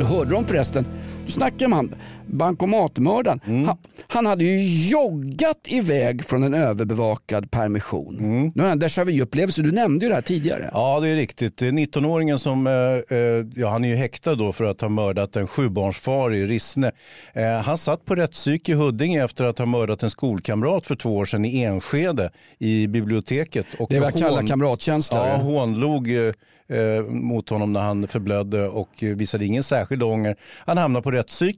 Du 0.00 0.06
hörde 0.06 0.30
de 0.30 0.46
förresten, 0.46 0.86
du 1.26 1.32
snackade 1.32 1.68
med 1.68 1.76
han, 1.76 1.94
bankomatmördaren. 2.26 3.40
Han, 3.66 3.76
han 4.08 4.26
hade 4.26 4.44
ju 4.44 4.88
joggat 4.90 5.60
iväg 5.68 6.24
från 6.24 6.42
en 6.42 6.54
överbevakad 6.54 7.50
permission. 7.50 8.14
Nu 8.54 8.62
har 8.62 8.68
han 8.68 8.82
en 8.82 8.88
déjà 8.88 9.04
vu-upplevelse, 9.04 9.62
du 9.62 9.72
nämnde 9.72 10.04
ju 10.04 10.08
det 10.08 10.14
här 10.14 10.22
tidigare. 10.22 10.70
Ja, 10.72 11.00
det 11.00 11.08
är 11.08 11.14
riktigt. 11.14 11.56
Det 11.58 11.66
är 11.66 11.72
19-åringen 11.72 12.38
som, 12.38 12.66
eh, 12.66 12.72
eh, 13.18 13.46
ja, 13.56 13.70
han 13.70 13.84
är 13.84 13.88
ju 13.88 13.94
häktad 13.94 14.34
då 14.34 14.52
för 14.52 14.64
att 14.64 14.80
ha 14.80 14.88
mördat 14.88 15.36
en 15.36 15.46
sjubarnsfar 15.46 16.34
i 16.34 16.46
Rissne. 16.46 16.92
Eh, 17.34 17.44
han 17.50 17.78
satt 17.78 18.04
på 18.04 18.14
rättspsyk 18.14 18.68
i 18.68 18.72
Huddinge 18.72 19.24
efter 19.24 19.44
att 19.44 19.58
ha 19.58 19.66
mördat 19.66 20.02
en 20.02 20.10
skolkamrat 20.10 20.86
för 20.86 20.96
två 20.96 21.16
år 21.16 21.24
sedan 21.24 21.44
i 21.44 21.62
Enskede 21.62 22.30
i 22.58 22.86
biblioteket. 22.86 23.66
Och 23.78 23.88
Det 23.90 24.12
kallar 24.12 24.30
hån- 24.30 24.46
kamratkänsla. 24.46 25.28
Ja, 25.28 25.36
hånlog 25.36 26.10
eh, 26.26 26.32
eh, 26.70 27.04
mot 27.04 27.48
honom 27.50 27.72
när 27.72 27.80
han 27.80 28.08
förblödde 28.08 28.68
och 28.68 28.88
visade 29.00 29.46
ingen 29.46 29.62
särskild 29.62 30.02
ånger. 30.02 30.36
Han 30.66 30.78
hamnade 30.78 31.02
på 31.02 31.10
rättspsyk. 31.10 31.56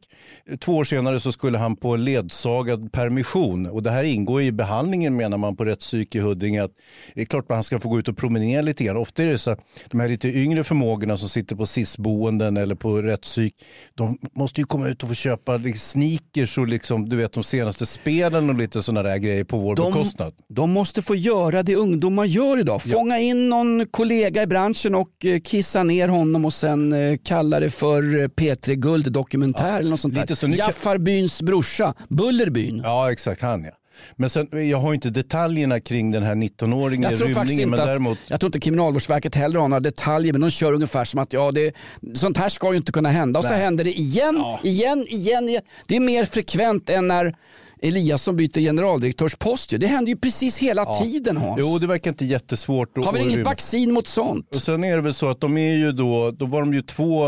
Två 0.60 0.76
år 0.76 0.84
senare 0.84 1.20
så 1.20 1.32
skulle 1.32 1.58
han 1.58 1.76
på 1.76 1.96
ledsagad 1.96 2.92
permission 2.92 3.66
och 3.66 3.82
det 3.82 3.90
här 3.90 4.04
ingår 4.04 4.42
i 4.42 4.52
behandlingen 4.52 5.16
menar 5.16 5.38
man 5.38 5.56
på 5.56 5.64
rättspsyk 5.64 6.14
i 6.14 6.18
Huddinge. 6.18 6.64
Att 6.64 6.70
det 7.14 7.20
är 7.20 7.24
klart 7.24 7.44
att 7.50 7.54
han 7.54 7.64
ska 7.64 7.80
få 7.80 7.88
gå 7.88 7.98
ut 7.98 8.08
och 8.08 8.16
promenera 8.16 8.62
lite 8.62 8.84
grann. 8.84 8.96
Ofta 8.96 9.22
är 9.22 9.26
det 9.26 9.38
så 9.38 9.50
att 9.50 9.60
de 9.90 10.00
här 10.00 10.08
lite 10.08 10.28
yngre 10.28 10.64
förmågorna 10.64 11.16
som 11.16 11.28
sitter 11.28 11.56
på 11.56 11.66
SIS-boenden 11.66 12.56
eller 12.56 12.74
på 12.74 13.02
rättspsyk, 13.02 13.54
de 13.94 14.18
måste 14.34 14.60
ju 14.60 14.64
komma 14.64 14.88
ut 14.88 15.02
och 15.02 15.08
få 15.08 15.14
köpa 15.14 15.60
sneakers 15.76 16.58
och 16.58 16.68
liksom, 16.68 17.08
du 17.08 17.16
vet 17.16 17.32
de 17.32 17.44
senaste 17.44 17.86
spelen 17.86 18.50
och 18.50 18.56
lite 18.56 18.82
sådana 18.82 19.08
där 19.08 19.18
grejer 19.18 19.44
på 19.44 19.58
vår 19.58 19.76
De, 19.76 19.92
bekostnad. 19.92 20.34
de 20.48 20.70
måste 20.70 21.02
få 21.02 21.14
göra 21.14 21.62
det 21.62 21.76
ungdomar 21.76 22.24
gör 22.24 22.58
idag. 22.60 22.82
Fånga 22.82 23.18
in 23.18 23.48
någon 23.48 23.86
kollega 23.86 24.42
i 24.42 24.46
branschen 24.46 24.94
och 24.94 25.01
eh, 25.24 25.40
kissa 25.40 25.82
ner 25.82 26.08
honom 26.08 26.44
och 26.44 26.52
sen 26.52 26.92
eh, 26.92 27.16
kalla 27.24 27.60
det 27.60 27.70
för 27.70 28.20
eh, 28.20 28.28
P3 28.28 28.74
Guld 28.74 29.12
dokumentär 29.12 29.78
eller 29.80 29.90
något 29.90 30.00
sånt 30.00 30.14
där. 30.14 30.34
så, 30.34 30.46
nu 30.46 30.56
kan- 30.56 30.66
Jaffar 30.66 30.98
byns 30.98 31.42
brorsa, 31.42 31.94
Bullerbyn. 32.08 32.80
Ja, 32.84 33.12
exakt 33.12 33.42
han 33.42 33.64
ja. 33.64 33.70
Men 34.16 34.30
sen, 34.30 34.68
jag 34.68 34.78
har 34.78 34.94
inte 34.94 35.10
detaljerna 35.10 35.80
kring 35.80 36.10
den 36.10 36.22
här 36.22 36.34
19-åringen, 36.34 37.10
Jag 37.10 37.18
tror 37.18 37.28
faktiskt 37.28 37.50
rymningen, 37.50 37.70
men 37.70 37.78
inte 37.78 37.82
att, 37.82 37.88
däremot 37.88 38.18
jag 38.28 38.40
tror 38.40 38.48
inte 38.48 38.60
Kriminalvårdsverket 38.60 39.34
heller 39.34 39.60
har 39.60 39.68
några 39.68 39.80
detaljer 39.80 40.32
men 40.32 40.40
de 40.40 40.50
kör 40.50 40.72
ungefär 40.72 41.04
som 41.04 41.20
att 41.20 41.32
ja, 41.32 41.52
det, 41.52 41.74
sånt 42.14 42.36
här 42.36 42.48
ska 42.48 42.70
ju 42.70 42.76
inte 42.76 42.92
kunna 42.92 43.08
hända 43.10 43.38
och 43.38 43.44
så 43.44 43.50
Nej. 43.50 43.60
händer 43.60 43.84
det 43.84 43.90
igen, 43.90 44.44
igen, 44.62 45.04
igen, 45.08 45.48
igen. 45.48 45.62
Det 45.86 45.96
är 45.96 46.00
mer 46.00 46.24
frekvent 46.24 46.90
än 46.90 47.08
när 47.08 47.34
Eliasson 47.82 48.36
byter 48.36 48.60
generaldirektörspost. 48.60 49.74
Det 49.80 49.86
händer 49.86 50.10
ju 50.12 50.16
precis 50.18 50.58
hela 50.58 50.82
Ja. 50.82 51.00
tiden 51.02 51.36
Hans. 51.36 51.60
Jo, 51.62 51.78
det 51.78 51.86
verkar 51.86 52.10
inte 52.10 52.24
jättesvårt. 52.24 53.04
har 53.04 53.12
vi 53.12 53.20
inget 53.20 53.36
rymma. 53.36 53.50
vaccin 53.50 53.92
mot 53.92 54.06
sånt? 54.06 54.54
Och 54.56 54.62
sen 54.62 54.84
är 54.84 54.96
det 54.96 55.02
väl 55.02 55.14
så 55.14 55.28
att 55.28 55.40
de 55.40 55.56
är 55.56 55.74
ju 55.74 55.92
då, 55.92 56.30
då 56.30 56.46
var 56.46 56.60
de 56.60 56.74
ju 56.74 56.82
två 56.82 57.26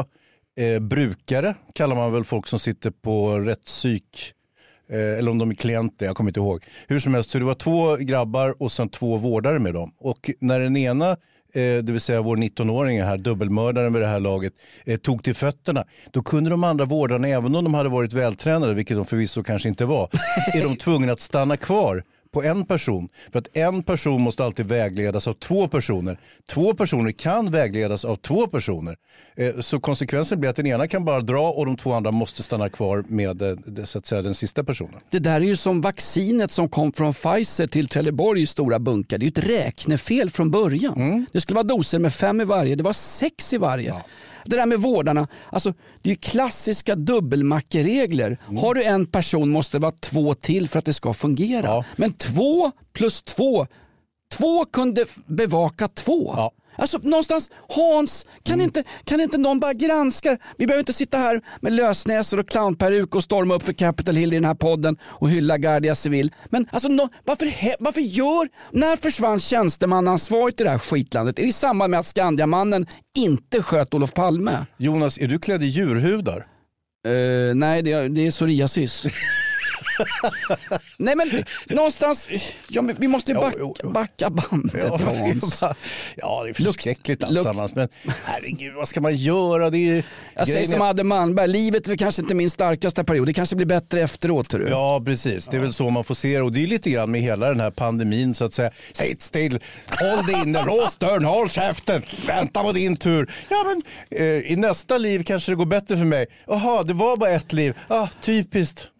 eh, 0.56 0.78
brukare, 0.80 1.54
kallar 1.72 1.96
man 1.96 2.12
väl 2.12 2.24
folk 2.24 2.46
som 2.46 2.58
sitter 2.58 2.90
på 2.90 3.38
rättspsyk. 3.38 4.32
Eh, 4.90 4.98
eller 5.18 5.30
om 5.30 5.38
de 5.38 5.50
är 5.50 5.54
klienter, 5.54 6.06
jag 6.06 6.16
kommer 6.16 6.30
inte 6.30 6.40
ihåg. 6.40 6.64
Hur 6.88 6.98
som 6.98 7.14
helst, 7.14 7.30
så 7.30 7.38
det 7.38 7.44
var 7.44 7.54
två 7.54 7.96
grabbar 7.96 8.62
och 8.62 8.72
sen 8.72 8.88
två 8.88 9.16
vårdare 9.16 9.58
med 9.58 9.74
dem. 9.74 9.92
Och 9.98 10.30
när 10.40 10.60
den 10.60 10.76
ena 10.76 11.16
det 11.60 11.90
vill 11.90 12.00
säga 12.00 12.22
vår 12.22 12.36
19-åring 12.36 13.02
här, 13.02 13.18
dubbelmördaren 13.18 13.92
vid 13.92 14.02
det 14.02 14.08
här 14.08 14.20
laget, 14.20 14.52
eh, 14.84 14.96
tog 14.96 15.22
till 15.22 15.34
fötterna. 15.34 15.84
Då 16.10 16.22
kunde 16.22 16.50
de 16.50 16.64
andra 16.64 16.84
vårdarna, 16.84 17.28
även 17.28 17.54
om 17.54 17.64
de 17.64 17.74
hade 17.74 17.88
varit 17.88 18.12
vältränade, 18.12 18.74
vilket 18.74 18.96
de 18.96 19.06
förvisso 19.06 19.42
kanske 19.42 19.68
inte 19.68 19.84
var, 19.84 20.08
är 20.54 20.62
de 20.62 20.76
tvungna 20.76 21.12
att 21.12 21.20
stanna 21.20 21.56
kvar 21.56 22.04
på 22.34 22.42
en 22.42 22.64
person. 22.64 23.08
För 23.32 23.38
att 23.38 23.56
en 23.56 23.82
person 23.82 24.22
måste 24.22 24.44
alltid 24.44 24.66
vägledas 24.66 25.28
av 25.28 25.32
två 25.32 25.68
personer. 25.68 26.18
Två 26.50 26.74
personer 26.74 27.12
kan 27.12 27.50
vägledas 27.50 28.04
av 28.04 28.16
två 28.16 28.46
personer. 28.46 28.96
Eh, 29.36 29.60
Så 29.60 29.80
konsekvensen 29.80 30.40
blir 30.40 30.50
att 30.50 30.56
den 30.56 30.66
ena 30.66 30.86
kan 30.86 31.04
bara 31.04 31.20
dra 31.20 31.50
och 31.50 31.66
de 31.66 31.76
två 31.76 31.92
andra 31.92 32.10
måste 32.10 32.42
stanna 32.42 32.68
kvar 32.68 33.04
med 33.08 33.42
eh, 33.42 33.84
så 33.84 33.98
att 33.98 34.06
säga, 34.06 34.22
den 34.22 34.34
sista 34.34 34.64
personen. 34.64 35.00
Det 35.10 35.18
där 35.18 35.40
är 35.40 35.44
ju 35.44 35.56
som 35.56 35.80
vaccinet 35.80 36.50
som 36.50 36.68
kom 36.68 36.92
från 36.92 37.12
Pfizer 37.12 37.66
till 37.66 37.88
Trelleborg 37.88 38.42
i 38.42 38.46
stora 38.46 38.78
bunkar. 38.78 39.18
Det 39.18 39.22
är 39.22 39.26
ju 39.26 39.30
ett 39.56 39.64
räknefel 39.66 40.30
från 40.30 40.50
början. 40.50 40.94
Mm. 40.96 41.26
Det 41.32 41.40
skulle 41.40 41.54
vara 41.54 41.66
doser 41.66 41.98
med 41.98 42.12
fem 42.12 42.40
i 42.40 42.44
varje, 42.44 42.74
det 42.76 42.84
var 42.84 42.92
sex 42.92 43.52
i 43.52 43.58
varje. 43.58 43.94
Det 44.44 44.56
där 44.56 44.66
med 44.66 44.78
vårdarna, 44.78 45.28
alltså, 45.50 45.74
det 46.02 46.08
är 46.08 46.10
ju 46.10 46.16
klassiska 46.16 46.94
dubbelmackeregler. 46.94 48.38
Mm. 48.48 48.56
Har 48.56 48.74
du 48.74 48.84
en 48.84 49.06
person 49.06 49.50
måste 49.50 49.76
det 49.76 49.82
vara 49.82 49.94
två 50.00 50.34
till 50.34 50.68
för 50.68 50.78
att 50.78 50.84
det 50.84 50.94
ska 50.94 51.12
fungera. 51.12 51.84
Men 51.96 52.12
två 52.12 52.72
plus 52.92 53.22
två, 53.22 53.66
två 54.38 54.64
kunde 54.64 55.04
bevaka 55.26 55.88
två. 55.88 56.50
Alltså 56.78 56.98
någonstans, 57.02 57.50
Hans, 57.68 58.26
kan, 58.42 58.54
Mm. 58.54 58.64
inte, 58.64 58.84
kan 59.04 59.20
inte 59.20 59.38
någon 59.38 59.60
bara 59.60 59.72
granska? 59.72 60.38
Vi 60.58 60.66
behöver 60.66 60.80
inte 60.80 60.92
sitta 60.92 61.18
här 61.18 61.40
med 61.60 61.72
lösnäsor 61.72 62.40
och 62.40 62.48
clownperuk 62.48 63.14
och 63.14 63.24
storma 63.24 63.54
upp 63.54 63.62
för 63.62 63.72
Capitol 63.72 64.14
Hill 64.16 64.32
i 64.32 64.36
den 64.36 64.44
här 64.44 64.54
podden 64.54 64.96
och 65.02 65.30
hylla 65.30 65.58
Guardia 65.58 65.94
Civil. 65.94 66.32
Men 66.50 66.66
alltså, 66.70 66.88
nå- 66.88 67.08
varför, 67.24 67.74
varför 67.82 68.00
gör... 68.00 68.48
När 68.70 68.96
försvann 68.96 69.40
tjänstemannaansvaret 69.40 70.60
i 70.60 70.64
det 70.64 70.70
här 70.70 70.78
skitlandet? 70.78 71.38
Är 71.38 71.42
det 71.42 71.48
i 71.48 71.52
samband 71.52 71.90
med 71.90 72.00
att 72.00 72.06
Skandiamannen 72.06 72.86
inte 73.16 73.62
sköt 73.62 73.94
Olof 73.94 74.14
Palme? 74.14 74.66
Jonas, 74.78 75.18
är 75.18 75.26
du 75.26 75.38
klädd 75.38 75.62
i 75.62 75.66
djurhudar? 75.66 76.46
Eh, 77.06 77.54
nej, 77.54 77.82
det 77.82 77.92
är, 77.92 78.08
det 78.08 78.26
är 78.26 78.30
psoriasis. 78.30 79.06
nej 80.98 81.16
men 81.16 81.44
någonstans, 81.68 82.28
ja, 82.68 82.82
men 82.82 82.96
vi 82.98 83.08
måste 83.08 83.32
ju 83.32 83.38
backa, 83.38 83.88
backa 83.88 84.30
bandet 84.30 85.02
Hans. 85.02 85.62
ja, 86.16 86.42
det 86.44 86.50
är 86.50 86.54
förskräckligt 86.64 87.24
alltsammans. 87.24 87.74
Men 87.74 87.88
herregud, 88.24 88.74
vad 88.74 88.88
ska 88.88 89.00
man 89.00 89.16
göra? 89.16 89.70
Det 89.70 89.78
är, 89.78 90.04
Jag 90.36 90.48
säger 90.48 90.66
som 90.66 90.82
Adde 90.82 91.04
Malmberg, 91.04 91.48
livet 91.48 91.88
är 91.88 91.96
kanske 91.96 92.22
inte 92.22 92.34
min 92.34 92.50
starkaste 92.50 93.04
period. 93.04 93.26
Det 93.26 93.32
kanske 93.32 93.56
blir 93.56 93.66
bättre 93.66 94.00
efteråt. 94.00 94.50
Tror 94.50 94.60
du. 94.60 94.68
Ja, 94.68 95.02
precis. 95.04 95.48
Det 95.48 95.56
är 95.56 95.60
väl 95.60 95.72
så 95.72 95.90
man 95.90 96.04
får 96.04 96.14
se 96.14 96.36
det. 96.36 96.42
Och 96.42 96.52
det 96.52 96.62
är 96.62 96.66
lite 96.66 96.90
grann 96.90 97.10
med 97.10 97.20
hela 97.20 97.48
den 97.48 97.60
här 97.60 97.70
pandemin 97.70 98.34
så 98.34 98.44
att 98.44 98.54
säga. 98.54 98.70
Sitt 98.92 99.20
still, 99.20 99.58
håll 100.00 100.26
dig 100.26 100.42
inne, 100.42 100.64
lås 100.66 100.96
dörren, 100.96 101.24
håll 101.24 101.50
käften, 101.50 102.02
vänta 102.26 102.62
på 102.62 102.72
din 102.72 102.96
tur. 102.96 103.32
Ja, 103.48 103.56
men 103.66 103.82
eh, 104.20 104.52
i 104.52 104.56
nästa 104.56 104.98
liv 104.98 105.22
kanske 105.26 105.52
det 105.52 105.56
går 105.56 105.66
bättre 105.66 105.96
för 105.96 106.04
mig. 106.04 106.26
Jaha, 106.46 106.82
det 106.82 106.94
var 106.94 107.16
bara 107.16 107.30
ett 107.30 107.52
liv. 107.52 107.74
Ah, 107.88 108.08
typiskt. 108.20 108.90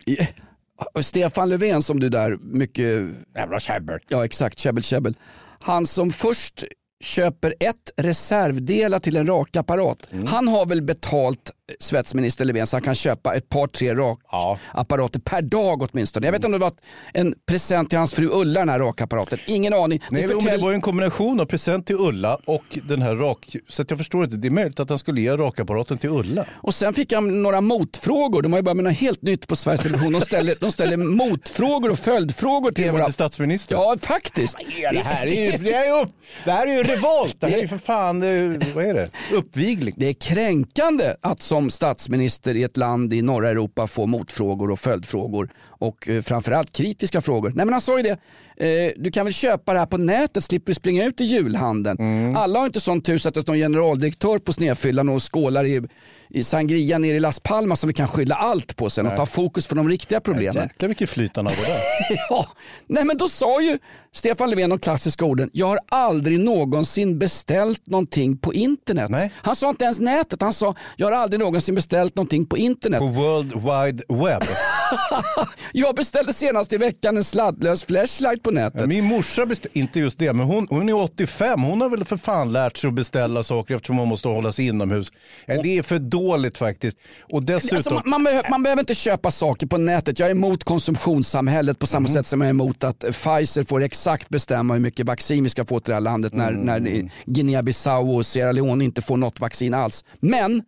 Stefan 1.01 1.49
Löfven 1.49 1.83
som 1.83 2.01
du 2.01 2.09
där 2.09 2.37
mycket... 2.41 3.05
Jävla 3.35 3.61
käbbel. 3.61 3.99
Ja 4.09 4.25
exakt, 4.25 4.59
käbbel 4.59 4.83
käbbel. 4.83 5.17
Han 5.61 5.87
som 5.87 6.11
först 6.13 6.65
köper 7.01 7.55
ett 7.61 7.93
reservdelar 7.97 9.01
till 9.01 9.17
en 9.17 9.27
rakapparat. 9.27 10.09
Han 10.27 10.49
har 10.49 10.67
väl 10.67 10.83
betalt 10.83 11.51
svetsminister 11.81 12.45
Löfven 12.45 12.67
så 12.67 12.77
han 12.77 12.83
kan 12.83 12.95
köpa 12.95 13.35
ett 13.35 13.49
par 13.49 13.67
tre 13.67 13.95
rakapparater 13.95 15.21
per 15.21 15.43
dag 15.43 15.83
åtminstone. 15.83 16.27
Jag 16.27 16.33
vet 16.33 16.39
inte 16.39 16.47
om 16.47 16.53
det 16.53 16.59
var 16.59 16.73
en 17.13 17.35
present 17.47 17.91
till 17.91 17.99
hans 17.99 18.15
fru 18.15 18.29
Ulla 18.33 18.61
den 18.61 18.69
här 18.69 18.79
rakapparaten. 18.79 19.39
Ingen 19.47 19.75
aning. 19.75 20.03
Nej, 20.11 20.23
Det 20.23 20.29
men 20.29 20.37
förtäll- 20.37 20.57
det 20.59 20.63
var 20.63 20.71
ju 20.71 20.75
en 20.75 20.81
kombination 20.81 21.41
av 21.41 21.45
present 21.47 21.87
till 21.87 21.97
Ulla 21.97 22.39
och 22.47 22.79
den 22.89 23.03
här 23.03 23.15
rak... 23.15 23.57
Så 23.69 23.83
att 23.83 23.91
jag 23.91 23.99
förstår 23.99 24.25
inte, 24.25 24.37
det 24.37 24.49
är 24.49 24.51
möjligt 24.51 24.81
att 24.81 24.89
han 24.89 24.99
skulle 24.99 25.21
ge 25.21 25.37
rakapparaten 25.37 25.99
till 25.99 26.11
Ulla. 26.11 26.47
Och 26.53 26.75
sen 26.75 26.95
fick 26.95 27.13
han 27.13 27.43
några 27.43 27.61
motfrågor. 27.61 28.43
De 28.43 28.53
har 28.53 28.59
ju 28.59 28.63
börjat 28.63 28.77
med 28.77 28.85
något 28.85 28.93
helt 28.95 29.23
nytt 29.23 29.47
på 29.47 29.57
Sveriges 29.57 29.81
Television. 29.81 30.13
De 30.13 30.21
ställer, 30.21 30.57
de 30.61 30.73
ställer 30.73 30.97
motfrågor 30.97 31.91
och 31.91 31.99
följdfrågor 31.99 32.71
till 32.73 32.91
våra... 32.91 33.05
till 33.05 33.15
statsministern? 33.15 33.79
Ja, 33.79 33.97
faktiskt. 34.01 34.57
det 34.93 34.99
här 35.05 35.27
är 35.27 35.53
ju, 35.53 35.59
det 35.59 35.73
är 35.75 35.85
ju, 35.97 36.03
upp, 36.03 36.09
det 36.45 36.51
här 36.51 36.67
är 36.67 36.73
ju 36.77 36.83
revolt. 36.83 37.37
Det 37.41 37.47
här 37.47 37.57
är 37.57 37.63
ju 37.63 37.69
för 37.69 37.79
fan, 37.79 38.21
det 38.21 38.29
är, 38.29 38.75
vad 38.75 38.85
är 38.85 38.95
det? 38.95 39.09
Uppvigling. 39.33 39.95
Det 39.97 40.09
är 40.09 40.13
kränkande 40.13 41.15
att 41.21 41.41
som 41.55 41.71
statsminister 41.71 42.57
i 42.57 42.63
ett 42.63 42.77
land 42.77 43.13
i 43.13 43.23
norra 43.23 43.49
Europa 43.49 43.87
få 43.87 44.07
motfrågor 44.07 44.71
och 44.71 44.79
följdfrågor 44.79 45.49
och 45.87 46.09
eh, 46.09 46.23
framförallt 46.23 46.73
kritiska 46.73 47.21
frågor. 47.21 47.53
Nej 47.55 47.67
men 47.67 47.73
han 47.73 47.81
sa 47.81 47.97
ju 47.97 48.03
det, 48.03 48.19
eh, 48.67 48.93
du 48.97 49.11
kan 49.11 49.27
väl 49.27 49.33
köpa 49.33 49.73
det 49.73 49.79
här 49.79 49.87
på 49.87 49.97
nätet, 49.97 50.45
slipper 50.45 50.71
du 50.71 50.75
springa 50.75 51.05
ut 51.05 51.21
i 51.21 51.25
julhandeln. 51.25 51.99
Mm. 51.99 52.37
Alla 52.37 52.59
har 52.59 52.67
inte 52.67 52.81
sån 52.81 53.01
tur 53.01 53.19
så 53.19 53.29
att 53.29 53.35
det 53.35 53.43
står 53.43 53.53
en 53.53 53.59
generaldirektör 53.59 54.39
på 54.39 54.53
snedfyllan 54.53 55.09
och 55.09 55.33
skålar 55.33 55.65
i, 55.65 55.83
i 56.29 56.45
sangria 56.45 56.99
nere 56.99 57.17
i 57.17 57.21
Las 57.21 57.41
Palmas 57.41 57.81
som 57.81 57.89
vi 57.89 57.95
kan 57.95 58.09
skylla 58.09 58.35
allt 58.35 58.77
på 58.77 58.91
sen 58.91 59.07
och 59.07 59.13
Nej. 59.13 59.19
ta 59.19 59.27
fokus 59.27 59.67
för 59.67 59.77
de 59.77 59.89
riktiga 59.89 60.21
problemen. 60.21 60.63
Jäklar 60.63 60.89
vilket 60.89 61.11
flyt 61.11 61.37
han 61.37 61.47
hade 61.47 61.61
där. 61.61 61.79
ja, 62.31 62.47
nej 62.87 63.05
men 63.05 63.17
då 63.17 63.29
sa 63.29 63.61
ju 63.61 63.79
Stefan 64.13 64.51
Löfven 64.51 64.71
de 64.71 64.79
klassiska 64.79 65.25
orden, 65.25 65.51
jag 65.53 65.67
har 65.67 65.79
aldrig 65.89 66.41
någonsin 66.41 67.19
beställt 67.19 67.87
någonting 67.87 68.37
på 68.39 68.55
internet. 68.55 69.33
Han 69.35 69.57
sa 69.57 69.71
inte 69.71 69.85
ens 69.85 70.01
nätet, 70.01 70.43
han 70.43 70.53
sa, 70.53 70.75
jag 70.97 71.07
har 71.07 71.13
aldrig 71.13 71.41
någonsin 71.41 71.75
beställt 71.75 72.17
någonting 72.17 72.47
på 72.47 72.59
internet. 72.59 72.99
På 73.01 73.07
World 73.07 73.53
Wide 73.55 74.03
Web. 74.09 74.43
jag 75.77 75.97
beställde 75.97 76.33
senast 76.33 76.73
i 76.73 76.77
veckan 76.77 77.17
en 77.17 77.25
sladdlös 77.25 77.85
flashlight 77.85 78.43
på 78.43 78.51
nätet. 78.51 78.89
Min 78.89 79.05
morsa 79.05 79.47
beställde, 79.47 79.79
inte 79.79 80.01
just 80.01 80.19
det, 80.19 80.33
men 80.33 80.47
hon, 80.47 80.67
hon 80.71 80.89
är 80.89 80.95
85. 81.03 81.63
Hon 81.63 81.81
har 81.81 81.89
väl 81.89 82.05
för 82.05 82.17
fan 82.17 82.53
lärt 82.53 82.77
sig 82.77 82.89
att 82.89 82.95
beställa 82.95 83.43
saker 83.43 83.75
eftersom 83.75 83.99
hon 83.99 84.09
måste 84.09 84.29
hålla 84.29 84.53
sig 84.53 84.67
inomhus. 84.67 85.13
Eh, 85.47 85.63
Det 85.63 85.79
är 85.79 85.83
för 85.83 85.99
dåligt 85.99 86.59
faktiskt. 86.59 86.99
Och 87.33 87.43
dessutom... 87.43 87.77
Alltså, 87.77 87.95
man, 87.95 88.03
man, 88.07 88.25
behöver, 88.25 88.51
man 88.51 88.63
behöver 88.63 88.81
inte 88.81 88.95
köpa 88.95 89.31
saker 89.31 89.67
på 89.67 89.79
nätet. 89.79 90.19
Jag 90.19 90.27
är 90.27 90.31
emot 90.31 90.65
konsumtionssamhället 90.65 91.79
på 91.79 91.87
samma 91.87 92.09
sätt 92.09 92.27
som 92.27 92.41
jag 92.41 92.47
är 92.47 92.51
emot 92.51 92.85
att 92.85 92.99
Pfizer 92.99 93.65
får 93.65 93.83
exakt 93.83 94.29
bestämma 94.29 94.75
hur 94.75 94.81
mycket 94.81 95.07
vaccin 95.07 95.45
vi 95.45 95.51
ska 95.51 95.65
få 95.65 95.81
till 95.81 95.91
det 95.91 95.95
här 95.95 96.01
landet 96.01 96.33
när, 96.33 96.51
när 96.53 96.81
Guinea-Bissau 97.27 98.17
och 98.17 98.27
Sierra 98.27 98.53
Leone 98.53 98.85
inte 98.85 99.03
får 99.03 99.17
något 99.17 99.41
vaccin 99.41 99.75
alls. 99.75 100.05
Men 100.21 100.63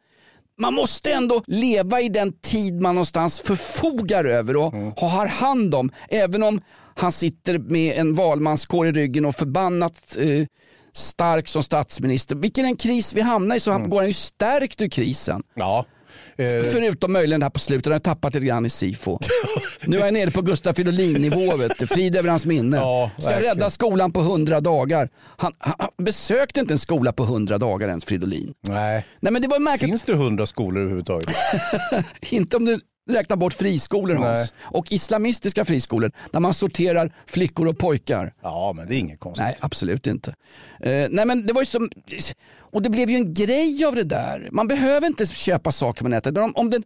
man 0.59 0.75
måste 0.75 1.13
ändå 1.13 1.43
leva 1.47 2.01
i 2.01 2.09
den 2.09 2.33
tid 2.33 2.83
man 2.83 2.95
någonstans 2.95 3.41
förfogar 3.41 4.25
över 4.25 4.57
och 4.57 4.73
har 4.97 5.27
hand 5.27 5.75
om. 5.75 5.91
Även 6.09 6.43
om 6.43 6.61
han 6.95 7.13
sitter 7.13 7.59
med 7.59 7.99
en 7.99 8.15
valmanskår 8.15 8.87
i 8.87 8.93
ryggen 8.93 9.25
och 9.25 9.35
förbannat 9.35 10.17
eh, 10.21 10.47
stark 10.93 11.49
som 11.49 11.63
statsminister. 11.63 12.37
Vilken 12.37 12.65
en 12.65 12.77
kris 12.77 13.15
vi 13.15 13.21
hamnar 13.21 13.57
i 13.57 13.61
så 13.61 13.71
han 13.71 13.91
går 13.91 13.99
han 13.99 14.07
ju 14.07 14.13
stärkt 14.13 14.81
ur 14.81 14.89
krisen. 14.89 15.43
Ja. 15.55 15.85
Eh, 16.39 16.63
Förutom 16.73 17.13
möjligen 17.13 17.41
det 17.41 17.45
här 17.45 17.51
på 17.51 17.59
slutet, 17.61 17.87
han 17.87 17.93
har 17.93 17.99
tappat 17.99 18.35
lite 18.35 18.47
grann 18.47 18.67
i 18.67 18.71
SIFO. 18.71 19.19
nu 19.87 19.99
är 20.01 20.05
jag 20.05 20.15
nere 20.15 20.31
på 20.31 20.43
Gustaf 20.43 20.77
Fridolin-nivå, 20.77 21.53
frid 21.87 22.17
över 22.17 22.29
hans 22.29 22.47
minne. 22.47 22.77
Ska 22.77 23.11
verkligen. 23.31 23.55
rädda 23.55 23.71
skolan 23.71 24.13
på 24.13 24.21
100 24.21 24.61
dagar. 24.61 25.09
Han, 25.37 25.53
han, 25.59 25.75
han 25.79 26.05
besökte 26.05 26.61
inte 26.61 26.75
en 26.75 26.79
skola 26.79 27.13
på 27.13 27.23
100 27.23 27.59
dagar 27.59 27.89
ens, 27.89 28.05
Fridolin. 28.05 28.53
Nej. 28.69 29.07
Nej 29.21 29.33
men 29.33 29.43
det 29.43 29.49
var 29.49 29.59
märkligt. 29.59 29.91
Finns 29.91 30.05
det 30.05 30.13
100 30.13 30.47
skolor 30.47 30.81
överhuvudtaget? 30.81 31.29
Inte 32.31 32.57
om 32.57 32.65
du 32.65 32.81
räknar 33.11 33.37
bort 33.37 33.53
friskolor 33.53 34.15
Hans. 34.15 34.53
Nej. 34.53 34.69
Och 34.79 34.93
islamistiska 34.93 35.65
friskolor 35.65 36.13
där 36.33 36.41
man 36.41 36.55
sorterar 36.55 37.13
flickor 37.27 37.69
och 37.69 37.79
pojkar. 37.79 38.35
Ja, 38.43 38.73
men 38.77 38.89
det 38.89 38.95
är 38.95 38.99
inget 38.99 39.21
konstigt. 39.21 39.45
Nej, 39.45 39.57
absolut 39.61 40.07
inte. 40.07 40.35
Eh, 40.81 41.07
nej, 41.11 41.27
men 41.27 41.47
det 41.47 41.53
var 41.53 41.63
ju 41.63 41.67
som, 41.67 41.91
och 42.59 42.83
det 42.83 42.91
blev 42.91 43.11
ju 43.11 43.17
en 43.17 43.35
grej 43.35 43.85
av 43.85 43.95
det 43.95 44.05
där. 44.05 44.49
Man 44.53 44.69
behöver 44.69 45.07
inte 45.07 45.27
köpa 45.27 45.73
saker 45.73 46.03
på 46.03 46.09
nätet. 46.09 46.39
Om, 46.39 46.53
om 46.57 46.71
den, 46.71 46.83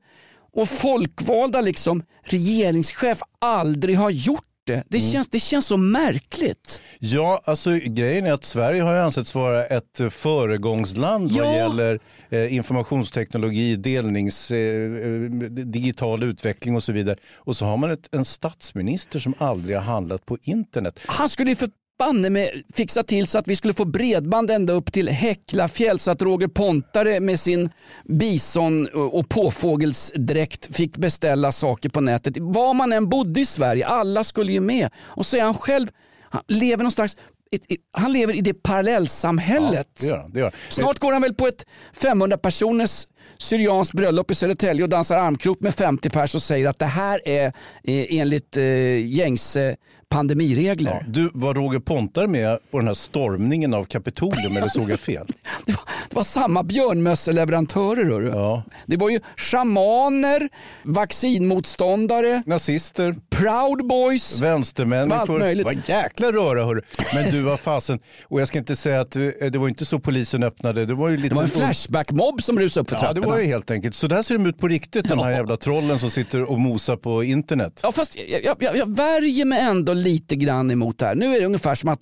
och 0.53 0.69
folkvalda 0.69 1.61
liksom 1.61 2.03
regeringschef 2.23 3.21
aldrig 3.39 3.97
har 3.99 4.11
gjort 4.11 4.45
det. 4.71 4.85
Det, 4.89 5.01
känns, 5.01 5.29
det 5.29 5.41
känns 5.41 5.67
så 5.67 5.77
märkligt. 5.77 6.83
Ja, 6.99 7.41
alltså 7.45 7.71
grejen 7.85 8.27
är 8.27 8.33
att 8.33 8.45
Sverige 8.45 8.83
har 8.83 8.95
ju 8.95 9.01
ansetts 9.01 9.35
vara 9.35 9.65
ett 9.67 10.01
eh, 10.01 10.09
föregångsland 10.09 11.33
vad 11.33 11.47
Ja. 11.47 11.55
gäller 11.57 12.01
eh, 12.31 12.55
informationsteknologi, 12.55 13.77
delnings, 13.77 14.51
eh, 14.51 14.59
eh, 14.59 15.21
digital 15.51 16.23
utveckling 16.23 16.77
och 16.77 16.83
så 16.83 16.93
vidare. 16.93 17.17
Och 17.37 17.57
så 17.57 17.65
har 17.65 17.77
man 17.77 17.91
ett, 17.91 18.09
en 18.15 18.25
statsminister 18.25 19.19
som 19.19 19.35
aldrig 19.39 19.77
har 19.77 19.85
handlat 19.85 20.27
på 20.27 20.39
internet. 20.43 21.01
Han 21.07 21.29
skulle 21.29 21.55
för 21.55 21.69
banne 22.01 22.31
med 22.31 22.63
fixa 22.75 23.03
till 23.03 23.27
så 23.27 23.39
att 23.39 23.49
vi 23.49 23.57
skulle 23.57 23.75
få 23.75 23.85
bredband 23.85 24.51
ända 24.51 24.73
upp 24.73 24.93
till 24.93 25.09
Häcklafjäll 25.09 25.99
så 25.99 26.11
att 26.11 26.23
Roger 26.23 26.49
Pontare 26.49 27.21
med 27.21 27.41
sin 27.41 27.71
bison 28.05 28.89
och 28.89 29.29
påfågelsdräkt 29.29 30.77
fick 30.77 30.97
beställa 30.97 31.53
saker 31.53 31.89
på 31.89 32.01
nätet. 32.01 32.35
Var 32.39 32.75
man 32.75 32.93
än 32.93 33.09
bodde 33.09 33.41
i 33.41 33.47
Sverige, 33.47 33.87
alla 33.87 34.25
skulle 34.25 34.53
ju 34.53 34.61
med. 34.61 34.91
Och 34.99 35.27
så 35.27 35.37
är 35.37 35.43
han 35.43 35.55
själv, 35.55 35.89
han 36.31 36.43
lever 36.49 36.83
någon 36.83 36.93
slags 36.93 37.17
han 37.93 38.13
lever 38.13 38.35
i 38.35 38.41
det 38.41 38.55
parallellsamhället. 38.55 39.89
Det 40.01 40.07
gör 40.07 40.17
han. 40.17 40.33
Det 40.33 40.41
gör 40.41 40.47
han. 40.47 40.61
Snart 40.69 40.99
går 40.99 41.13
han 41.13 41.23
väl 41.23 41.35
på 41.35 41.47
ett 41.47 41.67
500 41.93 42.39
personers 42.39 43.07
syrianskt 43.39 43.95
bröllop 43.95 44.31
i 44.31 44.35
Södertälje 44.35 44.83
och 44.83 44.89
dansar 44.89 45.19
armkrok 45.19 45.61
med 45.61 45.75
50 45.75 46.11
pers 46.11 46.35
och 46.35 46.43
säger 46.43 46.69
att 46.69 46.79
det 46.79 46.87
här 46.87 47.29
är 47.29 47.47
eh, 47.85 48.07
enligt 48.21 48.57
eh, 48.57 49.07
gängse 49.07 49.77
pandemiregler. 50.11 51.05
Du, 51.09 51.31
var 51.35 51.55
Roger 51.55 51.79
Pontare 51.81 52.27
med 52.27 52.59
på 52.71 52.79
den 52.79 52.87
här 52.87 52.95
stormningen 52.95 53.75
av 53.75 53.85
Kapitolium 53.85 54.57
eller 54.57 54.69
såg 54.69 54.91
jag 54.91 55.01
fel? 55.01 55.27
Det 55.67 55.73
var, 55.73 55.83
det 56.09 56.17
var 56.17 56.25
samma 56.25 56.63
björnmösseleverantörer. 56.63 58.05
hörru. 58.05 58.29
Ja. 58.29 58.63
Det 58.87 58.97
var 58.97 59.11
ju 59.11 59.21
shamaner, 59.37 60.49
vaccinmotståndare, 60.83 62.43
Nazister, 62.47 63.15
proud 63.41 63.87
boys. 63.87 64.39
Det 64.39 64.43
vänstermänniskor. 64.43 65.39
Det 65.39 65.71
en 65.71 65.83
jäkla 65.87 66.33
röra 66.33 66.65
hörru. 66.65 66.83
Men 67.15 67.31
du 67.31 67.43
var 67.43 67.57
fasen, 67.57 67.99
och 68.25 68.41
jag 68.41 68.49
ska 68.49 68.59
inte 68.59 68.77
säga 68.77 69.01
att 69.01 69.17
eh, 69.17 69.23
det 69.53 69.59
var 69.59 69.69
inte 69.69 69.85
så 69.85 69.99
polisen 69.99 70.43
öppnade. 70.43 70.87
Det 70.87 70.95
var 70.95 71.09
ju 71.09 71.17
lite 71.17 71.29
Det 71.29 71.35
var 71.35 71.43
en 71.43 71.49
flashback-mobb 71.49 72.43
som 72.43 72.59
rusade 72.59 72.83
upp 72.83 72.89
för 72.91 72.97
Ja, 72.97 73.01
det 73.01 73.15
trapporna. 73.15 73.35
var 73.35 73.41
ju 73.41 73.47
helt 73.47 73.71
enkelt. 73.71 73.95
Så 73.95 74.07
där 74.07 74.23
ser 74.23 74.35
de 74.35 74.47
ut 74.47 74.59
på 74.59 74.69
riktigt, 74.69 75.09
de 75.09 75.19
här 75.19 75.31
jävla 75.31 75.57
trollen 75.57 75.99
som 75.99 76.11
sitter 76.11 76.51
och 76.51 76.61
mosar 76.61 76.97
på 76.97 77.25
internet. 77.25 77.81
Ja, 77.83 77.93
fast 77.93 78.19
jag, 78.29 78.57
jag, 78.61 78.77
jag, 78.77 78.97
värjer 78.97 79.45
mig 79.45 79.61
ändå 79.61 79.93
lite 79.93 80.37
grann 80.37 80.71
emot 80.71 80.99
det 80.99 81.07
här. 81.07 81.15
Nu 81.15 81.35
är 81.37 81.41
det 81.41 81.47
ungefär 81.47 81.75
som 81.75 81.89
att 81.89 82.01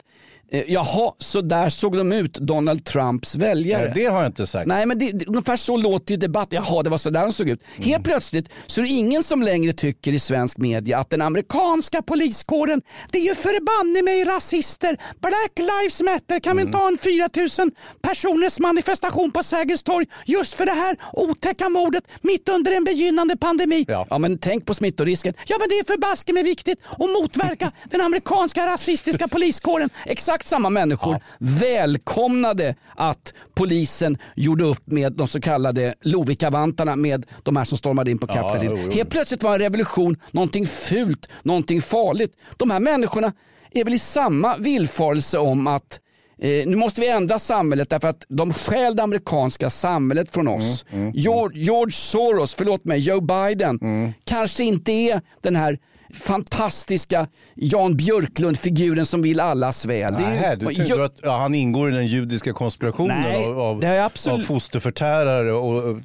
Jaha, 0.50 1.12
så 1.18 1.40
där 1.40 1.68
såg 1.70 1.96
de 1.96 2.12
ut, 2.12 2.34
Donald 2.34 2.84
Trumps 2.84 3.36
väljare. 3.36 3.82
Nej, 3.82 3.92
det 3.94 4.04
har 4.04 4.18
jag 4.22 4.26
inte 4.28 4.46
sagt. 4.46 4.66
Nej, 4.66 4.86
men 4.86 4.98
det, 4.98 5.26
ungefär 5.26 5.56
så 5.56 5.76
låter 5.76 6.10
ju 6.14 6.16
debatt. 6.18 6.48
Jaha, 6.50 6.82
det 6.82 6.90
var 6.90 6.98
så 6.98 7.10
där 7.10 7.22
de 7.22 7.32
såg 7.32 7.48
ut. 7.48 7.60
Mm. 7.76 7.88
Helt 7.88 8.04
plötsligt 8.04 8.48
så 8.66 8.80
är 8.80 8.84
det 8.84 8.90
ingen 8.90 9.22
som 9.22 9.42
längre 9.42 9.72
tycker 9.72 10.12
i 10.12 10.18
svensk 10.18 10.58
media 10.58 10.98
att 10.98 11.10
den 11.10 11.22
amerikanska 11.22 12.02
poliskåren, 12.02 12.82
det 13.12 13.18
är 13.18 13.22
ju 13.22 13.34
förbanne 13.34 14.02
mig 14.02 14.24
rasister. 14.24 14.96
Black 15.20 15.52
lives 15.58 16.02
matter, 16.02 16.40
kan 16.40 16.56
vi 16.56 16.62
Mm. 16.62 16.68
inte 16.68 16.78
ha 16.78 16.88
en 16.88 16.98
4000 16.98 17.70
personers 18.02 18.58
manifestation 18.60 19.30
på 19.32 19.42
Sergels 19.42 19.82
torg 19.82 20.06
just 20.26 20.54
för 20.54 20.66
det 20.66 20.72
här 20.72 20.96
otäcka 21.12 21.68
mordet 21.68 22.04
mitt 22.22 22.48
under 22.48 22.72
en 22.72 22.84
begynnande 22.84 23.36
pandemi? 23.36 23.84
Ja, 23.88 24.18
men 24.18 24.38
tänk 24.38 24.66
på 24.66 24.74
smittorisken. 24.74 25.34
Ja, 25.46 25.56
men 25.60 25.68
det 25.68 25.74
är 25.74 25.84
förbaske 25.84 26.32
mig 26.32 26.42
viktigt 26.42 26.78
att 26.90 26.98
motverka 27.20 27.72
den 27.90 28.00
amerikanska 28.00 28.66
rasistiska 28.66 29.28
poliskåren. 29.28 29.90
Exakt 30.06 30.37
samma 30.46 30.70
människor 30.70 31.20
välkomnade 31.38 32.74
att 32.96 33.34
polisen 33.54 34.18
gjorde 34.36 34.64
upp 34.64 34.86
med 34.86 35.12
de 35.12 35.28
så 35.28 35.40
kallade 35.40 35.94
Lovikkavantarna 36.02 36.96
med 36.96 37.26
de 37.42 37.56
här 37.56 37.64
som 37.64 37.78
stormade 37.78 38.10
in 38.10 38.18
på 38.18 38.26
Ja, 38.28 38.58
jo, 38.62 38.78
jo. 38.84 38.90
Helt 38.90 39.10
plötsligt 39.10 39.42
var 39.42 39.52
en 39.52 39.58
revolution 39.58 40.16
någonting 40.30 40.66
fult, 40.66 41.28
någonting 41.42 41.82
farligt. 41.82 42.32
De 42.56 42.70
här 42.70 42.80
människorna 42.80 43.32
är 43.70 43.84
väl 43.84 43.94
i 43.94 43.98
samma 43.98 44.56
villfarelse 44.56 45.38
om 45.38 45.66
att 45.66 46.00
Eh, 46.40 46.66
nu 46.66 46.76
måste 46.76 47.00
vi 47.00 47.08
ändra 47.08 47.38
samhället 47.38 47.90
därför 47.90 48.08
att 48.08 48.24
de 48.28 48.52
stjäl 48.52 48.96
det 48.96 49.02
amerikanska 49.02 49.70
samhället 49.70 50.30
från 50.30 50.48
oss. 50.48 50.84
George, 51.14 51.62
George 51.64 51.92
Soros, 51.92 52.54
förlåt 52.54 52.84
mig, 52.84 52.98
Joe 52.98 53.20
Biden 53.20 53.78
kanske 54.24 54.64
inte 54.64 54.92
är 54.92 55.20
den 55.40 55.56
här 55.56 55.78
fantastiska 56.14 57.26
Jan 57.54 57.96
Björklund-figuren 57.96 59.06
som 59.06 59.22
vill 59.22 59.40
allas 59.40 59.84
väl. 59.86 60.12
Nähä, 60.12 60.56
du 60.56 60.66
tyckte 60.66 60.84
Jo- 60.96 61.02
att 61.02 61.18
ja, 61.22 61.38
han 61.38 61.54
ingår 61.54 61.90
i 61.90 61.92
den 61.92 62.06
judiska 62.06 62.52
konspirationen 62.52 63.20
Nej, 63.22 63.46
av, 63.46 63.60
av, 63.60 63.84
absolut- 63.84 64.40
av 64.40 64.44
fosterförtärare 64.46 65.52
och, 65.52 65.96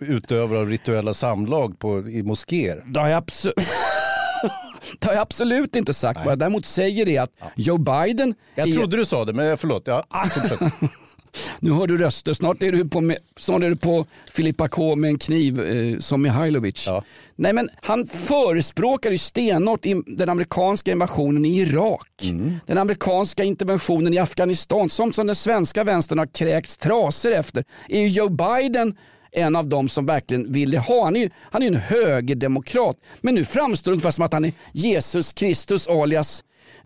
utövare 0.00 0.58
av 0.58 0.68
rituella 0.68 1.14
samlag 1.14 1.78
på, 1.78 2.08
i 2.08 2.22
moskéer. 2.22 2.82
Det 2.86 3.00
har 3.00 3.08
jag 3.08 3.16
absolut... 3.18 3.56
Det 4.98 5.06
har 5.06 5.14
jag 5.14 5.22
absolut 5.22 5.76
inte 5.76 5.94
sagt. 5.94 6.20
Vad 6.24 6.32
jag 6.32 6.38
däremot 6.38 6.66
säger 6.66 7.08
är 7.08 7.20
att 7.20 7.30
Joe 7.56 7.78
Biden... 7.78 8.34
Jag 8.54 8.68
är... 8.68 8.72
trodde 8.72 8.96
du 8.96 9.04
sa 9.06 9.24
det, 9.24 9.32
men 9.32 9.58
förlåt. 9.58 9.82
Ja. 9.86 10.04
Nu 11.60 11.70
hör 11.70 11.86
du 11.86 11.96
röster. 11.96 12.34
Snart 12.34 12.62
är 12.62 12.72
du 12.72 12.88
på, 12.88 13.00
med, 13.00 13.16
snart 13.36 13.62
är 13.62 13.70
du 13.70 13.76
på 13.76 14.06
Filippa 14.32 14.68
K 14.68 14.96
med 14.96 15.08
en 15.08 15.18
kniv 15.18 15.60
eh, 15.60 15.98
som 15.98 16.22
Mihailovic. 16.22 16.88
Nej, 17.36 17.52
men 17.52 17.68
han 17.82 18.06
förespråkar 18.06 19.10
ju 19.10 19.18
stenhårt 19.18 19.84
den 20.06 20.28
amerikanska 20.28 20.92
invasionen 20.92 21.44
i 21.44 21.60
Irak. 21.60 22.08
Den 22.66 22.78
amerikanska 22.78 23.44
interventionen 23.44 24.14
i 24.14 24.18
Afghanistan. 24.18 24.90
Sånt 24.90 25.14
som 25.14 25.26
den 25.26 25.36
svenska 25.36 25.84
vänstern 25.84 26.18
har 26.18 26.26
kräkts 26.26 26.76
trasor 26.76 27.32
efter. 27.32 27.64
Är 27.88 28.00
ju 28.00 28.08
Joe 28.08 28.28
Biden 28.28 28.96
en 29.32 29.56
av 29.56 29.68
dem 29.68 29.88
som 29.88 30.06
verkligen 30.06 30.52
ville 30.52 30.78
ha. 30.78 31.04
Han 31.04 31.16
är 31.16 31.20
ju 31.20 31.30
han 31.50 31.62
är 31.62 31.66
en 31.66 31.76
högerdemokrat. 31.76 32.96
Men 33.20 33.34
nu 33.34 33.44
framstår 33.44 33.90
det 33.90 33.94
ungefär 33.94 34.10
som 34.10 34.24
att 34.24 34.32
han 34.32 34.44
är 34.44 34.52
Jesus 34.72 35.32
Kristus 35.32 35.88
alias 35.88 36.44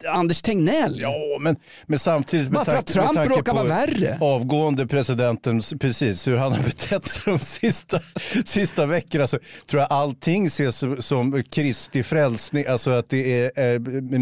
Anders 0.08 0.42
Tegnell. 0.42 1.00
Ja, 1.00 1.14
men, 1.40 1.56
men 1.86 1.98
samtidigt 1.98 2.64
för 2.64 2.76
att 2.76 2.86
Trump 2.86 3.14
tanke 3.14 3.28
råkar 3.34 3.52
på 3.52 3.58
vara 3.58 3.68
värre. 3.68 4.18
avgående 4.20 4.86
presidenten, 4.86 5.60
precis 5.80 6.28
hur 6.28 6.36
han 6.36 6.52
har 6.52 6.62
betett 6.62 7.04
sig 7.06 7.22
de 7.26 7.38
sista, 7.38 8.00
sista 8.44 8.86
veckorna 8.86 9.26
så 9.26 9.38
tror 9.66 9.80
jag 9.82 9.92
allting 9.92 10.46
ses 10.46 10.76
som- 10.76 11.02
som 11.02 11.42
Kristi 11.42 12.02
frälsning, 12.02 12.66
alltså 12.66 12.90
att 12.90 13.08
det 13.08 13.42
är 13.56 13.74
eh, 13.74 13.80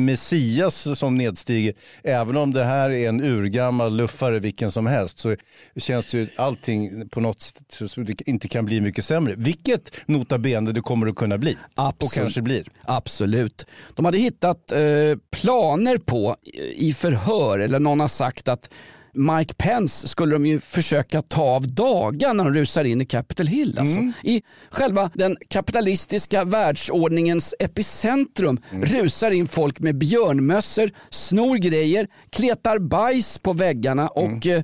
Messias 0.09 0.99
som 0.99 1.16
nedstiger. 1.16 1.75
Även 2.05 2.37
om 2.37 2.53
det 2.53 2.64
här 2.64 2.91
är 2.91 3.09
en 3.09 3.20
urgammal 3.20 3.97
luffare 3.97 4.39
vilken 4.39 4.70
som 4.70 4.87
helst 4.87 5.18
så 5.18 5.37
känns 5.77 6.14
ju 6.14 6.29
allting 6.37 7.09
på 7.09 7.20
något 7.20 7.41
sätt 7.41 7.91
som 7.91 8.05
det 8.05 8.29
inte 8.29 8.49
kan 8.49 8.64
bli 8.64 8.81
mycket 8.81 9.05
sämre. 9.05 9.35
Vilket 9.37 9.91
nota 10.07 10.39
bene 10.39 10.72
det 10.72 10.81
kommer 10.81 11.07
att 11.07 11.14
kunna 11.16 11.39
bli. 11.39 11.57
Och 11.77 12.12
kanske 12.12 12.43
blir. 12.43 12.64
Absolut. 12.85 13.66
De 13.95 14.05
hade 14.05 14.18
hittat 14.18 14.72
eh, 14.72 14.81
planer 15.65 15.99
på 15.99 16.37
i 16.75 16.93
förhör, 16.93 17.59
eller 17.59 17.81
någon 17.81 18.01
har 18.01 18.09
sagt 18.09 18.49
att 18.49 18.71
Mike 19.15 19.55
Pence 19.55 20.09
skulle 20.09 20.35
de 20.35 20.47
ju 20.47 20.61
försöka 20.61 21.23
ta 21.23 21.43
av 21.43 21.69
dagen 21.69 22.37
när 22.37 22.45
de 22.45 22.55
rusar 22.55 22.85
in 22.85 23.01
i 23.01 23.07
Capitol 23.07 23.47
Hill. 23.47 23.79
Alltså. 23.79 24.01
I 24.23 24.43
själva 24.71 25.11
den 25.15 25.37
kapitalistiska 25.49 26.45
världsordningens 26.45 27.55
epicentrum 27.59 28.61
rusar 28.71 29.31
in 29.31 29.49
folk 29.49 29.81
med 29.81 29.99
björnmössor, 29.99 30.91
snor 31.11 31.57
grejer, 31.57 32.07
kletar 32.31 32.79
bajs 32.79 33.39
på 33.39 33.53
väggarna 33.53 34.09
och 34.09 34.47
eh, 34.47 34.62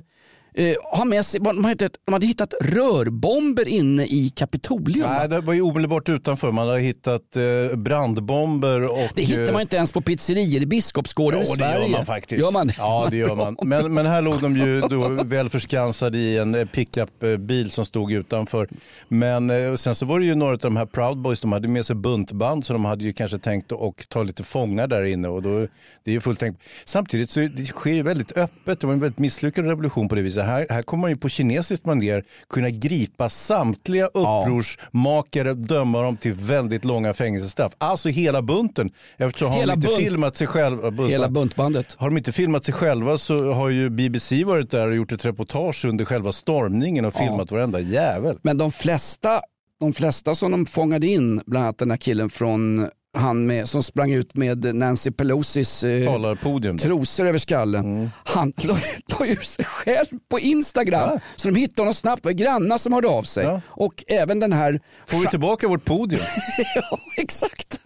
eh, 0.55 0.75
har 0.83 1.05
med 1.05 1.25
sig, 1.25 1.39
de, 1.39 1.65
hade 1.65 1.89
de 2.05 2.13
hade 2.13 2.25
hittat 2.25 2.53
rörbomber 2.61 3.67
inne 3.67 4.05
i 4.05 4.29
Kapitolium. 4.35 5.09
Nej, 5.09 5.27
det 5.29 5.41
var 5.41 5.53
ju 5.53 5.61
omedelbart 5.61 6.09
utanför. 6.09 6.51
Man 6.51 6.67
har 6.67 6.77
hittat 6.77 7.35
eh, 7.35 7.77
brandbomber 7.77 8.87
och... 8.87 9.09
Det 9.15 9.23
hittar 9.23 9.53
man 9.53 9.61
inte 9.61 9.75
ens 9.75 9.91
på 9.91 10.01
pizzerior 10.01 10.61
i 10.61 10.65
Biskopsgården 10.65 11.39
Ja, 11.39 11.45
i 11.45 11.49
det 11.49 11.55
Sverige. 11.55 11.81
gör 11.87 11.91
man 11.91 12.05
faktiskt. 12.05 12.43
Gör 12.43 12.51
man 12.51 12.67
det? 12.67 12.75
Ja, 12.77 13.07
det 13.11 13.17
gör 13.17 13.35
man. 13.35 13.57
Men, 13.63 13.93
men 13.93 14.05
här 14.05 14.21
låg 14.21 14.41
de 14.41 14.57
ju 14.57 14.81
då 14.81 15.07
väl 15.25 15.49
förskansade 15.49 16.17
i 16.17 16.37
en 16.37 16.55
eh, 16.55 16.65
pickupbil 16.65 17.71
som 17.71 17.85
stod 17.85 18.11
utanför. 18.11 18.67
Men 19.07 19.49
eh, 19.49 19.75
sen 19.75 19.95
så 19.95 20.05
var 20.05 20.19
det 20.19 20.25
ju 20.25 20.35
några 20.35 20.53
av 20.53 20.57
de 20.57 20.77
här 20.77 20.85
Proud 20.85 21.17
Boys, 21.17 21.39
de 21.39 21.51
hade 21.51 21.67
med 21.67 21.85
sig 21.85 21.95
buntband 21.95 22.65
så 22.65 22.73
de 22.73 22.85
hade 22.85 23.03
ju 23.03 23.13
kanske 23.13 23.39
tänkt 23.39 23.71
att 23.71 24.09
ta 24.09 24.23
lite 24.23 24.43
fångar 24.43 24.87
där 24.87 25.03
inne. 25.03 25.27
Och 25.27 25.41
då, 25.41 25.59
det 26.03 26.11
är 26.11 26.13
ju 26.13 26.21
fullt 26.21 26.39
tänkt. 26.39 26.61
Samtidigt 26.85 27.29
så 27.29 27.39
det 27.39 27.65
sker 27.65 27.91
ju 27.93 28.03
väldigt 28.03 28.37
öppet, 28.37 28.79
det 28.79 28.87
var 28.87 28.93
en 28.93 28.99
väldigt 28.99 29.19
misslyckad 29.19 29.67
revolution 29.67 30.09
på 30.09 30.15
det 30.15 30.21
viset. 30.21 30.40
Här, 30.43 30.65
här 30.69 30.81
kommer 30.81 31.01
man 31.01 31.09
ju 31.09 31.17
på 31.17 31.29
kinesiskt 31.29 31.85
manér 31.85 32.23
kunna 32.49 32.69
gripa 32.69 33.29
samtliga 33.29 34.07
upprorsmakare, 34.07 35.53
döma 35.53 36.01
dem 36.01 36.17
till 36.17 36.33
väldigt 36.33 36.85
långa 36.85 37.13
fängelsestraff. 37.13 37.73
Alltså 37.77 38.09
hela 38.09 38.41
bunten. 38.41 38.89
Eftersom 39.17 39.51
Hela 39.51 39.61
har 39.61 39.67
de 39.67 39.73
inte 39.73 39.87
bunt- 39.87 39.97
filmat 39.97 40.35
sig 40.35 40.47
själva. 40.47 41.07
Hela 41.07 41.29
buntbandet. 41.29 41.95
Har 41.99 42.09
de 42.09 42.17
inte 42.17 42.31
filmat 42.31 42.65
sig 42.65 42.73
själva 42.73 43.17
så 43.17 43.51
har 43.51 43.69
ju 43.69 43.89
BBC 43.89 44.43
varit 44.43 44.71
där 44.71 44.87
och 44.87 44.95
gjort 44.95 45.11
ett 45.11 45.25
reportage 45.25 45.85
under 45.85 46.05
själva 46.05 46.31
stormningen 46.31 47.05
och 47.05 47.13
filmat 47.13 47.51
varenda 47.51 47.79
jävel. 47.79 48.37
Men 48.41 48.57
de 48.57 48.71
flesta, 48.71 49.41
de 49.79 49.93
flesta 49.93 50.35
som 50.35 50.51
de 50.51 50.65
fångade 50.65 51.07
in, 51.07 51.41
bland 51.45 51.65
annat 51.65 51.77
den 51.77 51.91
här 51.91 51.97
killen 51.97 52.29
från 52.29 52.89
han 53.13 53.47
med, 53.47 53.69
som 53.69 53.83
sprang 53.83 54.11
ut 54.11 54.35
med 54.35 54.75
Nancy 54.75 55.11
Pelosis 55.11 55.83
eh, 55.83 56.35
trosor 56.77 57.25
över 57.25 57.39
skallen. 57.39 58.11
Han 58.23 58.53
la 58.63 58.77
la 59.19 59.25
ut 59.25 59.45
sig 59.45 59.65
själv 59.65 60.19
på 60.29 60.39
Instagram. 60.39 61.19
Så 61.35 61.47
de 61.47 61.55
hittade 61.55 61.81
honom 61.81 61.93
snabbt. 61.93 62.23
Det 62.23 62.27
var 62.27 62.33
grannar 62.33 62.77
som 62.77 62.93
hörde 62.93 63.07
av 63.07 63.23
sig. 63.23 63.61
Och 63.67 64.03
även 64.07 64.39
den 64.39 64.53
här... 64.53 64.79
Får 65.05 65.17
vi 65.17 65.27
tillbaka 65.27 65.67
vårt 65.67 65.85
podium? 65.85 66.21
ja, 66.75 66.99
exakt. 67.17 67.79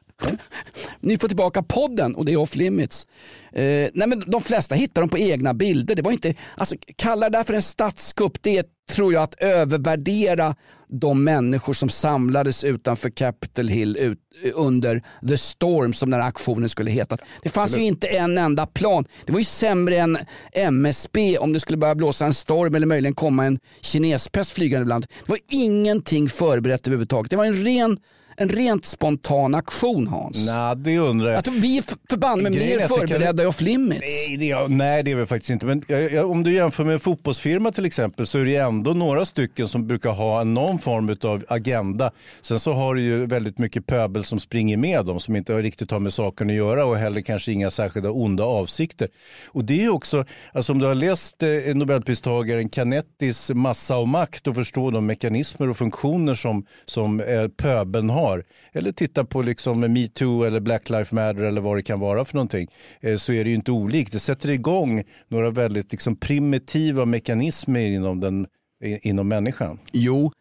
Ni 0.99 1.17
får 1.17 1.27
tillbaka 1.27 1.63
podden 1.63 2.15
och 2.15 2.25
det 2.25 2.33
är 2.33 2.37
off 2.37 2.55
limits. 2.55 3.07
Eh, 3.53 3.89
nej 3.93 4.07
men 4.07 4.23
de 4.27 4.41
flesta 4.41 4.75
hittar 4.75 5.01
dem 5.01 5.09
på 5.09 5.17
egna 5.17 5.53
bilder. 5.53 5.95
Det 5.95 6.01
var 6.01 6.11
inte, 6.11 6.33
alltså, 6.57 6.75
kalla 6.95 7.29
det 7.29 7.37
där 7.37 7.43
för 7.43 7.53
en 7.53 7.61
statskupp, 7.61 8.37
det 8.41 8.57
är, 8.57 8.65
tror 8.91 9.13
jag 9.13 9.23
att 9.23 9.35
övervärdera 9.35 10.55
de 10.89 11.23
människor 11.23 11.73
som 11.73 11.89
samlades 11.89 12.63
utanför 12.63 13.09
Capitol 13.09 13.67
Hill 13.67 13.97
ut, 13.97 14.19
under 14.53 15.03
The 15.27 15.37
Storm 15.37 15.93
som 15.93 16.09
den 16.09 16.21
här 16.21 16.27
aktionen 16.27 16.69
skulle 16.69 16.91
heta. 16.91 17.17
Det 17.43 17.49
fanns 17.49 17.71
Absolut. 17.71 17.83
ju 17.83 17.87
inte 17.87 18.07
en 18.07 18.37
enda 18.37 18.65
plan. 18.65 19.05
Det 19.25 19.31
var 19.31 19.39
ju 19.39 19.45
sämre 19.45 19.97
än 19.97 20.17
MSB 20.53 21.37
om 21.37 21.53
det 21.53 21.59
skulle 21.59 21.77
börja 21.77 21.95
blåsa 21.95 22.25
en 22.25 22.33
storm 22.33 22.75
eller 22.75 22.87
möjligen 22.87 23.15
komma 23.15 23.45
en 23.45 23.59
kinespest 23.81 24.51
flygande 24.51 24.81
ibland. 24.81 25.05
Det 25.25 25.31
var 25.31 25.39
ingenting 25.49 26.29
förberett 26.29 26.87
överhuvudtaget. 26.87 27.29
Det 27.29 27.37
var 27.37 27.45
en 27.45 27.63
ren 27.63 27.97
en 28.37 28.49
rent 28.49 28.85
spontan 28.85 29.55
aktion 29.55 30.07
Hans. 30.07 30.47
Nej, 30.47 30.75
det 30.77 30.97
undrar 30.97 31.31
jag. 31.31 31.43
Tror 31.43 31.53
vi 31.53 31.77
är 31.77 31.81
för- 31.81 31.97
förbanne 32.09 32.43
mig 32.43 32.51
Grejen 32.51 32.71
är 32.71 32.77
mer 32.77 32.83
att 32.85 32.89
kan- 32.89 33.07
förberedda 33.07 33.43
i 33.43 33.45
off 33.45 33.61
limits. 33.61 33.99
Nej 34.01 34.37
det, 34.37 34.51
är, 34.51 34.67
nej, 34.67 35.03
det 35.03 35.11
är 35.11 35.15
vi 35.15 35.25
faktiskt 35.25 35.49
inte. 35.49 35.65
Men 35.65 35.81
jag, 35.87 36.11
jag, 36.11 36.31
om 36.31 36.43
du 36.43 36.53
jämför 36.53 36.83
med 36.85 36.93
en 36.93 36.99
fotbollsfirma 36.99 37.71
till 37.71 37.85
exempel 37.85 38.25
så 38.27 38.39
är 38.39 38.45
det 38.45 38.55
ändå 38.55 38.93
några 38.93 39.25
stycken 39.25 39.67
som 39.67 39.87
brukar 39.87 40.09
ha 40.09 40.41
en- 40.41 40.53
någon 40.53 40.79
form 40.79 41.15
av 41.23 41.43
agenda. 41.47 42.11
Sen 42.41 42.59
så 42.59 42.73
har 42.73 42.95
du 42.95 43.01
ju 43.01 43.25
väldigt 43.25 43.57
mycket 43.57 43.85
pöbel 43.87 44.23
som 44.23 44.39
springer 44.39 44.77
med 44.77 45.05
dem 45.05 45.19
som 45.19 45.35
inte 45.35 45.61
riktigt 45.61 45.91
har 45.91 45.99
med 45.99 46.13
saken 46.13 46.49
att 46.49 46.55
göra 46.55 46.85
och 46.85 46.97
heller 46.97 47.21
kanske 47.21 47.51
inga 47.51 47.71
särskilda 47.71 48.09
onda 48.11 48.43
avsikter. 48.43 49.07
Och 49.47 49.63
det 49.65 49.83
är 49.85 49.89
också, 49.93 50.25
alltså 50.53 50.73
om 50.73 50.79
du 50.79 50.85
har 50.85 50.95
läst 50.95 51.43
eh, 51.43 51.49
Nobelpristagaren 51.75 52.69
Canettis 52.69 53.51
Massa 53.53 53.97
och 53.97 54.07
makt 54.07 54.47
och 54.47 54.55
förstår 54.55 54.91
de 54.91 55.05
mekanismer 55.05 55.69
och 55.69 55.77
funktioner 55.77 56.33
som, 56.35 56.65
som 56.85 57.19
eh, 57.19 57.47
pöbeln 57.47 58.09
har. 58.09 58.24
Eller 58.73 58.91
titta 58.91 59.25
på 59.25 59.41
liksom 59.41 59.79
metoo 59.79 60.43
eller 60.43 60.59
Black 60.59 60.89
Lives 60.89 61.11
Matter 61.11 61.43
eller 61.43 61.61
vad 61.61 61.77
det 61.77 61.83
kan 61.83 61.99
vara 61.99 62.25
för 62.25 62.35
någonting. 62.35 62.71
Eh, 62.99 63.15
så 63.15 63.33
är 63.33 63.43
det 63.43 63.49
ju 63.49 63.55
inte 63.55 63.71
olikt. 63.71 64.11
Det 64.11 64.19
sätter 64.19 64.49
igång 64.49 65.03
några 65.27 65.49
väldigt 65.49 65.91
liksom, 65.91 66.15
primitiva 66.15 67.05
mekanismer 67.05 67.79
inom, 67.79 68.19
den, 68.19 68.47
inom 68.81 69.27
människan. 69.27 69.79
Jo, 69.91 70.31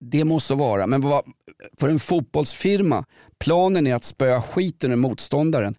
det 0.00 0.24
måste 0.24 0.54
vara. 0.54 0.86
Men 0.86 1.00
vad, 1.00 1.22
för 1.80 1.88
en 1.88 1.98
fotbollsfirma, 1.98 3.04
planen 3.38 3.86
är 3.86 3.94
att 3.94 4.04
spöa 4.04 4.42
skiten 4.42 4.92
ur 4.92 4.96
motståndaren. 4.96 5.74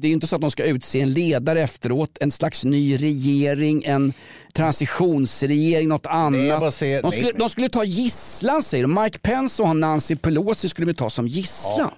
Det 0.00 0.08
är 0.08 0.12
inte 0.12 0.26
så 0.26 0.34
att 0.36 0.42
de 0.42 0.50
ska 0.50 0.64
utse 0.64 1.00
en 1.00 1.12
ledare 1.12 1.62
efteråt, 1.62 2.18
en 2.20 2.30
slags 2.30 2.64
ny 2.64 2.96
regering, 2.96 3.84
en 3.84 4.12
transitionsregering, 4.52 5.88
något 5.88 6.06
annat. 6.06 6.74
säger- 6.74 7.02
de, 7.02 7.12
skulle, 7.12 7.32
de 7.32 7.48
skulle 7.50 7.68
ta 7.68 7.84
gisslan 7.84 8.62
säger 8.62 8.84
de. 8.84 9.02
Mike 9.02 9.18
Pence 9.18 9.62
och 9.62 9.76
Nancy 9.76 10.16
Pelosi 10.16 10.68
skulle 10.68 10.86
vi 10.86 10.94
ta 10.94 11.10
som 11.10 11.26
gisslan. 11.28 11.90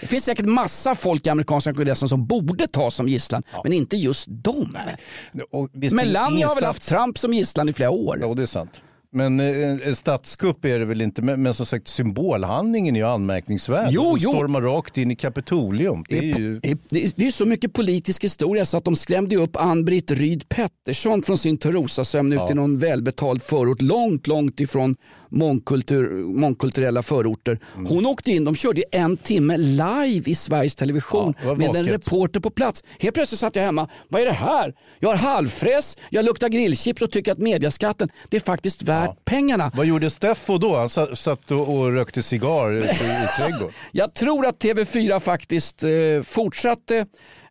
Det 0.00 0.06
finns 0.06 0.24
säkert 0.24 0.46
massa 0.46 0.94
folk 0.94 1.26
i 1.26 1.30
amerikanska 1.30 1.74
kongressen 1.74 2.08
som 2.08 2.26
borde 2.26 2.66
tas 2.66 2.94
som 2.94 3.08
gisslan, 3.08 3.42
men 3.64 3.72
inte 3.72 3.96
just 3.96 4.26
dem. 4.28 4.76
Melania 5.92 6.46
har 6.48 6.54
väl 6.54 6.64
haft 6.64 6.88
Trump 6.88 7.18
som 7.18 7.34
gisslan 7.34 7.68
i 7.68 7.72
flera 7.72 7.90
år. 7.90 8.18
Ja, 8.20 8.34
det 8.34 8.42
är 8.42 8.46
sant. 8.46 8.80
Men 9.12 9.40
eh, 9.40 9.88
en 9.88 9.96
statskupp 9.96 10.64
är 10.64 10.78
det 10.78 10.84
väl 10.84 11.00
inte, 11.00 11.22
men, 11.22 11.42
men 11.42 11.54
som 11.54 11.66
sagt 11.66 11.88
symbolhandlingen 11.88 12.96
är 12.96 13.00
ju 13.00 13.06
anmärkningsvärd. 13.06 13.88
Jo, 13.90 14.02
De 14.02 14.18
jo. 14.20 14.30
stormar 14.32 14.60
rakt 14.60 14.98
in 14.98 15.10
i 15.10 15.16
Kapitolium. 15.16 16.04
Det 16.08 16.18
är 16.18 16.22
ju... 16.38 16.60
Det 16.60 16.70
är, 16.70 17.12
det 17.16 17.26
är 17.26 17.30
så 17.30 17.46
mycket 17.46 17.72
politisk 17.72 18.24
historia 18.24 18.66
så 18.66 18.76
att 18.76 18.84
de 18.84 18.96
skrämde 18.96 19.36
upp 19.36 19.56
Ann-Britt 19.56 20.10
Ryd 20.10 20.48
Pettersson 20.48 21.22
från 21.22 21.38
sin 21.38 21.58
Törosasömn 21.58 22.32
ut 22.32 22.38
Ja. 22.38 22.50
i 22.50 22.54
någon 22.54 22.78
välbetald 22.78 23.42
förort 23.42 23.82
långt, 23.82 24.26
långt 24.26 24.60
ifrån 24.60 24.96
mångkultur, 25.28 26.24
mångkulturella 26.24 27.02
förorter. 27.02 27.58
Mm. 27.74 27.86
Hon 27.86 28.06
åkte 28.06 28.30
in, 28.30 28.44
de 28.44 28.54
körde 28.54 28.82
en 28.92 29.16
timme 29.16 29.56
live 29.56 30.30
i 30.30 30.34
Sveriges 30.34 30.74
Television 30.74 31.34
Ja, 31.44 31.54
med 31.54 31.76
en 31.76 31.84
reporter 31.84 32.40
på 32.40 32.50
plats. 32.50 32.84
Helt 32.98 33.14
plötsligt 33.14 33.40
satt 33.40 33.56
jag 33.56 33.62
hemma, 33.62 33.88
vad 34.08 34.22
är 34.22 34.26
det 34.26 34.32
här? 34.32 34.74
Jag 34.98 35.08
har 35.08 35.16
halvfräs, 35.16 35.96
jag 36.10 36.24
luktar 36.24 36.48
grillchips 36.48 37.02
och 37.02 37.10
tycker 37.10 37.32
att 37.32 37.38
mediaskatten, 37.38 38.08
det 38.28 38.36
är 38.36 38.40
faktiskt 38.40 38.82
värt 38.82 39.24
pengarna. 39.24 39.72
Vad 39.74 39.86
gjorde 39.86 40.10
Steffo 40.10 40.58
då? 40.58 40.76
Han 40.76 40.88
satt, 41.16 41.50
och, 41.50 41.92
rökte 41.92 42.22
cigarr 42.22 42.72
i, 42.72 42.78
i 42.78 43.26
trädgården. 43.38 43.74
Jag 43.92 44.14
tror 44.14 44.46
att 44.46 44.62
TV4 44.62 45.20
faktiskt 45.20 45.82
eh, 45.82 45.90
fortsatte 46.24 47.06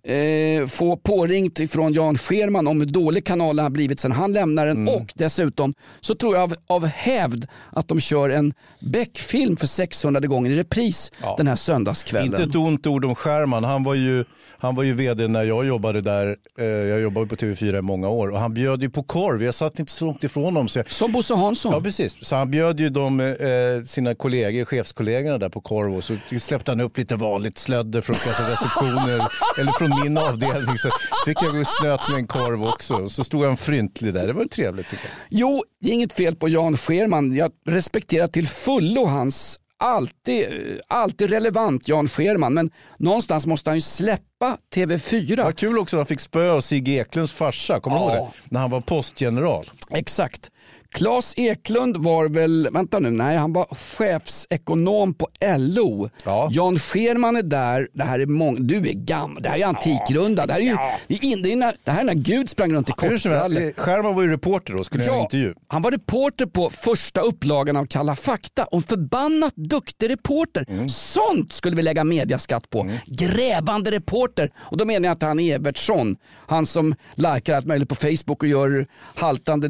eh, 0.07 0.67
få 0.67 0.97
påringt 0.97 1.59
ifrån 1.59 1.93
Jan 1.93 2.17
Scherman 2.17 2.67
om 2.67 2.79
hur 2.79 2.87
dålig 2.87 3.25
kanalen 3.25 3.65
har 3.65 3.69
blivit 3.69 3.99
sedan 3.99 4.11
han 4.11 4.33
lämnade 4.33 4.67
den 4.67 4.87
och 4.87 5.13
dessutom 5.15 5.73
så 5.99 6.15
tror 6.15 6.35
jag 6.35 6.43
av, 6.43 6.55
av 6.67 6.85
hävd 6.85 7.47
att 7.71 7.87
de 7.87 7.99
kör 7.99 8.29
en 8.29 8.53
Beck-film 8.79 9.57
för 9.57 9.67
600 9.67 10.19
gången 10.19 10.51
i 10.51 10.55
repris 10.55 11.11
den 11.37 11.47
här 11.47 11.55
söndagskvällen. 11.55 12.27
Inte 12.27 12.43
ett 12.43 12.55
ont 12.55 12.87
ord 12.87 13.05
om 13.05 13.15
Scherman. 13.15 13.63
Han 13.63 13.83
var 13.83 13.95
ju, 13.95 14.25
Han 14.59 14.75
var 14.75 14.83
ju 14.83 14.93
vd 14.93 15.27
när 15.27 15.43
jag 15.43 15.65
jobbade 15.67 16.01
där. 16.01 16.35
Eh, 16.59 16.65
jag 16.65 16.99
jobbade 16.99 17.27
på 17.27 17.35
TV4 17.35 17.79
i 17.79 17.81
många 17.81 18.09
år 18.09 18.27
och 18.27 18.39
han 18.39 18.53
bjöd 18.53 18.81
ju 18.81 18.89
på 18.89 19.03
korv. 19.03 19.43
Jag 19.43 19.55
satt 19.55 19.79
inte 19.79 19.91
så 19.91 20.05
långt 20.05 20.23
ifrån 20.23 20.43
honom. 20.43 20.67
Så 20.67 20.79
jag... 20.79 20.91
Som 20.91 21.11
Bosse 21.11 21.35
Hansson? 21.35 21.71
Ja, 21.73 21.81
precis. 21.81 22.25
Så 22.25 22.35
han 22.35 22.51
bjöd 22.51 22.79
ju 22.79 22.89
de, 22.89 23.19
eh, 23.19 23.83
sina 23.85 24.15
kollegor, 24.15 24.65
chefskollegorna 24.65 25.37
där 25.37 25.49
på 25.49 25.61
korv 25.61 25.95
och 25.95 26.03
så 26.03 26.15
släppte 26.39 26.71
han 26.71 26.81
upp 26.81 26.97
lite 26.97 27.15
vanligt 27.15 27.57
slödder 27.57 28.01
från 28.01 28.15
receptioner 28.15 29.27
eller 29.59 29.71
från 29.71 30.03
min 30.03 30.17
avdelning. 30.17 30.77
Så 30.77 30.89
fick 31.25 31.37
jag 31.43 31.53
gå 31.53 31.59
och 31.59 31.67
snöt 31.67 32.01
med 32.09 32.19
en 32.19 32.27
korv 32.27 32.63
också. 32.63 33.09
Så 33.09 33.23
stod 33.23 33.45
han 33.45 33.57
fryntlig 33.57 34.13
där. 34.13 34.27
Det 34.27 34.33
var 34.33 34.45
trevligt 34.45 34.89
tycker 34.89 35.05
jag. 35.05 35.13
Jo, 35.29 35.63
det 35.81 35.89
är 35.89 35.93
inget 35.93 36.13
fel 36.13 36.35
på 36.35 36.49
Jan 36.49 36.77
Scherman. 36.77 37.35
Jag 37.35 37.51
respekterar 37.69 38.27
till 38.27 38.47
fullo 38.47 39.05
hans 39.05 39.59
alltid, 39.79 40.47
alltid 40.87 41.29
relevant 41.29 41.87
Jan 41.87 42.07
Scherman 42.07 42.53
men 42.53 42.71
någonstans 42.97 43.47
måste 43.47 43.69
han 43.69 43.77
ju 43.77 43.81
släppa 43.81 44.57
TV4. 44.75 45.43
Vad 45.43 45.57
kul 45.57 45.79
också 45.79 45.95
att 45.97 45.99
han 45.99 46.05
fick 46.05 46.19
spö 46.19 46.51
av 46.51 46.61
Sigge 46.61 46.91
Eklunds 46.91 47.33
farsa, 47.33 47.79
kommer 47.79 47.97
du 47.97 48.03
ihåg 48.03 48.13
det? 48.13 48.49
När 48.49 48.59
han 48.59 48.71
var 48.71 48.81
postgeneral. 48.81 49.71
Exakt. 49.89 50.51
Claes 50.97 51.33
Eklund 51.37 51.97
var 51.97 52.29
väl, 52.29 52.67
vänta 52.71 52.99
nu, 52.99 53.11
nej 53.11 53.37
han 53.37 53.53
var 53.53 53.65
chefsekonom 53.65 55.13
på 55.13 55.27
LO. 55.57 56.09
Ja. 56.25 56.47
Jan 56.51 56.79
Scherman 56.79 57.35
är 57.35 57.41
där, 57.41 57.87
det 57.93 58.03
här 58.03 58.19
är 58.19 58.25
många, 58.25 58.59
du 58.59 58.77
är 58.77 58.93
gammal, 58.93 59.41
det 59.43 59.49
här 59.49 59.57
är 59.59 59.65
antikrunda. 59.65 60.45
Det 60.45 60.53
här 60.53 60.59
är 60.59 60.63
ju, 60.63 60.75
det, 61.07 61.15
är 61.15 61.23
in, 61.25 61.41
det, 61.43 61.51
är 61.51 61.55
när, 61.55 61.75
det 61.83 61.91
här 61.91 61.99
är 61.99 62.03
när 62.03 62.13
Gud 62.13 62.49
sprang 62.49 62.73
runt 62.73 62.89
i 62.89 62.91
kortbrallor. 62.91 63.73
Scherman 63.77 64.15
var 64.15 64.23
ju 64.23 64.31
reporter 64.31 64.73
då, 64.73 64.83
skulle 64.83 65.03
ja, 65.03 65.07
göra 65.07 65.17
en 65.17 65.23
intervju. 65.23 65.53
Han 65.67 65.81
var 65.81 65.91
reporter 65.91 66.45
på 66.45 66.69
första 66.69 67.21
upplagan 67.21 67.77
av 67.77 67.85
Kalla 67.85 68.15
fakta 68.15 68.65
och 68.65 68.83
förbannat 68.83 69.55
duktig 69.55 70.09
reporter. 70.09 70.65
Mm. 70.69 70.89
Sånt 70.89 71.53
skulle 71.53 71.75
vi 71.75 71.81
lägga 71.81 72.03
mediaskatt 72.03 72.69
på. 72.69 72.89
Grävande 73.05 73.91
reporter. 73.91 74.51
Och 74.57 74.77
då 74.77 74.85
menar 74.85 75.07
jag 75.07 75.15
inte 75.15 75.25
han 75.25 75.39
Evertsson, 75.39 76.15
han 76.47 76.65
som 76.65 76.95
likar 77.15 77.55
allt 77.55 77.65
möjligt 77.65 77.89
på 77.89 77.95
Facebook 77.95 78.43
och 78.43 78.47
gör 78.47 78.87
haltande 79.15 79.67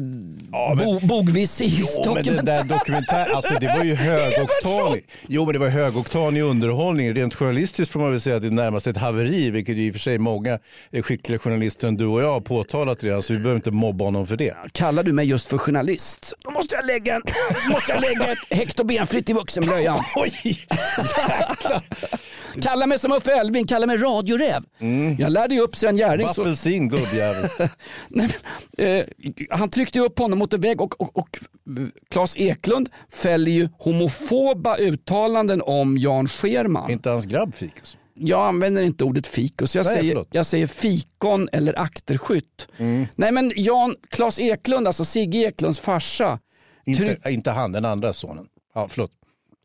Ja, 0.52 0.74
men- 0.76 1.08
bo, 1.08 1.17
bogvis 1.18 1.60
Jo, 1.60 2.14
men 2.14 2.24
det 2.24 2.42
där 2.42 2.64
dokumentär, 2.64 3.34
alltså 3.34 3.54
det 3.60 3.66
var 3.66 3.84
ju 3.84 3.94
högoktanig. 4.08 5.04
Jo, 5.26 5.44
men 5.44 5.52
det 5.52 5.58
var 5.58 5.68
högoktanig 5.68 6.42
underhållning. 6.42 7.14
Rent 7.14 7.34
journalistiskt 7.34 7.92
får 7.92 8.00
man 8.00 8.10
väl 8.10 8.20
säga 8.20 8.36
att 8.36 8.42
det 8.42 8.48
är 8.48 8.52
närmast 8.52 8.86
ett 8.86 8.96
haveri, 8.96 9.50
vilket 9.50 9.76
i 9.76 9.90
och 9.90 9.94
för 9.94 10.00
sig 10.00 10.18
många 10.18 10.58
eh, 10.92 11.02
skickliga 11.02 11.38
journalister 11.38 11.88
än 11.88 11.96
du 11.96 12.06
och 12.06 12.22
jag 12.22 12.32
har 12.32 12.40
påtalat 12.40 13.04
redan, 13.04 13.22
så 13.22 13.32
vi 13.32 13.38
behöver 13.38 13.56
inte 13.56 13.70
mobba 13.70 14.04
honom 14.04 14.26
för 14.26 14.36
det. 14.36 14.54
Kallar 14.72 15.02
du 15.02 15.12
mig 15.12 15.26
just 15.26 15.48
för 15.48 15.58
journalist? 15.58 16.34
Då 16.44 16.50
måste 16.50 16.76
jag 16.76 16.86
lägga, 16.86 17.14
en, 17.14 17.22
måste 17.70 17.92
jag 17.92 18.00
lägga 18.00 18.32
ett 18.32 18.38
Hector 18.50 18.84
benfritt 18.84 19.30
i 19.30 19.32
vuxenblöjan. 19.32 20.04
Oj, 20.16 20.66
Kalla 22.62 22.86
mig 22.86 22.98
som 22.98 23.12
Uffe 23.12 23.32
Elving, 23.32 23.66
kalla 23.66 23.86
mig 23.86 23.96
radioräv. 23.96 24.62
Jag 25.18 25.32
lärde 25.32 25.54
ju 25.54 25.60
upp 25.60 25.76
Sven 25.76 25.96
Jerring. 25.96 26.26
Apelsin, 26.26 26.88
gubbjävel. 26.88 27.50
Eh, 28.78 29.04
han 29.50 29.70
tryckte 29.70 30.00
upp 30.00 30.18
honom 30.18 30.38
mot 30.38 30.52
en 30.52 30.60
vägg 30.60 30.80
och, 30.80 30.97
och, 30.98 31.16
och 31.18 31.38
Claes 32.10 32.36
Eklund 32.36 32.88
fäller 33.12 33.50
ju 33.50 33.68
homofoba 33.78 34.76
uttalanden 34.76 35.62
om 35.62 35.98
Jan 35.98 36.28
Scherman. 36.28 36.90
inte 36.90 37.10
hans 37.10 37.26
grabb 37.26 37.54
Fikus. 37.54 37.98
Jag 38.20 38.46
använder 38.48 38.82
inte 38.82 39.04
ordet 39.04 39.26
fikus, 39.26 39.76
jag, 39.76 39.86
Nej, 39.86 39.94
säger, 39.94 40.10
förlåt. 40.12 40.28
jag 40.32 40.46
säger 40.46 40.66
fikon 40.66 41.48
eller 41.52 41.78
akterskytt. 41.78 42.68
Nej 43.16 43.32
men 43.32 43.52
Jan, 43.56 43.94
Claes 44.08 44.40
Eklund, 44.40 44.86
alltså 44.86 45.04
Sigge 45.04 45.38
Eklunds 45.38 45.80
farsa. 45.80 46.38
Inte, 46.86 47.18
inte 47.26 47.50
han, 47.50 47.72
den 47.72 47.84
andra 47.84 48.12
sonen. 48.12 48.46
Ja, 48.74 48.88
förlåt. 48.88 49.10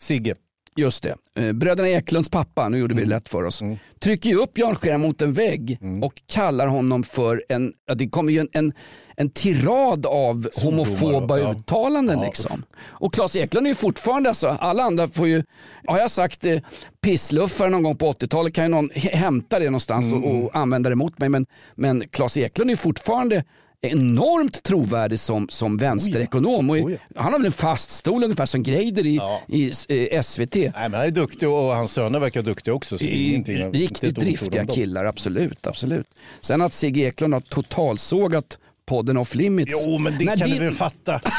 Sigge. 0.01 0.35
Just 0.75 1.03
det. 1.03 1.15
Eh, 1.35 1.51
Bröderna 1.53 1.89
Eklunds 1.89 2.29
pappa, 2.29 2.69
nu 2.69 2.77
gjorde 2.77 2.95
vi 2.95 3.01
det 3.01 3.09
lätt 3.09 3.29
för 3.29 3.43
oss, 3.43 3.61
trycker 3.99 4.29
ju 4.29 4.35
upp 4.35 4.57
Jan 4.57 4.75
Scherman 4.75 5.01
mot 5.01 5.21
en 5.21 5.33
vägg 5.33 5.77
och 6.03 6.13
kallar 6.27 6.67
honom 6.67 7.03
för 7.03 7.43
en, 7.49 7.73
det 7.95 8.07
kommer 8.09 8.31
ju 8.31 8.39
en, 8.39 8.47
en, 8.51 8.73
en 9.15 9.29
tirad 9.29 10.05
av 10.05 10.47
homofoba 10.63 11.39
ja. 11.39 11.51
uttalanden. 11.51 12.19
Ja, 12.19 12.25
liksom. 12.25 12.63
Och 12.81 13.13
Claes 13.13 13.35
Eklund 13.35 13.67
är 13.67 13.69
ju 13.69 13.75
fortfarande, 13.75 14.29
alltså, 14.29 14.47
alla 14.47 14.83
andra 14.83 15.07
får 15.07 15.27
ju, 15.27 15.43
har 15.87 15.97
jag 15.97 16.11
sagt 16.11 16.45
eh, 16.45 16.59
pissluffare 17.01 17.69
någon 17.69 17.83
gång 17.83 17.97
på 17.97 18.11
80-talet 18.11 18.53
kan 18.53 18.65
ju 18.65 18.69
någon 18.69 18.89
hä- 18.89 19.15
hämta 19.15 19.59
det 19.59 19.65
någonstans 19.65 20.13
och, 20.13 20.35
och 20.35 20.55
använda 20.55 20.89
det 20.89 20.95
mot 20.95 21.19
mig. 21.19 21.29
Men, 21.29 21.45
men 21.75 22.03
Claes 22.11 22.37
Eklund 22.37 22.69
är 22.69 22.73
ju 22.73 22.77
fortfarande 22.77 23.43
enormt 23.83 24.63
trovärdig 24.63 25.19
som, 25.19 25.47
som 25.49 25.77
vänsterekonom. 25.77 26.69
Och 26.69 26.91
ja. 26.91 26.97
Han 27.15 27.31
har 27.31 27.39
väl 27.39 27.45
en 27.45 27.51
fast 27.51 27.89
stol 27.91 28.23
ungefär 28.23 28.45
som 28.45 28.63
Greider 28.63 29.05
i, 29.05 29.19
i 29.47 29.71
eh, 30.11 30.21
SVT. 30.21 30.55
Nej, 30.55 30.71
men 30.75 30.93
han 30.93 31.01
är 31.01 31.11
duktig 31.11 31.49
och 31.49 31.75
hans 31.75 31.91
söner 31.93 32.19
verkar 32.19 32.41
duktiga 32.41 32.73
också. 32.73 32.97
Inte 33.03 33.51
Riktigt 33.51 34.15
driftiga 34.15 34.65
killar, 34.65 35.05
absolut. 35.05 35.67
absolut. 35.67 36.07
Sen 36.41 36.61
att 36.61 36.73
Sigge 36.73 37.01
Eklund 37.01 37.33
har 37.33 37.41
totalsågat 37.41 38.57
podden 38.85 39.17
Off 39.17 39.35
Limits. 39.35 39.73
Jo, 39.85 39.97
men 39.97 40.17
det 40.17 40.25
När 40.25 40.37
kan 40.37 40.49
din- 40.49 40.57
du 40.59 40.65
väl 40.65 40.73
fatta. 40.73 41.21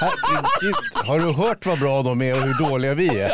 Herregud, 0.00 0.74
har 0.94 1.18
du 1.18 1.32
hört 1.32 1.66
vad 1.66 1.78
bra 1.78 2.02
de 2.02 2.22
är 2.22 2.34
och 2.34 2.42
hur 2.42 2.70
dåliga 2.70 2.94
vi 2.94 3.08
är? 3.08 3.30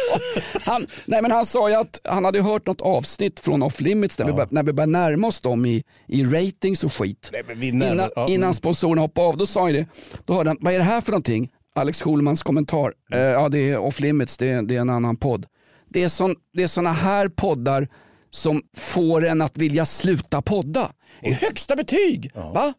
han, 0.66 0.86
nej 1.04 1.22
men 1.22 1.30
han 1.30 1.46
sa 1.46 1.68
ju 1.68 1.74
att 1.74 2.00
han 2.04 2.24
hade 2.24 2.42
hört 2.42 2.66
något 2.66 2.80
avsnitt 2.80 3.40
från 3.40 3.62
Off 3.62 3.80
Limits 3.80 4.16
där 4.16 4.24
vi 4.24 4.32
bör, 4.32 4.48
när 4.50 4.62
vi 4.62 4.72
började 4.72 4.92
närma 4.92 5.26
oss 5.26 5.40
dem 5.40 5.66
i, 5.66 5.82
i 6.06 6.24
ratings 6.24 6.84
och 6.84 6.92
skit. 6.92 7.30
Nej, 7.32 7.42
närmar- 7.42 7.92
innan, 7.92 8.10
ja. 8.16 8.28
innan 8.28 8.54
sponsorerna 8.54 9.00
hoppade 9.00 9.26
av, 9.26 9.36
då 9.36 9.46
sa 9.46 9.60
han 9.62 9.72
det. 9.72 9.86
Då 10.24 10.34
hörde 10.34 10.50
han, 10.50 10.56
vad 10.60 10.74
är 10.74 10.78
det 10.78 10.84
här 10.84 11.00
för 11.00 11.10
någonting? 11.10 11.50
Alex 11.74 12.02
Schulmans 12.02 12.42
kommentar. 12.42 12.92
Eh, 13.12 13.20
ja 13.20 13.48
det 13.48 13.70
är 13.70 13.78
Off 13.78 14.00
Limits, 14.00 14.36
det 14.36 14.48
är, 14.48 14.62
det 14.62 14.76
är 14.76 14.80
en 14.80 14.90
annan 14.90 15.16
podd. 15.16 15.46
Det 15.88 16.02
är, 16.02 16.08
sån, 16.08 16.34
det 16.52 16.62
är 16.62 16.66
såna 16.66 16.92
här 16.92 17.28
poddar 17.28 17.88
som 18.30 18.60
får 18.76 19.26
en 19.26 19.42
att 19.42 19.56
vilja 19.58 19.86
sluta 19.86 20.42
podda. 20.42 20.92
Det 21.22 21.28
är 21.28 21.32
högsta 21.34 21.76
betyg. 21.76 22.30
Va? 22.34 22.72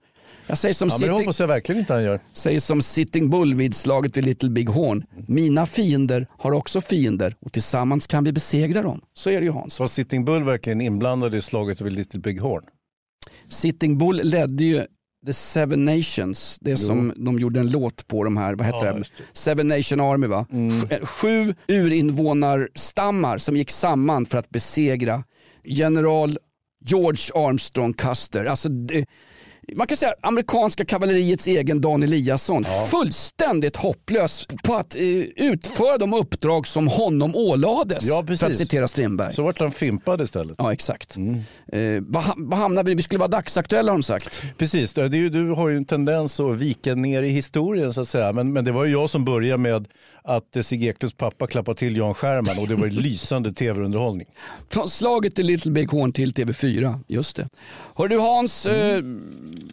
Jag 0.52 0.58
säger 0.58 0.74
som 0.74 0.88
Ja, 0.88 0.94
men 0.94 1.00
det 1.02 1.06
sitting, 1.08 1.26
hoppas 1.26 1.40
jag 1.40 1.48
verkligen 1.48 1.80
inte 1.80 1.94
han 1.94 2.04
gör. 2.04 2.20
säger 2.34 2.60
som 2.60 2.82
Sitting 2.82 3.30
Bull 3.30 3.56
vid 3.56 3.76
slaget 3.76 4.18
vid 4.18 4.26
Little 4.26 4.50
Big 4.50 4.70
Horn. 4.70 5.04
Mina 5.28 5.66
fiender 5.66 6.28
har 6.38 6.52
också 6.52 6.82
fiender 6.82 7.36
och 7.40 7.52
tillsammans 7.54 8.08
kan 8.08 8.24
vi 8.24 8.32
besegra 8.34 8.82
dem. 8.82 9.02
Så 9.14 9.30
är 9.30 9.40
det 9.40 9.46
ju 9.46 9.52
Hans. 9.52 9.80
Var 9.80 9.88
Sitting 9.88 10.26
Bull 10.26 10.44
verkligen 10.44 10.82
inblandad 10.82 11.36
i 11.36 11.42
slaget 11.42 11.82
vid 11.82 11.94
Little 11.94 12.20
Big 12.20 12.42
Horn? 12.42 12.64
Sitting 13.48 13.98
Bull 13.98 14.22
ledde 14.24 14.64
ju 14.64 14.84
The 15.26 15.34
Seven 15.34 15.86
Nations, 15.86 16.58
det 16.62 16.78
som 16.78 17.14
de 17.18 17.40
gjorde 17.40 17.60
en 17.60 17.70
låt 17.72 18.08
på 18.08 18.24
de 18.24 18.38
här, 18.38 18.56
vad 18.56 18.66
heter 18.68 18.86
Ja, 18.86 18.94
det? 18.94 19.04
Seven 19.34 19.68
Nation 19.68 20.00
Army 20.00 20.28
va? 20.28 20.46
Sj- 20.50 21.06
Sju 21.06 21.54
urinvånarstammar 21.68 23.38
som 23.38 23.58
gick 23.58 23.72
samman 23.72 24.26
för 24.26 24.38
att 24.38 24.50
besegra 24.50 25.24
general 25.64 26.38
George 26.86 27.22
Armstrong 27.48 27.94
Custer. 27.94 28.46
Alltså 28.46 28.70
det, 28.70 29.06
man 29.76 29.88
kan 29.88 29.98
säga 29.98 30.14
amerikanska 30.22 30.86
kavalleriets 30.86 31.48
egen 31.48 31.82
Dan 31.82 32.04
Eliasson. 32.04 32.66
Fullständigt 32.90 33.76
hopplös 33.76 34.48
på 34.64 34.76
att 34.76 34.96
eh, 34.96 35.02
utföra 35.36 35.98
de 35.98 36.14
uppdrag 36.14 36.68
som 36.68 36.88
honom 36.88 37.36
ålades. 37.36 38.04
Ja, 38.04 38.24
för 38.38 38.48
att 38.48 38.56
citera 38.56 38.88
Strindberg. 38.88 39.34
Så 39.34 39.44
vart 39.44 39.60
han 39.60 39.72
fimpad 39.72 40.22
istället. 40.22 40.56
Ja 40.58 40.74
exakt. 40.74 41.18
Eh, 41.18 41.82
vad, 42.00 42.24
vad 42.38 42.60
hamnar 42.60 42.84
vi? 42.84 42.96
Vi 42.96 43.04
skulle 43.04 43.20
vara 43.20 43.30
dagsaktuella 43.30 43.92
har 43.92 43.98
de 43.98 44.04
sagt. 44.04 44.44
Precis, 44.58 44.94
det 44.94 45.02
är 45.02 45.16
ju, 45.16 45.30
du 45.30 45.50
har 45.50 45.70
ju 45.70 45.78
en 45.78 45.86
tendens 45.86 46.40
att 46.40 46.60
vika 46.60 46.96
ner 46.96 47.24
i 47.24 47.30
historien 47.30 47.94
så 47.94 48.02
att 48.02 48.08
säga. 48.08 48.34
Men, 48.34 48.54
men 48.54 48.66
det 48.66 48.72
var 48.72 48.86
ju 48.86 48.92
jag 48.92 49.10
som 49.10 49.26
började 49.26 49.58
med 49.58 49.88
att 50.24 50.56
eh, 50.56 50.62
Sigge 50.62 50.88
Eklunds 50.88 51.16
pappa 51.16 51.48
klappade 51.48 51.78
till 51.78 51.98
Jan 51.98 52.14
Scherman 52.14 52.56
och 52.60 52.68
det 52.68 52.76
var 52.76 52.88
lysande 53.02 53.54
tv-underhållning. 53.54 54.28
Från 54.70 54.90
slaget 54.90 55.36
till 55.36 55.46
Little 55.46 55.72
Big 55.72 55.90
Horn 55.92 56.14
till 56.14 56.34
TV4, 56.34 57.00
just 57.08 57.36
det. 57.36 57.50
Hör 57.96 58.08
du 58.08 58.20
Hans, 58.20 58.66
eh, 58.66 59.02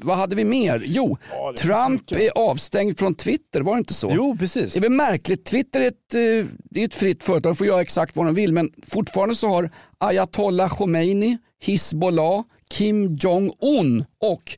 vad 0.02 0.16
hade 0.16 0.36
vi 0.36 0.44
mer? 0.44 0.82
Jo, 0.86 1.18
Trump 1.58 2.12
är 2.12 2.30
avstängd 2.38 2.98
från 2.98 3.14
Twitter, 3.14 3.60
var 3.60 3.74
det 3.74 3.78
inte 3.78 3.94
så? 3.94 4.12
Jo, 4.14 4.36
precis. 4.38 4.72
Det 4.72 4.78
är 4.78 4.82
väl 4.82 4.90
märkligt, 4.92 5.44
Twitter 5.44 5.80
är 5.80 5.88
ett, 5.88 6.14
eh, 6.14 6.52
det 6.70 6.80
är 6.80 6.84
ett 6.84 6.94
fritt 6.94 7.24
företag, 7.24 7.52
de 7.52 7.56
får 7.56 7.66
göra 7.66 7.80
exakt 7.80 8.16
vad 8.16 8.26
de 8.26 8.34
vill, 8.34 8.52
men 8.52 8.70
fortfarande 8.86 9.34
så 9.34 9.48
har 9.48 9.70
Ayatollah 9.98 10.68
Khomeini, 10.68 11.38
Hizbollah, 11.60 12.42
Kim 12.70 13.16
Jong-Un 13.16 14.04
och 14.20 14.56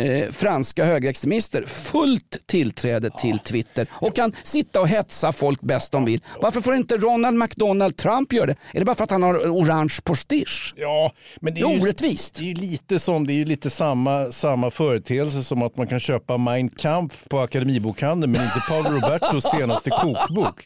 eh, 0.00 0.30
franska 0.32 0.84
högerextremister 0.84 1.64
fullt 1.66 2.46
tillträde 2.46 3.10
till 3.10 3.38
Twitter 3.38 3.86
och 3.92 4.16
kan 4.16 4.32
sitta 4.42 4.80
och 4.80 4.88
hetsa 4.88 5.32
folk 5.32 5.60
bäst 5.60 5.92
de 5.92 6.04
vill. 6.04 6.20
Varför 6.40 6.60
får 6.60 6.74
inte 6.74 6.96
Ronald 6.96 7.36
McDonald 7.38 7.96
Trump 7.96 8.32
göra 8.32 8.46
det? 8.46 8.56
Är 8.72 8.78
det 8.78 8.84
bara 8.84 8.94
för 8.96 9.04
att 9.04 9.10
han 9.10 9.22
har 9.22 9.34
orange 9.34 9.94
prestige? 10.04 10.72
Ja, 10.76 11.12
men 11.40 11.54
det 11.54 11.60
Det 11.60 11.66
är 11.66 11.70
är 11.70 11.74
ju, 11.76 11.82
orättvist. 11.82 12.34
det 12.34 12.50
är 12.50 12.54
lite 12.54 12.98
som, 12.98 13.26
det 13.26 13.32
är 13.32 13.44
lite 13.44 13.70
samma, 13.70 14.32
samma 14.32 14.70
företeelse 14.70 15.42
som 15.42 15.62
att 15.62 15.76
man 15.76 15.86
kan 15.86 16.00
köpa 16.00 16.36
Mein 16.38 16.68
Kampf 16.68 17.24
på 17.28 17.38
Akademibokhandeln 17.40 18.32
men 18.32 18.42
inte 18.44 18.60
Paolo 18.68 18.88
Robertos 18.90 19.44
senaste 19.44 19.90
kokbok. 19.90 20.64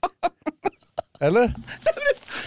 Eller? 1.20 1.48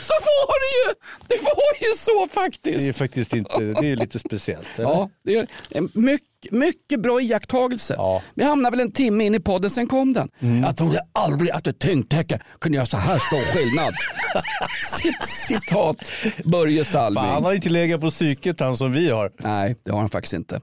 Så 0.01 0.13
var 0.13 0.55
det 0.59 0.89
ju! 0.89 0.95
Det 1.27 1.43
var 1.43 1.87
ju 1.89 1.95
så 1.95 2.27
faktiskt. 2.33 2.79
Det 2.85 2.87
är 2.87 2.93
faktiskt 2.93 3.33
inte, 3.33 3.59
det 3.59 3.87
är 3.91 3.95
lite 3.95 4.19
speciellt. 4.19 4.67
Eller? 4.79 4.89
Ja, 4.89 5.09
det 5.23 5.35
är 5.35 5.99
mycket, 5.99 6.51
mycket 6.51 6.99
bra 7.01 7.21
iakttagelse. 7.21 7.95
Vi 8.33 8.43
hamnade 8.43 8.77
väl 8.77 8.85
en 8.85 8.91
timme 8.91 9.23
in 9.23 9.35
i 9.35 9.39
podden, 9.39 9.69
sen 9.69 9.87
kom 9.87 10.13
den. 10.13 10.29
Mm. 10.39 10.63
Jag 10.63 10.77
trodde 10.77 11.01
aldrig 11.13 11.51
att 11.51 11.67
ett 11.67 11.79
tyngdtäcke 11.79 12.39
kunde 12.59 12.75
göra 12.75 12.85
så 12.85 12.97
här 12.97 13.19
stor 13.19 13.41
skillnad. 13.55 13.93
Cit- 14.97 15.27
Citat 15.27 16.11
Börje 16.43 16.83
Salming. 16.83 17.23
Fan, 17.23 17.33
han 17.33 17.43
har 17.43 17.53
inte 17.53 17.69
legat 17.69 18.01
på 18.01 18.09
psyket 18.09 18.59
han 18.59 18.77
som 18.77 18.91
vi 18.91 19.09
har. 19.09 19.31
Nej, 19.37 19.75
det 19.83 19.91
har 19.91 19.99
han 19.99 20.09
faktiskt 20.09 20.33
inte. 20.33 20.61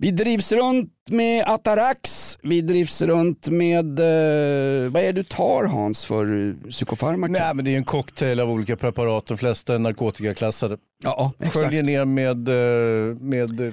Vi 0.00 0.10
drivs 0.10 0.52
runt 0.52 0.92
med 1.10 1.44
Atarax, 1.48 2.38
vi 2.42 2.60
drivs 2.60 3.02
runt 3.02 3.48
med, 3.48 3.98
eh, 3.98 4.90
vad 4.92 5.02
är 5.02 5.06
det 5.06 5.12
du 5.12 5.22
tar 5.22 5.64
Hans 5.64 6.06
för 6.06 6.54
psykofarmaka? 6.70 7.32
Nej, 7.32 7.54
men 7.54 7.64
det 7.64 7.72
är 7.74 7.76
en 7.76 7.84
cocktail 7.84 8.40
av 8.40 8.50
olika 8.50 8.76
preparat, 8.76 9.26
de 9.26 9.36
flesta 9.38 9.74
är 9.74 9.78
narkotikaklassade. 9.78 10.76
Ja, 11.04 11.32
exakt. 11.38 11.56
Sköljer 11.56 11.82
ner 11.82 12.04
med, 12.04 12.48
eh, 12.48 13.16
med 13.20 13.60
eh, 13.60 13.72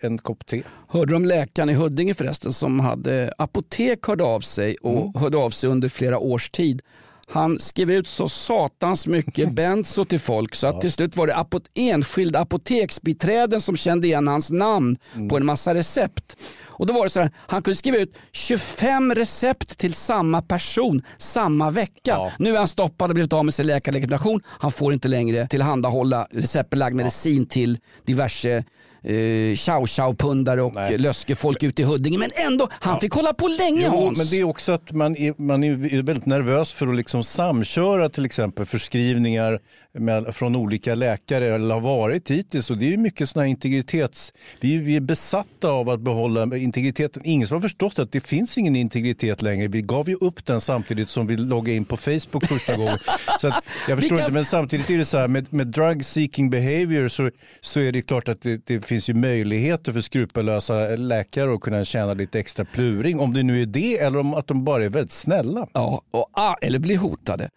en 0.00 0.18
kopp 0.18 0.46
te. 0.46 0.62
Hörde 0.88 1.12
du 1.12 1.16
om 1.16 1.24
läkaren 1.24 1.70
i 1.70 1.74
Huddinge 1.74 2.14
förresten 2.14 2.52
som 2.52 2.80
hade 2.80 3.32
apotek 3.38 4.06
hörde 4.06 4.24
av 4.24 4.40
sig 4.40 4.76
och 4.76 5.00
Mm. 5.00 5.12
hörde 5.14 5.36
av 5.38 5.50
sig 5.50 5.70
under 5.70 5.88
flera 5.88 6.18
års 6.18 6.50
tid. 6.50 6.82
Han 7.30 7.58
skrev 7.58 7.90
ut 7.90 8.06
så 8.08 8.28
satans 8.28 9.06
mycket 9.06 9.52
benzo 9.54 10.04
till 10.04 10.20
folk 10.20 10.54
så 10.54 10.66
att 10.66 10.80
till 10.80 10.92
slut 10.92 11.16
var 11.16 11.26
det 11.26 11.36
apo 11.36 11.60
enskilda 11.74 12.40
apoteksbiträden 12.40 13.60
som 13.60 13.76
kände 13.76 14.06
igen 14.06 14.28
hans 14.28 14.50
namn 14.50 14.96
Mm. 15.14 15.28
på 15.28 15.36
en 15.36 15.46
massa 15.46 15.74
recept. 15.74 16.36
Och 16.66 16.86
då 16.86 16.92
var 16.94 17.02
det 17.02 17.10
så 17.10 17.20
här, 17.20 17.30
han 17.36 17.62
kunde 17.62 17.76
skriva 17.76 17.96
ut 17.98 18.14
25 18.32 19.14
recept 19.14 19.78
till 19.78 19.94
samma 19.94 20.42
person 20.42 21.02
samma 21.18 21.70
vecka. 21.70 22.16
Nu 22.38 22.54
är 22.54 22.58
han 22.58 22.68
stoppad 22.68 23.10
och 23.10 23.14
blivit 23.14 23.32
av 23.32 23.44
med 23.44 23.54
sin 23.54 23.66
läkarlegitimation. 23.66 24.40
Han 24.46 24.72
får 24.72 24.92
inte 24.92 25.08
längre 25.08 25.46
tillhandahålla 25.48 26.26
receptbelagd 26.30 26.94
medicin 26.94 27.46
till 27.46 27.78
diverse 28.06 28.64
eh, 29.06 29.56
chow 29.56 29.86
chow 29.86 30.14
pundare 30.16 30.62
och 30.62 30.74
löskefolk 30.98 31.62
ute 31.62 31.82
i 31.82 31.84
Huddinge. 31.84 32.18
Men 32.18 32.30
ändå, 32.34 32.68
han 32.70 33.00
fick 33.00 33.12
hålla 33.12 33.32
på 33.34 33.48
länge 33.48 33.82
Jo, 33.92 34.04
Hans. 34.04 34.18
men 34.18 34.26
det 34.30 34.40
är 34.40 34.44
också 34.44 34.72
att 34.72 34.92
man 34.92 35.16
är, 35.16 35.34
man 35.42 35.64
är 35.64 36.02
väldigt 36.02 36.26
nervös 36.26 36.72
för 36.72 36.86
att 36.88 36.96
liksom 36.96 37.24
samköra 37.24 38.08
till 38.08 38.24
exempel 38.24 38.66
förskrivningar 38.66 39.58
med, 39.98 40.34
från 40.34 40.56
olika 40.56 40.94
läkare, 40.94 41.54
eller 41.54 41.74
har 41.74 41.80
varit 41.80 42.30
hittills. 42.30 42.70
Och 42.70 42.78
det 42.78 42.92
är 42.94 42.96
mycket 42.96 43.28
sådana 43.28 43.46
integritets... 43.46 44.32
Vi, 44.60 44.78
vi 44.78 44.96
är 44.96 45.00
besatta 45.00 45.68
av 45.70 45.90
att 45.90 46.00
behålla 46.00 46.56
integriteten. 46.56 47.22
Ingen 47.24 47.48
som 47.48 47.54
har 47.54 47.60
förstått 47.62 47.98
att 47.98 48.12
det 48.12 48.20
finns 48.20 48.58
ingen 48.58 48.76
integritet 48.76 49.42
längre. 49.42 49.68
Vi 49.68 49.82
gav 49.82 50.08
ju 50.08 50.14
upp 50.14 50.46
den 50.46 50.60
samtidigt 50.60 51.08
som 51.10 51.26
vi 51.26 51.36
loggade 51.36 51.76
in 51.76 51.84
på 51.84 51.96
Facebook 51.96 52.46
första 52.46 52.76
gången. 52.76 52.98
Så 53.40 53.48
att, 53.48 53.64
jag 53.88 53.98
förstår 53.98 54.16
kan- 54.16 54.24
inte, 54.24 54.34
men 54.34 54.44
samtidigt 54.44 54.90
är 54.90 54.98
det 54.98 55.04
så 55.04 55.18
här 55.18 55.28
med, 55.28 55.52
med 55.52 55.66
drug 55.66 56.04
seeking 56.04 56.50
behavior 56.50 57.08
så, 57.08 57.30
så 57.60 57.80
är 57.80 57.92
det 57.92 58.02
klart 58.02 58.28
att 58.28 58.42
det, 58.42 58.60
det 58.66 58.86
finns 58.86 58.95
ju 59.00 59.14
möjligheter 59.14 59.92
för 59.92 60.00
skrupellösa 60.00 60.74
läkare 60.96 61.54
att 61.54 61.60
kunna 61.60 61.84
tjäna 61.84 62.14
lite 62.14 62.40
extra 62.40 62.64
pluring. 62.64 63.20
Om 63.20 63.34
det 63.34 63.42
nu 63.42 63.62
är 63.62 63.66
det 63.66 63.98
eller 63.98 64.18
om 64.18 64.34
att 64.34 64.46
de 64.46 64.64
bara 64.64 64.84
är 64.84 64.88
väldigt 64.88 65.12
snälla. 65.12 65.68
Ja, 65.72 66.02
och, 66.10 66.30
eller 66.62 66.78
blir 66.78 66.98
hotade. 66.98 67.48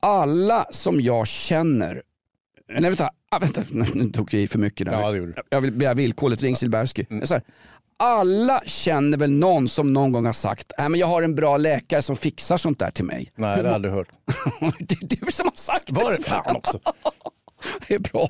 Alla 0.00 0.66
som 0.70 1.00
jag 1.00 1.26
känner, 1.26 2.02
nej 2.72 2.82
vänta, 2.82 3.10
ah, 3.30 3.38
vänta 3.38 3.62
nu 3.70 4.10
tog 4.10 4.34
jag 4.34 4.42
i 4.42 4.46
för 4.48 4.58
mycket 4.58 4.86
där. 4.86 5.00
Ja, 5.00 5.10
det 5.10 5.18
gjorde. 5.18 5.42
Jag 5.50 5.60
vill 5.60 5.72
begära 5.72 5.94
villkorligt, 5.94 6.42
ring 6.42 6.56
Silbersky. 6.56 7.04
Här, 7.10 7.42
alla 7.96 8.62
känner 8.66 9.18
väl 9.18 9.30
någon 9.30 9.68
som 9.68 9.92
någon 9.92 10.12
gång 10.12 10.26
har 10.26 10.32
sagt, 10.32 10.72
nej 10.78 10.88
men 10.88 11.00
jag 11.00 11.06
har 11.06 11.22
en 11.22 11.34
bra 11.34 11.56
läkare 11.56 12.02
som 12.02 12.16
fixar 12.16 12.56
sånt 12.56 12.78
där 12.78 12.90
till 12.90 13.04
mig. 13.04 13.30
Nej, 13.34 13.56
det 13.56 13.62
har 13.62 13.64
jag 13.64 13.74
aldrig 13.74 13.94
hört. 13.94 14.08
det 14.78 14.94
är 14.94 15.06
du 15.06 15.32
som 15.32 15.46
har 15.46 15.56
sagt 15.56 15.92
Var 15.92 16.12
det 16.12 16.22
fan 16.22 16.56
också? 16.56 16.80
Det 17.88 17.94
är 17.94 17.98
bra. 17.98 18.28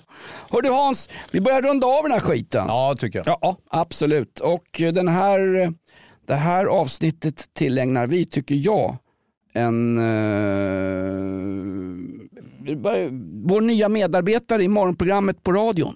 Hör 0.50 0.62
du 0.62 0.70
Hans, 0.70 1.08
vi 1.32 1.40
börjar 1.40 1.62
runda 1.62 1.86
av 1.86 2.02
den 2.02 2.12
här 2.12 2.20
skiten. 2.20 2.64
Ja, 2.68 2.94
tycker 2.98 3.22
jag. 3.26 3.38
Ja, 3.40 3.56
absolut. 3.70 4.40
Och 4.40 4.64
den 4.78 5.08
här, 5.08 5.72
det 6.26 6.34
här 6.34 6.64
avsnittet 6.66 7.44
tillägnar 7.54 8.06
vi, 8.06 8.24
tycker 8.24 8.54
jag, 8.54 8.96
en, 9.54 9.98
eh, 9.98 10.02
vår 13.44 13.60
nya 13.60 13.88
medarbetare 13.88 14.64
i 14.64 14.68
morgonprogrammet 14.68 15.42
på 15.42 15.52
radion. 15.52 15.94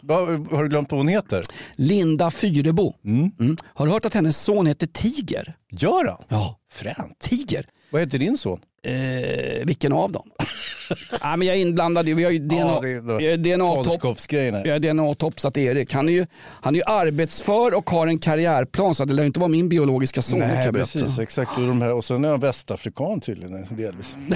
Har 0.51 0.63
du 0.63 0.69
glömt 0.69 0.93
vad 0.93 1.01
hon 1.01 1.09
heter? 1.09 1.43
Linda 1.77 2.31
Fyrebo. 2.31 2.95
Mm. 3.05 3.57
Har 3.65 3.87
du 3.87 3.93
hört 3.93 4.05
att 4.05 4.15
hennes 4.15 4.39
son 4.39 4.67
heter 4.67 4.87
Tiger? 4.87 5.57
Gör 5.71 6.05
han? 6.07 6.23
Ja. 6.29 6.59
Fränt. 6.73 7.19
Tiger. 7.19 7.67
Vad 7.97 8.03
heter 8.03 8.19
din 8.19 8.37
son? 8.37 8.61
Eh, 8.83 9.67
vilken 9.67 9.93
av 9.93 10.13
dem? 10.13 10.31
ja, 11.21 11.37
men 11.37 11.49
jag 11.49 11.57
är 11.57 11.61
inblandad, 11.61 12.07
vi 12.07 12.25
har 12.25 12.31
ju 12.31 12.39
DNA, 12.39 12.81
Ja, 13.21 13.37
DNA 13.37 14.79
DNA-topsat 14.79 15.59
Erik. 15.59 15.93
Han 15.93 16.09
är, 16.09 16.13
ju, 16.13 16.27
han 16.39 16.75
är 16.75 16.79
ju 16.79 16.85
arbetsför 16.87 17.75
och 17.75 17.91
har 17.91 18.07
en 18.07 18.19
karriärplan 18.19 18.95
så 18.95 19.05
det 19.05 19.15
lär 19.15 19.23
ju 19.23 19.27
inte 19.27 19.41
vara 19.41 19.49
min 19.49 19.69
biologiska 19.69 20.23
son. 20.23 20.39
Nej, 20.39 20.73
precis. 20.73 21.19
Exakt. 21.19 21.51
Och, 21.59 21.67
de 21.67 21.83
här, 21.83 21.95
och 21.95 22.05
sen 22.05 22.25
är 22.25 22.29
han 22.29 22.41
västafrikan 22.41 23.21
tydligen 23.21 23.67
delvis. 23.71 24.17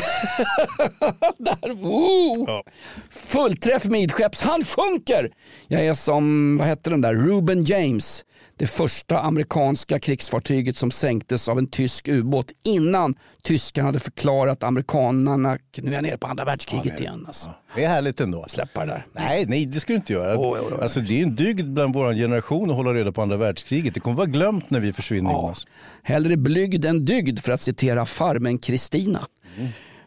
Där, 1.38 1.74
woo! 1.74 2.62
Fullträff 3.11 3.84
midskepps, 3.84 4.40
han 4.40 4.64
sjunker! 4.64 5.30
Jag 5.68 5.86
är 5.86 5.94
som, 5.94 6.56
vad 6.58 6.66
hette 6.66 6.90
den 6.90 7.00
där, 7.00 7.14
Ruben 7.14 7.64
James. 7.64 8.24
Det 8.61 8.66
första 8.66 9.20
amerikanska 9.20 9.98
krigsfartyget 10.00 10.76
som 10.76 10.90
sänktes 10.90 11.48
av 11.48 11.58
en 11.58 11.66
tysk 11.66 12.08
ubåt 12.08 12.52
innan 12.64 13.14
tyskarna 13.42 13.86
hade 13.86 14.00
förklarat 14.00 14.62
amerikanerna, 14.62 15.58
nu 15.76 15.90
är 15.90 15.94
jag 15.94 16.02
nere 16.02 16.18
på 16.18 16.26
andra 16.26 16.44
världskriget 16.44 17.00
igen. 17.00 17.24
Alltså. 17.26 17.54
Det 17.74 17.84
är 17.84 17.88
härligt 17.88 18.20
ändå. 18.20 18.44
Släppa 18.48 18.80
det 18.80 18.86
där. 18.86 19.06
Nej, 19.12 19.46
nej, 19.46 19.66
det 19.66 19.80
ska 19.80 19.92
du 19.92 19.96
inte 19.96 20.12
göra. 20.12 20.82
alltså, 20.82 21.00
det 21.00 21.18
är 21.18 21.22
en 21.22 21.34
dygd 21.34 21.72
bland 21.72 21.94
vår 21.94 22.14
generation 22.14 22.70
att 22.70 22.76
hålla 22.76 22.94
reda 22.94 23.12
på 23.12 23.22
andra 23.22 23.36
världskriget. 23.36 23.94
Det 23.94 24.00
kommer 24.00 24.16
vara 24.16 24.26
glömt 24.26 24.70
när 24.70 24.80
vi 24.80 24.92
försvinner. 24.92 25.32
Jonas. 25.32 25.66
Hellre 26.02 26.36
blygd 26.36 26.84
än 26.84 27.04
dygd 27.04 27.38
för 27.38 27.52
att 27.52 27.61
citera 27.61 28.06
farmen 28.06 28.58
Kristina. 28.58 29.26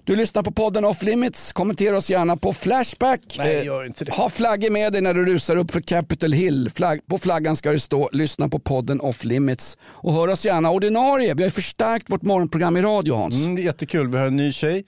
Du 0.06 0.16
lyssnar 0.16 0.44
på 0.44 0.52
podden 0.52 0.86
Off 0.86 1.04
Limits. 1.04 1.54
Kommentera 1.54 1.98
oss 1.98 2.10
gärna 2.10 2.38
på 2.38 2.54
Flashback. 2.54 3.20
Nej, 3.38 3.58
Eh, 3.58 3.66
gör 3.66 3.86
inte 3.86 4.06
det. 4.06 4.12
Ha 4.12 4.30
flaggor 4.30 4.70
med 4.70 4.92
dig 4.94 5.02
när 5.02 5.14
du 5.14 5.26
rusar 5.26 5.56
upp 5.56 5.72
för 5.72 5.82
Capitol 5.82 6.32
Hill. 6.34 6.70
Flagg, 6.76 7.08
på 7.08 7.18
flaggan 7.18 7.56
ska 7.56 7.72
det 7.72 7.80
stå 7.80 8.10
lyssna 8.14 8.50
på 8.50 8.60
podden 8.60 9.02
Off 9.02 9.24
Limits. 9.24 9.78
Och 9.84 10.14
hör 10.14 10.28
oss 10.28 10.46
gärna 10.46 10.72
ordinarie. 10.72 11.34
Vi 11.34 11.44
har 11.44 11.48
ju 11.48 11.52
förstärkt 11.52 12.10
vårt 12.10 12.22
morgonprogram 12.22 12.78
i 12.78 12.82
radio 12.82 13.14
Hans. 13.16 13.36
Mm, 13.36 13.56
det 13.56 13.62
är 13.62 13.66
jättekul. 13.66 14.08
Vi 14.08 14.18
har 14.18 14.26
en 14.28 14.36
ny 14.36 14.52
tjej. 14.52 14.84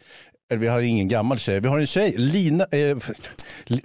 Eller 0.52 0.62
vi 0.62 0.68
har 0.68 0.82
ingen 0.82 1.08
gammal 1.08 1.40
tjej. 1.40 1.60
Vi 1.60 1.68
har 1.68 1.80
en 1.80 1.86
tjej, 1.88 2.14
Lina. 2.18 2.64
Eh, 2.72 2.98
li, 3.66 3.82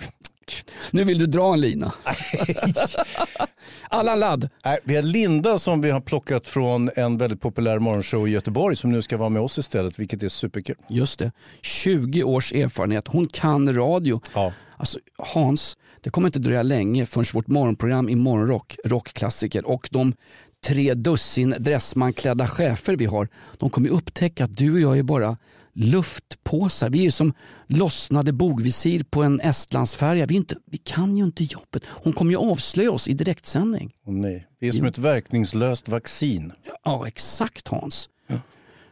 Nu 0.90 1.04
vill 1.04 1.18
du 1.18 1.26
dra 1.26 1.54
en 1.54 1.60
lina. 1.60 1.92
Allan 3.88 4.20
Ladd. 4.20 4.48
Nej, 4.64 4.78
vi 4.84 4.96
har 4.96 5.02
Linda 5.02 5.58
som 5.58 5.80
vi 5.80 5.90
har 5.90 6.00
plockat 6.00 6.48
från 6.48 6.90
en 6.96 7.18
väldigt 7.18 7.40
populär 7.40 7.78
morgonshow 7.78 8.28
i 8.28 8.30
Göteborg 8.30 8.76
som 8.76 8.92
nu 8.92 9.02
ska 9.02 9.16
vara 9.16 9.28
med 9.28 9.42
oss 9.42 9.58
istället, 9.58 9.98
vilket 9.98 10.22
är 10.22 10.28
superkul. 10.28 10.76
Just 10.88 11.18
det. 11.18 11.32
20 11.62 12.22
års 12.22 12.52
erfarenhet. 12.52 13.08
Hon 13.08 13.26
kan 13.26 13.74
radio. 13.74 14.20
Ja. 14.34 14.52
Alltså, 14.76 14.98
Hans, 15.18 15.78
det 16.00 16.10
kommer 16.10 16.28
inte 16.28 16.38
dröja 16.38 16.62
länge 16.62 17.06
förrän 17.06 17.24
vårt 17.34 17.46
morgonprogram 17.46 18.08
i 18.08 18.14
morgonrock, 18.14 18.76
rockklassiker 18.84 19.70
och 19.70 19.88
de 19.90 20.14
tre 20.66 20.94
dussin 20.94 21.54
dressmanklädda 21.58 22.48
chefer 22.48 22.96
vi 22.96 23.04
har, 23.04 23.28
de 23.58 23.70
kommer 23.70 23.88
upptäcka 23.88 24.44
att 24.44 24.56
du 24.56 24.72
och 24.72 24.80
jag 24.80 24.98
är 24.98 25.02
bara 25.02 25.36
luftpåsar. 25.72 26.90
Vi 26.90 27.06
är 27.06 27.10
som 27.10 27.32
lossnade 27.66 28.32
bogvisir 28.32 29.04
på 29.10 29.22
en 29.22 29.40
Estlandsfärja. 29.40 30.26
Vi, 30.26 30.34
inte, 30.34 30.56
vi 30.70 30.78
kan 30.78 31.16
ju 31.16 31.24
inte 31.24 31.44
jobbet. 31.44 31.82
Hon 31.86 32.12
kommer 32.12 32.30
ju 32.30 32.36
avslöja 32.36 32.92
oss 32.92 33.08
i 33.08 33.12
direktsändning. 33.12 33.92
Åh, 34.06 34.14
nej. 34.14 34.46
Vi 34.60 34.68
är 34.68 34.72
som 34.72 34.86
ett 34.86 34.98
verkningslöst 34.98 35.88
vaccin. 35.88 36.52
Ja, 36.84 37.06
exakt 37.06 37.68
Hans. 37.68 38.08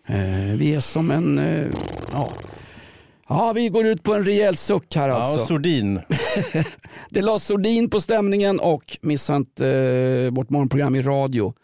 Eh, 0.08 0.56
vi 0.56 0.74
är 0.74 0.80
som 0.80 1.10
en... 1.10 1.38
Eh, 1.38 1.66
ja. 2.12 2.32
ja, 3.28 3.52
vi 3.54 3.68
går 3.68 3.86
ut 3.86 4.02
på 4.02 4.14
en 4.14 4.24
rejäl 4.24 4.56
suck 4.56 4.96
här 4.96 5.08
alltså. 5.08 5.40
Ja, 5.40 5.46
sordin. 5.46 6.00
Det 7.10 7.22
la 7.22 7.38
sordin 7.38 7.90
på 7.90 8.00
stämningen 8.00 8.60
och 8.60 8.98
missa 9.00 9.36
inte 9.36 9.68
eh, 9.68 10.34
vårt 10.34 10.50
morgonprogram 10.50 10.94
i 10.94 11.02
radio. 11.02 11.54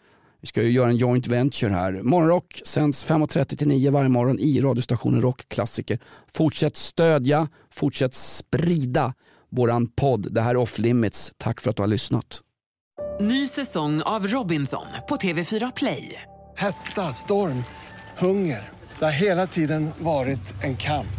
Vi 0.45 0.49
ska 0.49 0.63
ju 0.63 0.71
göra 0.71 0.89
en 0.89 0.97
joint 0.97 1.27
venture 1.27 1.73
här. 1.73 2.03
Morgonrock 2.03 2.61
sänds 2.65 3.05
5.30 3.05 3.57
till 3.57 3.67
9 3.67 3.91
varje 3.91 4.09
morgon 4.09 4.39
i 4.39 4.61
radiostationen 4.61 5.21
Rockklassiker. 5.21 5.99
Fortsätt 6.33 6.77
stödja, 6.77 7.47
fortsätt 7.73 8.13
sprida 8.13 9.13
våran 9.51 9.87
podd. 9.87 10.33
Det 10.33 10.41
här 10.41 10.49
är 10.49 10.57
Off 10.57 10.79
Limits. 10.79 11.31
Tack 11.37 11.61
för 11.61 11.69
att 11.69 11.75
du 11.75 11.81
har 11.83 11.87
lyssnat. 11.87 12.41
Ny 13.21 13.47
säsong 13.47 14.01
av 14.01 14.27
Robinson 14.27 14.85
på 15.09 15.15
TV4 15.15 15.71
Play. 15.75 16.21
Hetta, 16.57 17.01
storm, 17.01 17.63
hunger. 18.17 18.69
Det 18.99 19.05
har 19.05 19.11
hela 19.11 19.47
tiden 19.47 19.89
varit 19.99 20.63
en 20.63 20.77
kamp. 20.77 21.17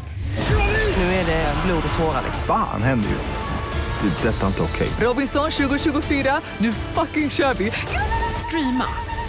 Nu 0.96 1.02
är 1.02 1.26
det 1.26 1.54
blod 1.66 1.82
och 1.88 1.98
tårar. 1.98 2.22
Fan 2.46 2.82
händer 2.82 3.08
just 3.10 3.32
det. 3.32 4.08
Det 4.08 4.28
är 4.28 4.32
detta 4.32 4.46
inte 4.46 4.62
okej. 4.62 4.88
Robinson 5.00 5.50
2024, 5.50 6.40
nu 6.58 6.72
fucking 6.72 7.30
kör 7.30 7.54
vi! 7.54 7.72
Streama 8.48 8.84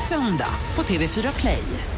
söndag 0.08 0.54
på 0.76 0.84
TV4 0.84 1.40
Play. 1.40 1.97